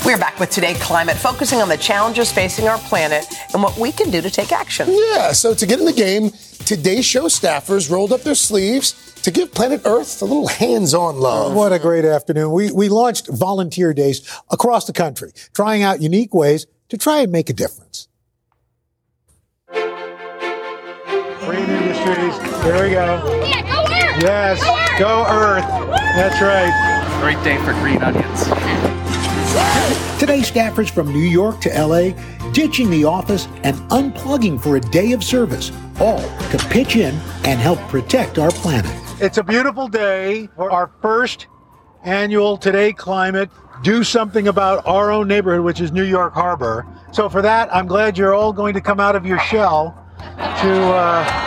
We're 0.08 0.16
back 0.16 0.40
with 0.40 0.48
Today 0.48 0.72
Climate, 0.76 1.18
focusing 1.18 1.60
on 1.60 1.68
the 1.68 1.76
challenges 1.76 2.32
facing 2.32 2.66
our 2.66 2.78
planet 2.78 3.26
and 3.52 3.62
what 3.62 3.76
we 3.76 3.92
can 3.92 4.10
do 4.10 4.22
to 4.22 4.30
take 4.30 4.52
action. 4.52 4.88
Yeah, 4.88 5.32
so 5.32 5.52
to 5.52 5.66
get 5.66 5.80
in 5.80 5.84
the 5.84 5.92
game, 5.92 6.30
today's 6.64 7.04
show 7.04 7.24
staffers 7.24 7.90
rolled 7.90 8.14
up 8.14 8.22
their 8.22 8.34
sleeves 8.34 9.07
to 9.28 9.34
give 9.34 9.52
planet 9.52 9.82
Earth 9.84 10.22
a 10.22 10.24
little 10.24 10.48
hands 10.48 10.94
on 10.94 11.18
love. 11.18 11.52
What 11.52 11.70
a 11.70 11.78
great 11.78 12.06
afternoon. 12.06 12.50
We, 12.50 12.72
we 12.72 12.88
launched 12.88 13.28
volunteer 13.28 13.92
days 13.92 14.26
across 14.50 14.86
the 14.86 14.94
country, 14.94 15.32
trying 15.52 15.82
out 15.82 16.00
unique 16.00 16.32
ways 16.32 16.66
to 16.88 16.96
try 16.96 17.20
and 17.20 17.30
make 17.30 17.50
a 17.50 17.52
difference. 17.52 18.08
Green 19.70 21.68
Industries. 21.68 22.38
Here 22.62 22.82
we 22.82 22.90
go. 22.90 23.22
Yes, 24.18 24.62
go 24.98 25.26
Earth. 25.28 25.66
That's 26.16 26.40
right. 26.40 26.72
Great 27.20 27.42
day 27.44 27.58
for 27.58 27.74
green 27.82 28.02
onions. 28.02 28.44
Today, 30.18 30.40
staffers 30.40 30.88
from 30.88 31.12
New 31.12 31.18
York 31.18 31.60
to 31.60 31.68
LA 31.68 32.12
ditching 32.52 32.88
the 32.90 33.04
office 33.04 33.46
and 33.62 33.76
unplugging 33.90 34.58
for 34.60 34.76
a 34.76 34.80
day 34.80 35.12
of 35.12 35.22
service, 35.22 35.70
all 36.00 36.22
to 36.50 36.58
pitch 36.70 36.96
in 36.96 37.14
and 37.44 37.60
help 37.60 37.78
protect 37.90 38.38
our 38.38 38.50
planet. 38.50 39.07
It's 39.20 39.36
a 39.36 39.42
beautiful 39.42 39.88
day 39.88 40.48
for 40.54 40.70
our 40.70 40.92
first 41.02 41.48
annual 42.04 42.56
Today 42.56 42.92
Climate 42.92 43.50
Do 43.82 44.04
Something 44.04 44.46
About 44.46 44.86
Our 44.86 45.10
Own 45.10 45.26
Neighborhood, 45.26 45.64
which 45.64 45.80
is 45.80 45.90
New 45.90 46.04
York 46.04 46.34
Harbor. 46.34 46.86
So, 47.10 47.28
for 47.28 47.42
that, 47.42 47.68
I'm 47.74 47.88
glad 47.88 48.16
you're 48.16 48.32
all 48.32 48.52
going 48.52 48.74
to 48.74 48.80
come 48.80 49.00
out 49.00 49.16
of 49.16 49.26
your 49.26 49.40
shell 49.40 50.06
to. 50.28 50.72
Uh, 50.72 51.44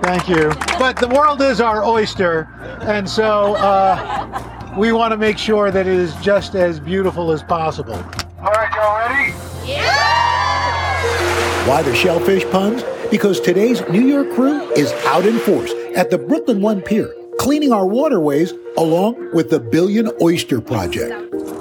Thank 0.00 0.26
you. 0.26 0.50
But 0.78 0.96
the 0.96 1.08
world 1.08 1.42
is 1.42 1.60
our 1.60 1.84
oyster, 1.84 2.48
and 2.80 3.06
so 3.06 3.56
uh, 3.56 4.72
we 4.78 4.92
want 4.92 5.12
to 5.12 5.18
make 5.18 5.36
sure 5.36 5.70
that 5.70 5.86
it 5.86 5.92
is 5.92 6.14
just 6.22 6.54
as 6.54 6.80
beautiful 6.80 7.30
as 7.30 7.42
possible. 7.42 8.02
All 8.40 8.52
right, 8.52 8.72
y'all 8.74 8.96
ready? 8.96 9.34
Yeah! 9.70 11.68
Why 11.68 11.82
the 11.82 11.94
shellfish 11.94 12.44
puns? 12.46 12.84
Because 13.10 13.40
today's 13.40 13.80
New 13.88 14.06
York 14.06 14.34
crew 14.34 14.70
is 14.72 14.92
out 15.06 15.24
in 15.24 15.38
force 15.38 15.72
at 15.96 16.10
the 16.10 16.18
Brooklyn 16.18 16.60
One 16.60 16.82
Pier, 16.82 17.14
cleaning 17.38 17.72
our 17.72 17.86
waterways 17.86 18.52
along 18.76 19.32
with 19.32 19.48
the 19.48 19.58
Billion 19.58 20.10
Oyster 20.20 20.60
Project. 20.60 21.14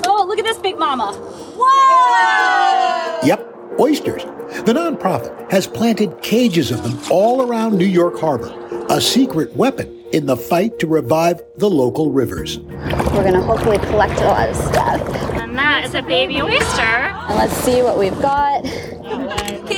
Oh, 0.06 0.26
look 0.28 0.40
at 0.40 0.44
this 0.44 0.58
big 0.58 0.78
mama. 0.78 1.14
Whoa! 1.58 3.26
Yep, 3.26 3.80
oysters. 3.80 4.24
The 4.66 4.74
nonprofit 4.74 5.50
has 5.50 5.68
planted 5.68 6.22
cages 6.22 6.70
of 6.70 6.84
them 6.84 7.00
all 7.10 7.42
around 7.50 7.78
New 7.78 7.86
York 7.86 8.20
Harbor, 8.20 8.54
a 8.90 9.00
secret 9.00 9.56
weapon 9.56 10.04
in 10.12 10.26
the 10.26 10.36
fight 10.36 10.80
to 10.80 10.88
revive 10.88 11.42
the 11.56 11.70
local 11.70 12.12
rivers. 12.12 12.60
We're 12.60 13.24
going 13.24 13.36
to 13.36 13.42
hopefully 13.42 13.78
collect 13.78 14.20
a 14.20 14.26
lot 14.26 14.50
of 14.50 14.56
stuff. 14.58 15.02
And 15.36 15.58
that 15.58 15.86
is 15.86 15.96
a 15.96 16.02
baby 16.02 16.42
oyster. 16.42 16.82
And 16.82 17.36
let's 17.36 17.54
see 17.54 17.82
what 17.82 17.98
we've 17.98 18.22
got. 18.22 18.66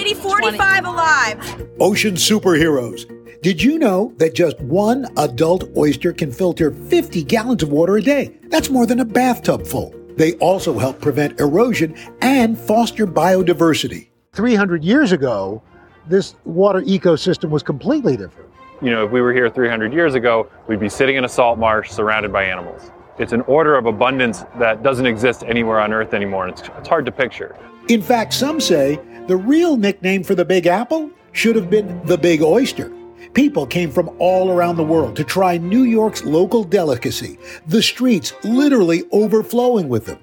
Katie, 0.10 0.22
45 0.22 0.86
alive. 0.86 1.70
Ocean 1.80 2.16
superheroes. 2.16 3.06
Did 3.42 3.62
you 3.62 3.78
know 3.78 4.12
that 4.18 4.34
just 4.34 4.60
one 4.62 5.06
adult 5.18 5.66
oyster 5.78 6.14
can 6.14 6.32
filter 6.32 6.72
50 6.72 7.24
gallons 7.24 7.62
of 7.62 7.70
water 7.70 7.98
a 7.98 8.02
day? 8.02 8.36
That's 8.48 8.70
more 8.70 8.88
than 8.88 9.02
a 9.02 9.06
bathtub 9.06 9.68
full. 9.68 9.94
They 10.18 10.34
also 10.36 10.78
help 10.80 11.00
prevent 11.00 11.40
erosion 11.40 11.96
and 12.22 12.58
foster 12.58 13.06
biodiversity. 13.06 14.10
300 14.34 14.84
years 14.84 15.12
ago, 15.12 15.62
this 16.08 16.36
water 16.44 16.82
ecosystem 16.82 17.50
was 17.50 17.62
completely 17.62 18.18
different. 18.18 18.50
You 18.82 18.90
know, 18.90 19.06
if 19.06 19.12
we 19.12 19.22
were 19.22 19.34
here 19.34 19.50
300 19.50 19.94
years 19.94 20.16
ago, 20.16 20.50
we'd 20.68 20.80
be 20.80 20.90
sitting 20.90 21.18
in 21.18 21.24
a 21.24 21.30
salt 21.30 21.60
marsh 21.60 21.92
surrounded 21.92 22.34
by 22.34 22.46
animals. 22.46 22.92
It's 23.20 23.34
an 23.34 23.42
order 23.42 23.76
of 23.76 23.86
abundance 23.86 24.44
that 24.58 24.82
doesn't 24.82 25.06
exist 25.06 25.44
anywhere 25.46 25.80
on 25.80 25.94
Earth 25.94 26.14
anymore. 26.14 26.48
It's, 26.48 26.64
it's 26.78 26.88
hard 26.88 27.06
to 27.06 27.12
picture. 27.12 27.56
In 27.90 28.02
fact, 28.02 28.34
some 28.34 28.60
say 28.60 29.00
the 29.30 29.38
real 29.38 29.78
nickname 29.78 30.24
for 30.24 30.34
the 30.34 30.44
Big 30.44 30.66
Apple 30.66 31.12
should 31.34 31.56
have 31.56 31.70
been 31.70 32.04
the 32.06 32.18
Big 32.18 32.42
Oyster. 32.42 32.92
People 33.36 33.68
came 33.68 33.92
from 33.92 34.10
all 34.18 34.50
around 34.50 34.76
the 34.76 34.84
world 34.84 35.16
to 35.18 35.24
try 35.24 35.56
New 35.56 35.84
York's 35.84 36.24
local 36.24 36.64
delicacy, 36.64 37.38
the 37.68 37.84
streets 37.84 38.34
literally 38.44 39.04
overflowing 39.12 39.88
with 39.88 40.08
them. 40.08 40.18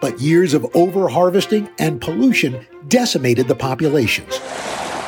But 0.00 0.20
years 0.20 0.54
of 0.54 0.64
over 0.76 1.08
harvesting 1.08 1.68
and 1.80 2.00
pollution 2.00 2.64
decimated 2.86 3.48
the 3.48 3.56
populations. 3.56 4.38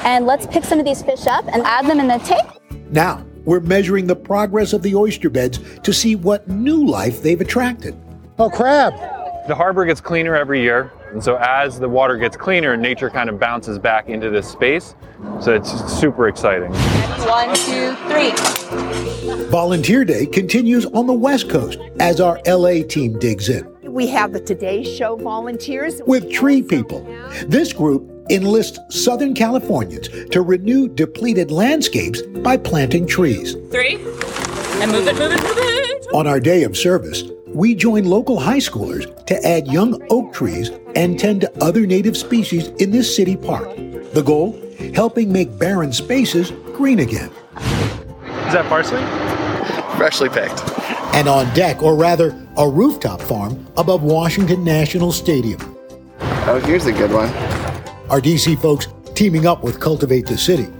And 0.02 0.26
let's 0.26 0.48
pick 0.48 0.64
some 0.64 0.80
of 0.80 0.84
these 0.84 1.02
fish 1.02 1.28
up 1.28 1.46
and 1.46 1.62
add 1.62 1.86
them 1.86 2.00
in 2.00 2.08
the 2.08 2.18
tank. 2.18 2.50
Now, 2.90 3.24
we're 3.44 3.60
measuring 3.60 4.08
the 4.08 4.16
progress 4.16 4.72
of 4.72 4.82
the 4.82 4.96
oyster 4.96 5.30
beds 5.30 5.60
to 5.84 5.92
see 5.92 6.16
what 6.16 6.48
new 6.48 6.84
life 6.84 7.22
they've 7.22 7.40
attracted. 7.40 7.94
Oh, 8.36 8.50
crab! 8.50 8.94
The 9.46 9.54
harbor 9.54 9.84
gets 9.84 10.00
cleaner 10.00 10.34
every 10.34 10.60
year, 10.60 10.90
and 11.14 11.22
so 11.22 11.36
as 11.36 11.78
the 11.78 11.88
water 11.88 12.16
gets 12.16 12.36
cleaner, 12.36 12.76
nature 12.76 13.08
kind 13.08 13.30
of 13.30 13.38
bounces 13.38 13.78
back 13.78 14.08
into 14.08 14.30
this 14.30 14.48
space. 14.48 14.96
So 15.40 15.54
it's 15.54 15.70
super 15.92 16.26
exciting. 16.26 16.72
One, 16.72 17.54
two, 17.54 17.94
three. 18.08 19.44
Volunteer 19.44 20.04
Day 20.04 20.26
continues 20.26 20.86
on 20.86 21.06
the 21.06 21.12
West 21.12 21.48
Coast 21.48 21.78
as 22.00 22.20
our 22.20 22.40
LA 22.48 22.82
team 22.82 23.16
digs 23.20 23.48
in. 23.48 23.64
We 23.84 24.08
have 24.08 24.32
the 24.32 24.40
Today 24.40 24.82
Show 24.82 25.14
volunteers. 25.14 26.02
With 26.04 26.32
Tree 26.32 26.62
People. 26.62 27.04
This 27.46 27.72
group 27.72 28.10
enlists 28.28 28.80
Southern 28.90 29.34
Californians 29.34 30.08
to 30.30 30.42
renew 30.42 30.88
depleted 30.88 31.52
landscapes 31.52 32.22
by 32.22 32.56
planting 32.56 33.06
trees. 33.06 33.54
Three. 33.70 33.94
And 34.82 34.90
move 34.90 35.06
it, 35.06 35.14
move 35.14 35.30
it, 35.30 35.42
move 35.44 35.58
it. 35.58 36.06
On 36.12 36.26
our 36.26 36.40
day 36.40 36.64
of 36.64 36.76
service, 36.76 37.22
we 37.54 37.74
join 37.74 38.04
local 38.04 38.38
high 38.38 38.58
schoolers 38.58 39.24
to 39.26 39.46
add 39.46 39.68
young 39.68 40.02
oak 40.10 40.32
trees 40.32 40.70
and 40.96 41.18
tend 41.18 41.42
to 41.42 41.64
other 41.64 41.86
native 41.86 42.16
species 42.16 42.68
in 42.80 42.90
this 42.90 43.14
city 43.14 43.36
park. 43.36 43.76
The 44.12 44.22
goal? 44.24 44.60
Helping 44.94 45.32
make 45.32 45.56
barren 45.56 45.92
spaces 45.92 46.50
green 46.74 46.98
again. 46.98 47.30
Is 47.56 48.52
that 48.52 48.66
parsley? 48.68 49.00
Freshly 49.96 50.28
picked. 50.28 50.62
And 51.14 51.28
on 51.28 51.52
deck, 51.54 51.82
or 51.82 51.94
rather, 51.94 52.36
a 52.56 52.68
rooftop 52.68 53.20
farm 53.20 53.66
above 53.76 54.02
Washington 54.02 54.64
National 54.64 55.12
Stadium. 55.12 55.60
Oh, 56.46 56.60
here's 56.66 56.86
a 56.86 56.92
good 56.92 57.12
one. 57.12 57.28
Our 58.10 58.20
DC 58.20 58.60
folks 58.60 58.88
teaming 59.14 59.46
up 59.46 59.62
with 59.62 59.80
Cultivate 59.80 60.26
the 60.26 60.36
City. 60.36 60.64
These 60.64 60.72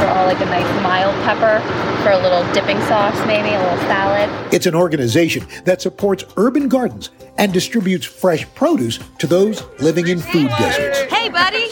are 0.00 0.08
all 0.08 0.26
like 0.26 0.40
a 0.40 0.46
nice 0.46 0.82
mild 0.82 0.97
pepper 1.28 1.60
for 2.02 2.12
a 2.12 2.18
little 2.22 2.42
dipping 2.54 2.80
sauce, 2.86 3.14
maybe 3.26 3.50
a 3.50 3.62
little 3.62 3.76
salad. 3.80 4.30
It's 4.50 4.64
an 4.64 4.74
organization 4.74 5.46
that 5.66 5.82
supports 5.82 6.24
urban 6.38 6.68
gardens 6.68 7.10
and 7.36 7.52
distributes 7.52 8.06
fresh 8.06 8.46
produce 8.54 8.98
to 9.18 9.26
those 9.26 9.62
living 9.78 10.08
in 10.08 10.20
food 10.20 10.48
deserts. 10.58 11.00
Hey, 11.12 11.28
buddy. 11.28 11.68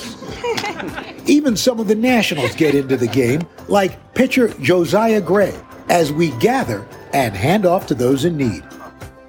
Even 1.33 1.57
some 1.57 1.81
of 1.81 1.88
the 1.88 1.95
nationals 1.95 2.55
get 2.55 2.75
into 2.75 2.99
the 2.99 3.07
game, 3.07 3.49
like 3.69 4.12
pitcher 4.12 4.49
Josiah 4.61 5.23
Gray, 5.23 5.59
as 5.88 6.12
we 6.12 6.33
gather 6.33 6.87
and 7.14 7.35
hand 7.35 7.64
off 7.64 7.87
to 7.87 7.95
those 7.95 8.27
in 8.27 8.37
need. 8.37 8.62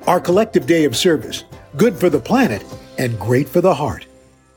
Our 0.08 0.20
collective 0.20 0.68
day 0.68 0.84
of 0.84 0.98
service, 0.98 1.46
good 1.78 1.98
for 1.98 2.10
the 2.10 2.20
planet 2.20 2.66
and 2.98 3.18
great 3.18 3.48
for 3.48 3.62
the 3.62 3.74
heart. 3.74 4.06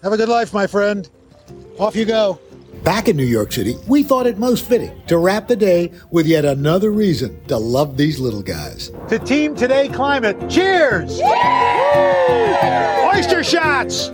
Have 0.03 0.13
a 0.13 0.17
good 0.17 0.29
life, 0.29 0.53
my 0.53 0.67
friend. 0.67 1.09
Off 1.79 1.95
you 1.95 2.07
go. 2.07 2.41
Back 2.85 3.09
in 3.09 3.17
New 3.17 3.25
York 3.25 3.53
City, 3.53 3.77
we 3.87 4.03
thought 4.03 4.27
it 4.27 4.39
most 4.39 4.65
fitting 4.65 5.03
to 5.07 5.19
wrap 5.19 5.49
the 5.49 5.57
day 5.57 5.93
with 6.11 6.27
yet 6.27 6.47
another 6.47 6.91
reason 6.91 7.45
to 7.45 7.59
love 7.59 7.99
these 7.99 8.19
little 8.19 8.43
guys. 8.43 8.91
To 9.09 9.19
Team 9.19 9.55
Today 9.55 9.89
Climate, 9.89 10.49
cheers! 10.49 11.21
Oyster 13.15 13.45
shots! 13.45 14.09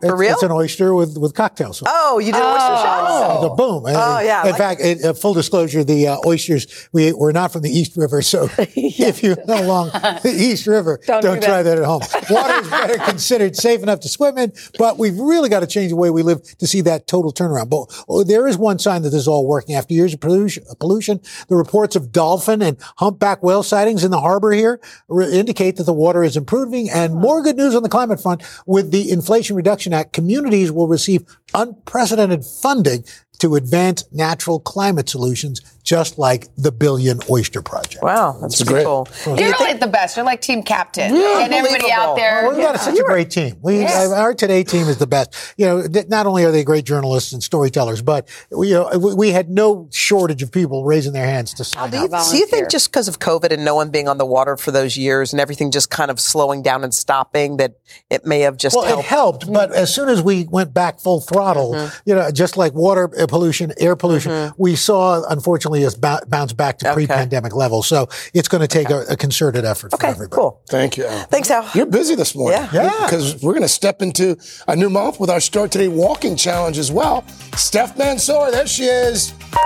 For 0.00 0.16
real? 0.16 0.32
It's 0.32 0.42
an 0.42 0.50
oyster 0.50 0.94
with, 0.94 1.16
with 1.18 1.34
cocktail 1.34 1.72
sauce. 1.72 1.88
Oh, 1.90 2.18
you 2.18 2.32
did 2.32 2.42
oyster 2.42 2.58
shots? 2.58 3.34
It's 3.44 3.52
a 3.52 3.54
boom. 3.54 3.84
Oh, 3.86 4.20
yeah. 4.20 4.42
In 4.42 4.50
like 4.50 4.58
fact, 4.58 4.80
it, 4.80 5.04
uh, 5.04 5.12
full 5.12 5.34
disclosure, 5.34 5.84
the 5.84 6.08
uh, 6.08 6.16
oysters, 6.26 6.88
we, 6.92 7.12
we're 7.12 7.32
not 7.32 7.52
from 7.52 7.62
the 7.62 7.70
East 7.70 7.96
River, 7.96 8.22
so 8.22 8.48
if 8.58 9.22
you're 9.22 9.36
not 9.46 9.60
along 9.62 9.88
the 10.22 10.34
East 10.34 10.66
River, 10.66 11.00
Don't 11.06 11.22
don't, 11.22 11.40
do 11.40 11.46
try 11.46 11.62
that. 11.62 11.76
that 11.76 11.78
at 11.78 11.84
home. 11.84 12.02
Water 12.30 12.60
is 12.60 12.70
better 12.70 12.98
considered 12.98 13.56
safe 13.56 13.82
enough 13.82 14.00
to 14.00 14.08
swim 14.08 14.38
in, 14.38 14.52
but 14.78 14.98
we've 14.98 15.18
really 15.18 15.48
got 15.48 15.60
to 15.60 15.66
change 15.66 15.90
the 15.90 15.96
way 15.96 16.10
we 16.10 16.22
live 16.22 16.42
to 16.58 16.66
see 16.66 16.80
that 16.82 17.06
total 17.06 17.32
turnaround. 17.32 17.68
But 17.70 18.04
well, 18.08 18.24
there 18.24 18.46
is 18.46 18.56
one 18.56 18.78
sign 18.78 19.02
that 19.02 19.10
this 19.10 19.20
is 19.20 19.28
all 19.28 19.46
working. 19.46 19.74
After 19.74 19.94
years 19.94 20.14
of 20.14 20.20
pollution, 20.20 20.64
pollution, 20.78 21.20
the 21.48 21.56
reports 21.56 21.96
of 21.96 22.12
dolphin 22.12 22.62
and 22.62 22.76
humpback 22.96 23.42
whale 23.42 23.62
sightings 23.62 24.04
in 24.04 24.10
the 24.10 24.20
harbor 24.20 24.52
here 24.52 24.80
re- 25.08 25.30
indicate 25.32 25.76
that 25.76 25.84
the 25.84 25.92
water 25.92 26.22
is 26.24 26.36
improving. 26.36 26.88
And 26.90 27.14
more 27.14 27.42
good 27.42 27.56
news 27.56 27.74
on 27.74 27.82
the 27.82 27.88
climate 27.88 28.20
front 28.22 28.42
with 28.66 28.90
the 28.90 29.10
Inflation 29.10 29.56
Reduction 29.56 29.89
Act, 29.92 30.12
communities 30.12 30.72
will 30.72 30.88
receive 30.88 31.24
unprecedented 31.54 32.44
funding 32.44 33.04
to 33.38 33.56
advance 33.56 34.04
natural 34.12 34.60
climate 34.60 35.08
solutions, 35.08 35.60
just 35.90 36.18
like 36.18 36.46
the 36.56 36.70
Billion 36.70 37.18
Oyster 37.28 37.62
Project. 37.62 38.00
Wow, 38.00 38.38
that's 38.40 38.62
pretty 38.62 38.84
cool. 38.84 39.08
You're 39.26 39.36
really 39.58 39.72
the 39.74 39.88
best. 39.88 40.16
You're 40.16 40.24
like 40.24 40.40
team 40.40 40.62
captain. 40.62 41.16
Yeah, 41.16 41.40
and 41.42 41.52
everybody 41.52 41.90
out 41.90 42.14
there. 42.14 42.42
Well, 42.46 42.56
we've 42.56 42.64
got 42.64 42.78
such 42.78 42.96
a 42.96 43.02
great 43.02 43.28
team. 43.30 43.56
We, 43.60 43.80
Yes. 43.80 44.12
our 44.12 44.32
today 44.32 44.62
team 44.62 44.86
is 44.86 44.98
the 44.98 45.08
best. 45.08 45.34
You 45.56 45.66
know, 45.66 45.86
not 46.08 46.26
only 46.26 46.44
are 46.44 46.52
they 46.52 46.62
great 46.62 46.84
journalists 46.84 47.32
and 47.32 47.42
storytellers, 47.42 48.02
but 48.02 48.28
we, 48.52 48.68
you 48.68 48.74
know, 48.74 48.88
we, 48.98 49.14
we 49.14 49.30
had 49.32 49.50
no 49.50 49.88
shortage 49.90 50.42
of 50.44 50.52
people 50.52 50.84
raising 50.84 51.12
their 51.12 51.26
hands 51.26 51.54
to 51.54 51.64
sign 51.64 51.90
Do 51.90 51.98
you, 51.98 52.04
up. 52.04 52.30
do 52.30 52.36
you 52.36 52.46
think 52.46 52.70
just 52.70 52.92
because 52.92 53.08
of 53.08 53.18
COVID 53.18 53.52
and 53.52 53.64
no 53.64 53.74
one 53.74 53.90
being 53.90 54.06
on 54.06 54.16
the 54.18 54.26
water 54.26 54.56
for 54.56 54.70
those 54.70 54.96
years 54.96 55.32
and 55.32 55.40
everything 55.40 55.72
just 55.72 55.90
kind 55.90 56.10
of 56.12 56.20
slowing 56.20 56.62
down 56.62 56.84
and 56.84 56.94
stopping 56.94 57.56
that 57.56 57.72
it 58.10 58.24
may 58.24 58.40
have 58.40 58.56
just 58.56 58.76
well, 58.76 58.84
helped? 58.86 59.02
it 59.02 59.08
helped, 59.08 59.52
but 59.52 59.72
as 59.72 59.92
soon 59.92 60.08
as 60.08 60.22
we 60.22 60.44
went 60.44 60.72
back 60.72 61.00
full 61.00 61.20
throttle, 61.20 61.72
Mm-hmm. 61.74 62.08
you 62.08 62.14
know, 62.14 62.30
just 62.30 62.56
like 62.56 62.74
water 62.74 63.10
uh, 63.18 63.26
pollution, 63.26 63.72
air 63.78 63.96
pollution, 63.96 64.52
we 64.56 64.76
saw, 64.76 65.22
unfortunately, 65.28 65.79
us 65.86 65.94
bou- 65.94 66.24
bounce 66.28 66.52
back 66.52 66.78
to 66.78 66.92
pre-pandemic 66.92 67.54
levels. 67.54 67.86
So 67.86 68.08
it's 68.34 68.48
going 68.48 68.60
to 68.62 68.68
take 68.68 68.90
a, 68.90 69.04
a 69.10 69.16
concerted 69.16 69.64
effort 69.64 69.90
for 69.92 70.04
everybody. 70.06 70.30
Cool. 70.40 70.60
Thank 70.68 70.96
you. 70.96 71.06
Al. 71.06 71.24
Thanks, 71.26 71.50
Al. 71.50 71.68
You're 71.74 71.86
busy 71.86 72.14
this 72.14 72.34
morning. 72.34 72.60
Yeah. 72.72 72.84
Yeah. 72.84 73.06
Because 73.06 73.42
we're 73.42 73.52
going 73.52 73.62
to 73.62 73.68
step 73.68 74.02
into 74.02 74.36
a 74.68 74.76
new 74.76 74.90
month 74.90 75.20
with 75.20 75.30
our 75.30 75.40
Start 75.40 75.70
Today 75.70 75.88
Walking 75.88 76.36
Challenge 76.36 76.78
as 76.78 76.90
well. 76.92 77.24
Steph 77.56 77.96
Mansour, 77.98 78.50
there 78.50 78.66
she 78.66 78.84
is. 78.84 79.32
The 79.32 79.58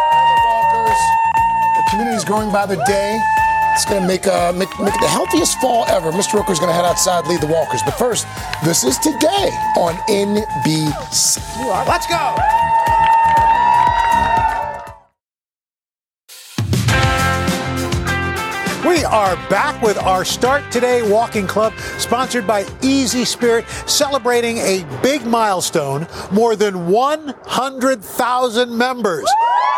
walkers. 0.45 0.99
The 1.77 1.83
community's 1.91 2.25
growing 2.25 2.51
by 2.53 2.67
the 2.67 2.77
day. 2.87 3.21
It's 3.75 3.85
going 3.85 4.01
to 4.01 4.07
make, 4.07 4.25
uh, 4.29 4.53
make, 4.53 4.69
make 4.79 4.95
it 4.95 5.01
the 5.01 5.09
healthiest 5.09 5.59
fall 5.61 5.85
ever. 5.89 6.13
Mr. 6.13 6.35
Roker's 6.35 6.61
going 6.61 6.69
to 6.71 6.75
head 6.75 6.85
outside, 6.85 7.27
lead 7.27 7.41
the 7.41 7.49
walkers. 7.49 7.83
But 7.85 7.99
first, 7.99 8.25
this 8.65 8.85
is 8.85 8.97
today 8.99 9.51
on 9.77 9.95
NBC. 10.09 11.41
Let's 11.87 12.07
go. 12.07 12.37
We 18.95 19.05
are 19.05 19.35
back 19.51 19.83
with 19.83 19.99
our 19.99 20.25
Start 20.25 20.71
Today 20.71 21.03
Walking 21.11 21.49
Club, 21.49 21.73
sponsored 21.99 22.47
by 22.47 22.65
Easy 22.81 23.25
Spirit, 23.25 23.69
celebrating 23.87 24.59
a 24.59 24.87
big 25.03 25.27
milestone 25.27 26.07
more 26.31 26.55
than 26.55 26.87
100,000 26.87 28.79
members. 28.79 29.25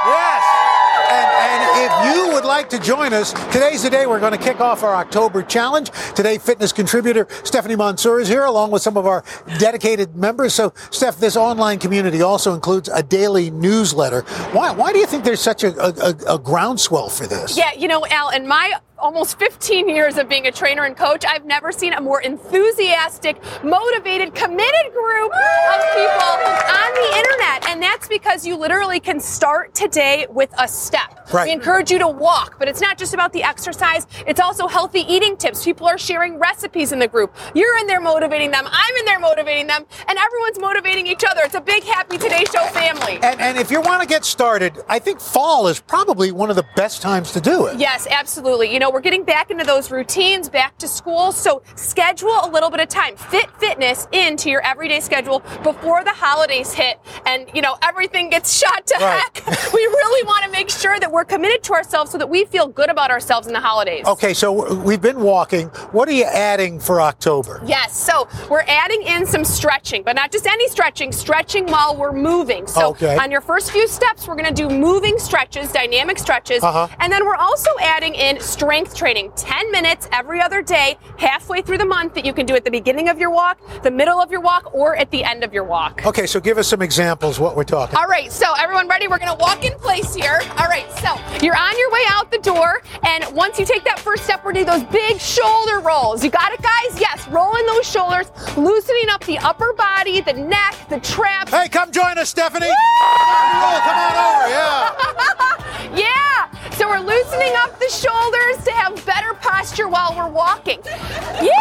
Yes! 0.04 0.66
And 1.08 2.12
if 2.12 2.14
you 2.14 2.34
would 2.34 2.44
like 2.44 2.68
to 2.68 2.78
join 2.78 3.14
us, 3.14 3.32
today's 3.54 3.82
the 3.82 3.88
day 3.88 4.04
we're 4.04 4.20
going 4.20 4.32
to 4.32 4.38
kick 4.38 4.60
off 4.60 4.82
our 4.82 4.94
October 4.94 5.42
challenge. 5.42 5.90
Today, 6.14 6.36
fitness 6.36 6.70
contributor 6.70 7.26
Stephanie 7.42 7.76
Mansour 7.76 8.20
is 8.20 8.28
here, 8.28 8.44
along 8.44 8.70
with 8.70 8.82
some 8.82 8.98
of 8.98 9.06
our 9.06 9.24
dedicated 9.58 10.14
members. 10.14 10.52
So, 10.52 10.74
Steph, 10.90 11.16
this 11.16 11.38
online 11.38 11.78
community 11.78 12.20
also 12.20 12.52
includes 12.52 12.90
a 12.90 13.02
daily 13.02 13.50
newsletter. 13.50 14.22
Why, 14.52 14.72
why 14.72 14.92
do 14.92 14.98
you 14.98 15.06
think 15.06 15.24
there's 15.24 15.40
such 15.40 15.64
a, 15.64 15.74
a, 15.82 16.34
a 16.34 16.38
groundswell 16.38 17.08
for 17.08 17.26
this? 17.26 17.56
Yeah, 17.56 17.72
you 17.72 17.88
know, 17.88 18.04
Al, 18.10 18.28
in 18.28 18.46
my 18.46 18.74
almost 18.98 19.38
15 19.38 19.88
years 19.88 20.16
of 20.16 20.28
being 20.28 20.46
a 20.46 20.52
trainer 20.52 20.84
and 20.84 20.96
coach, 20.96 21.24
I've 21.24 21.44
never 21.44 21.72
seen 21.72 21.92
a 21.92 22.00
more 22.00 22.22
enthusiastic, 22.22 23.36
motivated, 23.62 24.34
committed 24.34 24.92
group 24.92 25.32
of 25.32 25.80
people 25.94 26.30
on 26.66 26.94
the 26.94 27.16
internet. 27.16 27.68
And 27.68 27.82
that's 27.82 28.08
because 28.08 28.46
you 28.46 28.56
literally 28.56 29.00
can 29.00 29.20
start 29.20 29.74
today 29.74 30.26
with 30.30 30.52
a 30.58 30.66
step. 30.66 31.28
Right. 31.32 31.46
We 31.46 31.52
encourage 31.52 31.90
you 31.90 31.98
to 31.98 32.08
walk, 32.08 32.58
but 32.58 32.68
it's 32.68 32.80
not 32.80 32.98
just 32.98 33.12
about 33.12 33.32
the 33.32 33.42
exercise, 33.42 34.06
it's 34.26 34.40
also 34.40 34.66
healthy 34.66 35.00
eating 35.00 35.36
tips. 35.36 35.64
People 35.64 35.86
are 35.86 35.98
sharing 35.98 36.38
recipes 36.38 36.92
in 36.92 36.98
the 36.98 37.08
group. 37.08 37.34
You're 37.54 37.76
in 37.78 37.86
there 37.86 38.00
motivating 38.00 38.50
them, 38.50 38.66
I'm 38.70 38.96
in 38.96 39.04
there 39.04 39.18
motivating 39.18 39.66
them, 39.66 39.84
and 40.08 40.18
everyone's 40.18 40.58
motivating 40.58 41.06
each 41.06 41.24
other. 41.28 41.42
It's 41.44 41.54
a 41.54 41.60
big 41.60 41.82
Happy 41.84 42.18
Today 42.18 42.44
Show 42.52 42.64
family. 42.68 43.18
And, 43.22 43.40
and 43.40 43.58
if 43.58 43.70
you 43.70 43.80
want 43.80 44.02
to 44.02 44.08
get 44.08 44.24
started, 44.24 44.78
I 44.88 44.98
think 44.98 45.20
fall 45.20 45.68
is 45.68 45.80
probably 45.80 46.32
one 46.32 46.50
of 46.50 46.56
the 46.56 46.66
best 46.76 47.02
times 47.02 47.32
to 47.32 47.40
do 47.40 47.66
it. 47.66 47.78
Yes, 47.78 48.06
absolutely. 48.10 48.72
You 48.72 48.78
know, 48.78 48.85
we're 48.90 49.00
getting 49.00 49.24
back 49.24 49.50
into 49.50 49.64
those 49.64 49.90
routines, 49.90 50.48
back 50.48 50.76
to 50.78 50.88
school. 50.88 51.32
So 51.32 51.62
schedule 51.74 52.30
a 52.42 52.50
little 52.50 52.70
bit 52.70 52.80
of 52.80 52.88
time. 52.88 53.16
Fit 53.16 53.50
fitness 53.58 54.06
into 54.12 54.50
your 54.50 54.60
everyday 54.62 55.00
schedule 55.00 55.40
before 55.62 56.04
the 56.04 56.10
holidays 56.12 56.72
hit 56.72 56.98
and, 57.26 57.46
you 57.54 57.62
know, 57.62 57.76
everything 57.82 58.30
gets 58.30 58.56
shot 58.58 58.86
to 58.86 58.94
Right. 59.00 59.22
heck. 59.44 59.72
we 59.72 59.80
really 59.80 60.26
want 60.26 60.44
to 60.44 60.50
make 60.50 60.70
sure 60.70 60.98
that 61.00 61.10
we're 61.10 61.24
committed 61.24 61.62
to 61.64 61.72
ourselves 61.74 62.10
so 62.10 62.18
that 62.18 62.28
we 62.28 62.44
feel 62.44 62.66
good 62.66 62.88
about 62.90 63.10
ourselves 63.10 63.46
in 63.46 63.52
the 63.52 63.60
holidays. 63.60 64.04
Okay, 64.06 64.32
so 64.34 64.74
we've 64.82 65.00
been 65.02 65.20
walking. 65.20 65.68
What 65.92 66.08
are 66.08 66.12
you 66.12 66.24
adding 66.24 66.78
for 66.80 67.00
October? 67.00 67.60
Yes, 67.66 67.96
so 67.96 68.28
we're 68.50 68.64
adding 68.66 69.02
in 69.02 69.26
some 69.26 69.44
stretching, 69.44 70.02
but 70.02 70.14
not 70.16 70.30
just 70.32 70.46
any 70.46 70.68
stretching, 70.68 71.12
stretching 71.12 71.66
while 71.66 71.96
we're 71.96 72.12
moving. 72.12 72.66
So 72.66 72.90
Okay. 72.90 73.16
on 73.16 73.30
your 73.30 73.40
first 73.40 73.70
few 73.72 73.86
steps, 73.88 74.26
we're 74.28 74.36
going 74.36 74.52
to 74.54 74.68
do 74.68 74.68
moving 74.68 75.18
stretches, 75.18 75.72
dynamic 75.72 76.18
stretches, 76.18 76.62
Uh-huh. 76.62 76.88
and 77.00 77.12
then 77.12 77.24
we're 77.26 77.34
also 77.36 77.70
adding 77.80 78.14
in 78.14 78.40
strength 78.40 78.75
training, 78.84 79.32
10 79.36 79.70
minutes 79.70 80.06
every 80.12 80.40
other 80.40 80.60
day, 80.60 80.98
halfway 81.18 81.62
through 81.62 81.78
the 81.78 81.86
month 81.86 82.12
that 82.14 82.26
you 82.26 82.34
can 82.34 82.44
do 82.44 82.54
at 82.54 82.64
the 82.64 82.70
beginning 82.70 83.08
of 83.08 83.18
your 83.18 83.30
walk, 83.30 83.58
the 83.82 83.90
middle 83.90 84.20
of 84.20 84.30
your 84.30 84.40
walk, 84.40 84.74
or 84.74 84.96
at 84.96 85.10
the 85.10 85.24
end 85.24 85.42
of 85.42 85.54
your 85.54 85.64
walk. 85.64 86.04
Okay, 86.04 86.26
so 86.26 86.38
give 86.38 86.58
us 86.58 86.68
some 86.68 86.82
examples 86.82 87.40
what 87.40 87.56
we're 87.56 87.64
talking. 87.64 87.96
All 87.96 88.06
right, 88.06 88.30
so 88.30 88.52
everyone 88.58 88.86
ready? 88.86 89.08
We're 89.08 89.18
gonna 89.18 89.34
walk 89.36 89.64
in 89.64 89.72
place 89.78 90.14
here. 90.14 90.40
All 90.58 90.66
right, 90.66 90.86
so 90.98 91.14
you're 91.44 91.56
on 91.56 91.78
your 91.78 91.90
way 91.90 92.02
out 92.08 92.30
the 92.30 92.38
door, 92.38 92.82
and 93.02 93.24
once 93.34 93.58
you 93.58 93.64
take 93.64 93.84
that 93.84 93.98
first 93.98 94.24
step, 94.24 94.44
we're 94.44 94.52
doing 94.52 94.66
those 94.66 94.84
big 94.84 95.18
shoulder 95.20 95.80
rolls. 95.80 96.22
You 96.22 96.30
got 96.30 96.52
it, 96.52 96.60
guys? 96.60 97.00
Yes, 97.00 97.26
rolling 97.28 97.64
those 97.66 97.88
shoulders, 97.88 98.26
loosening 98.58 99.08
up 99.08 99.24
the 99.24 99.38
upper 99.38 99.72
body, 99.72 100.20
the 100.20 100.34
neck, 100.34 100.76
the 100.90 101.00
traps. 101.00 101.50
Hey, 101.50 101.68
come 101.68 101.90
join 101.92 102.18
us, 102.18 102.28
Stephanie. 102.28 102.66
Roll, 102.66 103.80
come 103.80 103.96
on 103.96 104.12
over, 104.12 104.48
yeah. 104.50 105.96
yeah. 105.96 106.70
So 106.76 106.86
we're 106.88 107.00
loosening 107.00 107.54
up 107.56 107.78
the 107.78 107.88
shoulders 107.88 108.65
to 108.66 108.72
have 108.72 109.06
better 109.06 109.32
posture 109.34 109.88
while 109.88 110.12
we're 110.16 110.28
walking. 110.28 110.80
Yeah! 110.84 111.46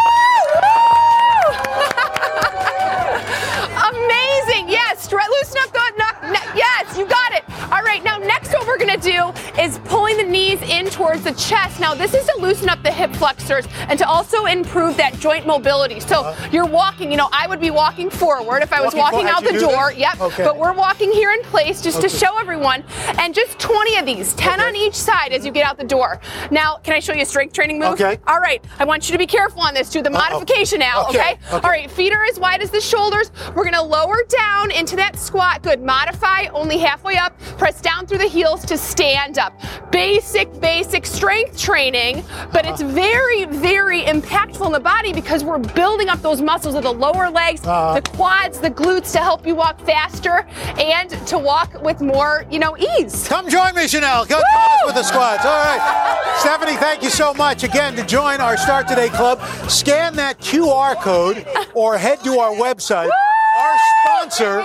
Amazing. 3.93 4.69
Yes, 4.69 5.07
stre- 5.07 5.27
loosen 5.29 5.61
up 5.61 5.71
the 5.71 5.91
neck. 5.97 6.23
ne- 6.31 6.59
yes, 6.87 6.97
you 6.97 7.05
got 7.05 7.31
it. 7.33 7.43
All 7.71 7.81
right, 7.81 8.03
now 8.03 8.17
next 8.17 8.53
what 8.53 8.67
we're 8.67 8.77
gonna 8.77 8.97
do 8.97 9.31
is 9.59 9.79
pulling 9.85 10.17
the 10.17 10.23
knees 10.23 10.61
in 10.63 10.85
towards 10.87 11.23
the 11.23 11.31
chest. 11.33 11.79
Now 11.79 11.93
this 11.93 12.13
is 12.13 12.25
to 12.25 12.37
loosen 12.39 12.69
up 12.69 12.81
the 12.83 12.91
hip 12.91 13.11
flexors 13.15 13.65
and 13.89 13.97
to 13.99 14.07
also 14.07 14.45
improve 14.45 14.97
that 14.97 15.13
joint 15.19 15.45
mobility. 15.47 15.99
So 15.99 16.35
you're 16.51 16.65
walking, 16.65 17.11
you 17.11 17.17
know, 17.17 17.29
I 17.31 17.47
would 17.47 17.59
be 17.59 17.71
walking 17.71 18.09
forward 18.09 18.61
if 18.63 18.71
I 18.71 18.81
was 18.81 18.93
Walking 18.93 19.25
walking, 19.25 19.27
out 19.29 19.43
the 19.53 19.59
door. 19.59 19.89
this? 19.89 19.99
Yep. 19.99 20.21
Okay. 20.21 20.43
But 20.43 20.57
we're 20.57 20.73
walking 20.73 21.11
here 21.11 21.31
in 21.31 21.41
place 21.43 21.81
just 21.81 22.01
to 22.01 22.09
show 22.09 22.37
everyone. 22.37 22.83
And 23.19 23.33
just 23.33 23.59
20 23.59 23.97
of 23.97 24.05
these, 24.05 24.33
10 24.33 24.59
on 24.61 24.75
each 24.75 24.93
side 24.95 25.31
as 25.33 25.45
you 25.45 25.51
get 25.51 25.65
out 25.65 25.77
the 25.77 25.83
door. 25.83 26.19
Now, 26.51 26.77
can 26.77 26.93
I 26.93 26.99
show 26.99 27.13
you 27.13 27.23
a 27.23 27.25
strength 27.25 27.53
training 27.53 27.79
move? 27.79 27.93
Okay. 27.93 28.19
All 28.27 28.39
right. 28.39 28.63
I 28.79 28.85
want 28.85 29.09
you 29.09 29.13
to 29.13 29.17
be 29.19 29.27
careful 29.27 29.61
on 29.61 29.73
this. 29.73 29.89
Do 29.89 30.01
the 30.01 30.09
modification 30.09 30.79
now, 30.79 31.05
Okay, 31.09 31.19
okay? 31.19 31.31
okay. 31.33 31.53
All 31.55 31.69
right. 31.71 31.89
Feet 31.91 32.13
are 32.13 32.23
as 32.25 32.39
wide 32.39 32.61
as 32.61 32.69
the 32.71 32.81
shoulders. 32.81 33.31
We're 33.55 33.63
going 33.63 33.73
to 33.73 33.81
lower 33.81 34.23
down 34.29 34.71
into 34.71 34.95
that 34.97 35.17
squat. 35.17 35.61
Good. 35.63 35.81
Modify 35.81 36.45
only 36.53 36.74
halfway 36.77 37.17
up. 37.17 37.37
Press 37.57 37.81
down 37.81 38.05
through 38.05 38.17
the 38.19 38.27
heels 38.27 38.65
to 38.65 38.77
stand 38.77 39.37
up. 39.37 39.59
Basic, 39.91 40.51
basic 40.59 41.05
strength 41.05 41.57
training, 41.59 42.23
but 42.51 42.65
it's 42.65 42.81
very, 42.81 43.45
very 43.45 44.01
impactful 44.03 44.65
in 44.65 44.71
the 44.71 44.79
body 44.79 45.13
because 45.13 45.43
we're 45.43 45.57
building 45.59 46.09
up 46.09 46.21
those 46.21 46.41
muscles 46.41 46.75
of 46.75 46.83
the 46.83 46.91
lower 46.93 47.29
legs, 47.29 47.65
Uh-huh. 47.65 47.99
the 47.99 48.09
quads, 48.11 48.59
the 48.59 48.69
glutes 48.71 49.11
to 49.13 49.19
help 49.19 49.45
you 49.47 49.55
walk 49.55 49.79
faster 49.81 50.45
and 50.79 51.09
to 51.27 51.37
walk 51.37 51.81
with 51.81 52.01
more, 52.01 52.45
you 52.51 52.59
know, 52.59 52.75
ease. 52.77 53.27
Come 53.27 53.49
join 53.49 53.73
me, 53.75 53.83
Sheinelle. 53.83 54.27
Come 54.27 54.41
join 54.41 54.71
us 54.71 54.85
with 54.85 54.95
the 54.95 55.03
squats. 55.03 55.45
All 55.45 55.57
right. 55.63 56.35
Stephanie, 56.39 56.75
thank 56.77 57.01
you 57.03 57.09
so 57.09 57.33
much. 57.33 57.63
Again, 57.63 57.95
to 57.95 58.05
join 58.05 58.41
our 58.41 58.57
Start 58.57 58.87
Today 58.87 59.09
Club, 59.09 59.41
scan 59.69 60.15
that 60.15 60.39
QR 60.39 60.95
code 60.95 61.45
or 61.73 61.97
head 61.97 62.19
to 62.23 62.39
our 62.39 62.51
website. 62.51 63.09
Our 63.57 63.77
sponsor, 64.03 64.59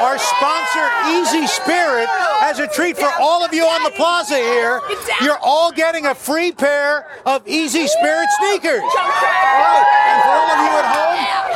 our 0.00 0.18
sponsor, 0.18 0.86
Easy 1.08 1.46
Spirit, 1.46 2.08
has 2.40 2.58
a 2.58 2.66
treat 2.66 2.96
for 2.96 3.10
all 3.20 3.44
of 3.44 3.52
you 3.52 3.64
on 3.64 3.82
the 3.82 3.90
plaza 3.90 4.36
here. 4.36 4.80
You're 5.22 5.38
all 5.42 5.72
getting 5.72 6.06
a 6.06 6.14
free 6.14 6.52
pair 6.52 7.06
of 7.26 7.46
Easy 7.46 7.86
Spirit 7.86 8.28
sneakers. 8.38 8.80
Right. 8.80 9.84
And 10.08 10.22
for 10.22 10.30
all 10.30 10.50
of 10.50 10.58
you 10.58 10.72
at 10.78 10.86
home, 10.94 11.08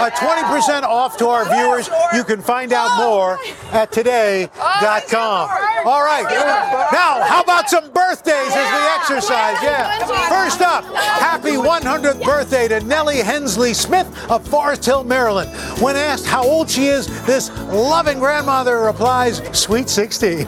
a 0.02 0.10
20% 0.10 0.82
off 0.82 1.16
to 1.18 1.28
our 1.28 1.44
viewers. 1.44 1.88
You 2.14 2.24
can 2.24 2.42
find 2.42 2.72
out 2.72 2.96
more 2.96 3.38
at 3.72 3.92
today.com. 3.92 5.48
All 5.84 6.02
right. 6.02 6.24
Now, 6.92 7.22
how 7.22 7.40
about 7.42 7.70
some 7.70 7.90
birthdays 7.92 8.52
as 8.52 8.72
we 8.72 8.88
exercise? 8.98 9.56
Yeah. 9.62 10.28
First 10.28 10.60
up, 10.60 10.84
happy 10.94 11.52
100th 11.52 12.24
birthday 12.24 12.68
to 12.68 12.80
Nellie 12.80 13.18
Hensley 13.18 13.74
Smith 13.74 14.08
of 14.30 14.46
Forest 14.46 14.84
Hill, 14.84 15.04
Maryland. 15.04 15.50
When 15.80 15.94
asked 15.94 16.26
how 16.26 16.44
old 16.44 16.68
she 16.68 16.86
is, 16.86 17.06
this 17.24 17.50
loving 17.68 18.20
grandmother 18.32 18.80
replies, 18.80 19.42
Sweet 19.52 19.90
60. 19.90 20.44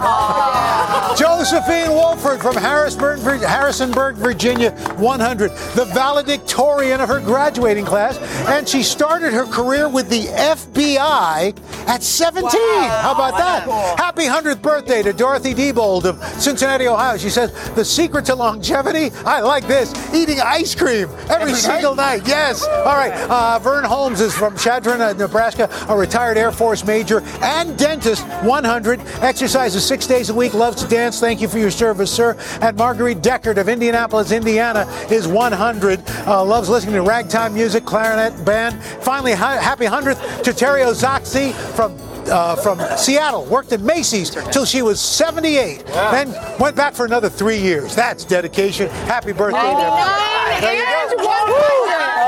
Josephine 1.17 1.91
Wolford 1.91 2.41
from 2.41 2.57
Harrisburg, 2.57 3.21
Harrisonburg, 3.21 4.17
Virginia, 4.17 4.71
100. 4.97 5.51
The 5.51 5.85
valedictorian 5.93 7.03
of 7.03 7.11
her 7.11 7.21
graduating 7.21 7.85
class, 7.85 8.17
and 8.49 8.67
she 8.67 8.83
started 8.83 9.35
her 9.35 9.45
career 9.45 9.87
with 9.91 10.09
the 10.09 10.23
FBI 10.23 11.55
at 11.87 12.03
17. 12.03 12.51
How 12.51 13.13
about 13.13 13.37
that? 13.37 13.69
Happy 13.99 14.23
100th 14.23 14.63
birthday 14.63 15.03
to 15.03 15.13
Dorothy 15.13 15.53
Diebold 15.53 16.07
of 16.07 16.25
Cincinnati, 16.41 16.89
Ohio. 16.89 17.19
She 17.19 17.29
says, 17.29 17.53
The 17.75 17.85
secret 17.85 18.25
to 18.27 18.35
longevity? 18.35 19.11
I 19.27 19.41
like 19.41 19.67
this 19.67 19.93
eating 20.15 20.41
ice 20.41 20.75
cream 20.75 21.11
every, 21.29 21.35
Every 21.35 21.55
single 21.55 21.95
night. 21.95 22.27
Yes. 22.27 22.67
All 22.67 22.97
right. 22.97 23.13
Uh, 23.29 23.59
Vern 23.59 23.85
Holmes 23.85 24.23
is 24.23 24.33
from 24.33 24.57
Chadron, 24.57 25.03
uh, 25.03 25.13
Nebraska, 25.13 25.69
a 25.91 25.97
retired 25.97 26.39
Air 26.39 26.51
Force 26.51 26.83
major 26.85 27.21
and 27.43 27.74
dentist, 27.77 28.25
100. 28.45 29.01
Exercises 29.23 29.85
six 29.85 30.07
days 30.07 30.31
a 30.31 30.35
week, 30.35 30.55
loves 30.55 30.83
to 30.83 30.89
dance. 30.89 31.21
Thank 31.21 31.41
you 31.41 31.49
for 31.49 31.59
your 31.59 31.71
service, 31.71 32.11
sir. 32.11 32.37
And 32.61 32.77
Marguerite 32.77 33.19
Deckard 33.23 33.57
of 33.59 33.69
Indianapolis, 33.69 34.33
Indiana, 34.33 34.87
is 35.11 35.27
100. 35.29 36.01
Uh, 36.27 36.45
loves 36.45 36.69
listening 36.69 36.95
to 36.95 37.03
ragtime 37.03 37.55
music, 37.55 37.85
clarinet 37.85 38.45
band. 38.45 38.83
Finally, 39.03 39.33
hi- 39.33 39.57
happy 39.57 39.85
100th 39.85 40.43
to 40.43 40.53
Terry 40.53 40.81
Ozaxi 40.83 41.53
from 41.75 41.97
uh, 42.27 42.57
from 42.57 42.79
Seattle, 42.97 43.45
worked 43.45 43.71
at 43.73 43.83
Macy's 43.83 44.31
till 44.51 44.65
she 44.65 44.81
was 44.81 44.99
78, 44.99 45.85
then 45.87 46.35
went 46.59 46.75
back 46.75 46.95
for 46.95 47.05
another 47.05 47.29
three 47.29 47.59
years. 47.59 47.95
That's 47.95 48.25
dedication. 48.25 48.89
Happy 49.07 49.33
birthday, 49.33 49.61
there. 49.61 50.61
There 50.63 50.75
you 50.75 50.81
go. 50.81 51.19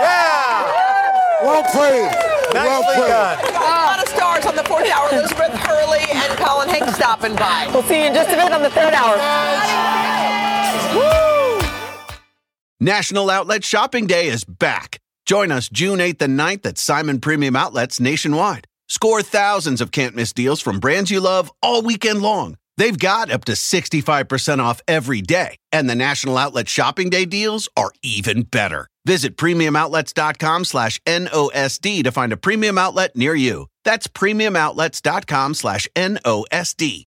Yeah. 0.03 1.43
Well 1.43 1.63
played. 1.73 2.36
Well 2.53 2.83
Nicely 2.83 2.95
played. 2.97 3.09
done. 3.09 3.39
A 3.55 3.61
lot 3.61 4.03
of 4.03 4.09
stars 4.09 4.47
on 4.47 4.57
the 4.57 4.65
fourth 4.65 4.89
hour. 4.91 5.09
Elizabeth 5.13 5.53
Hurley 5.55 6.05
and 6.13 6.39
Colin 6.39 6.69
Hanks 6.69 6.95
stopping 6.95 7.35
by. 7.37 7.69
We'll 7.73 7.83
see 7.85 8.01
you 8.01 8.07
in 8.07 8.15
just 8.15 8.31
a 8.31 8.37
minute 8.37 8.53
on 8.53 8.63
the 8.63 8.71
third 8.71 8.95
hour. 8.95 9.17
National 12.81 13.31
Outlet 13.31 13.65
Shopping 13.65 14.07
Day 14.07 14.29
is 14.29 14.45
back. 14.45 14.99
Join 15.25 15.51
us 15.51 15.69
June 15.69 15.99
8th 15.99 16.23
and 16.23 16.39
9th 16.39 16.67
at 16.67 16.79
Simon 16.79 17.21
Premium 17.21 17.57
Outlets 17.57 17.99
nationwide. 17.99 18.67
Score 18.89 19.23
thousands 19.23 19.81
of 19.81 19.91
can't 19.91 20.15
miss 20.15 20.33
deals 20.33 20.61
from 20.61 20.79
brands 20.79 21.11
you 21.11 21.21
love 21.21 21.51
all 21.63 21.83
weekend 21.83 22.23
long. 22.23 22.57
They've 22.77 22.97
got 22.97 23.31
up 23.31 23.45
to 23.47 23.53
65% 23.53 24.59
off 24.61 24.81
every 24.87 25.23
day, 25.23 25.57
and 25.73 25.89
the 25.89 25.95
National 25.95 26.37
Outlet 26.37 26.69
Shopping 26.69 27.11
Day 27.11 27.25
deals 27.25 27.69
are 27.77 27.91
even 28.03 28.43
better. 28.43 28.87
Visit 29.07 29.37
premiumoutlets.com 29.37 30.65
slash 30.65 31.01
NOSD 31.07 32.03
to 32.03 32.11
find 32.11 32.33
a 32.33 32.37
premium 32.37 32.77
outlet 32.77 33.15
near 33.15 33.37
you. 33.37 33.67
That's 33.85 34.09
premiumoutlets.com 34.09 35.55
slash 35.55 35.87
NOSD. 35.95 37.05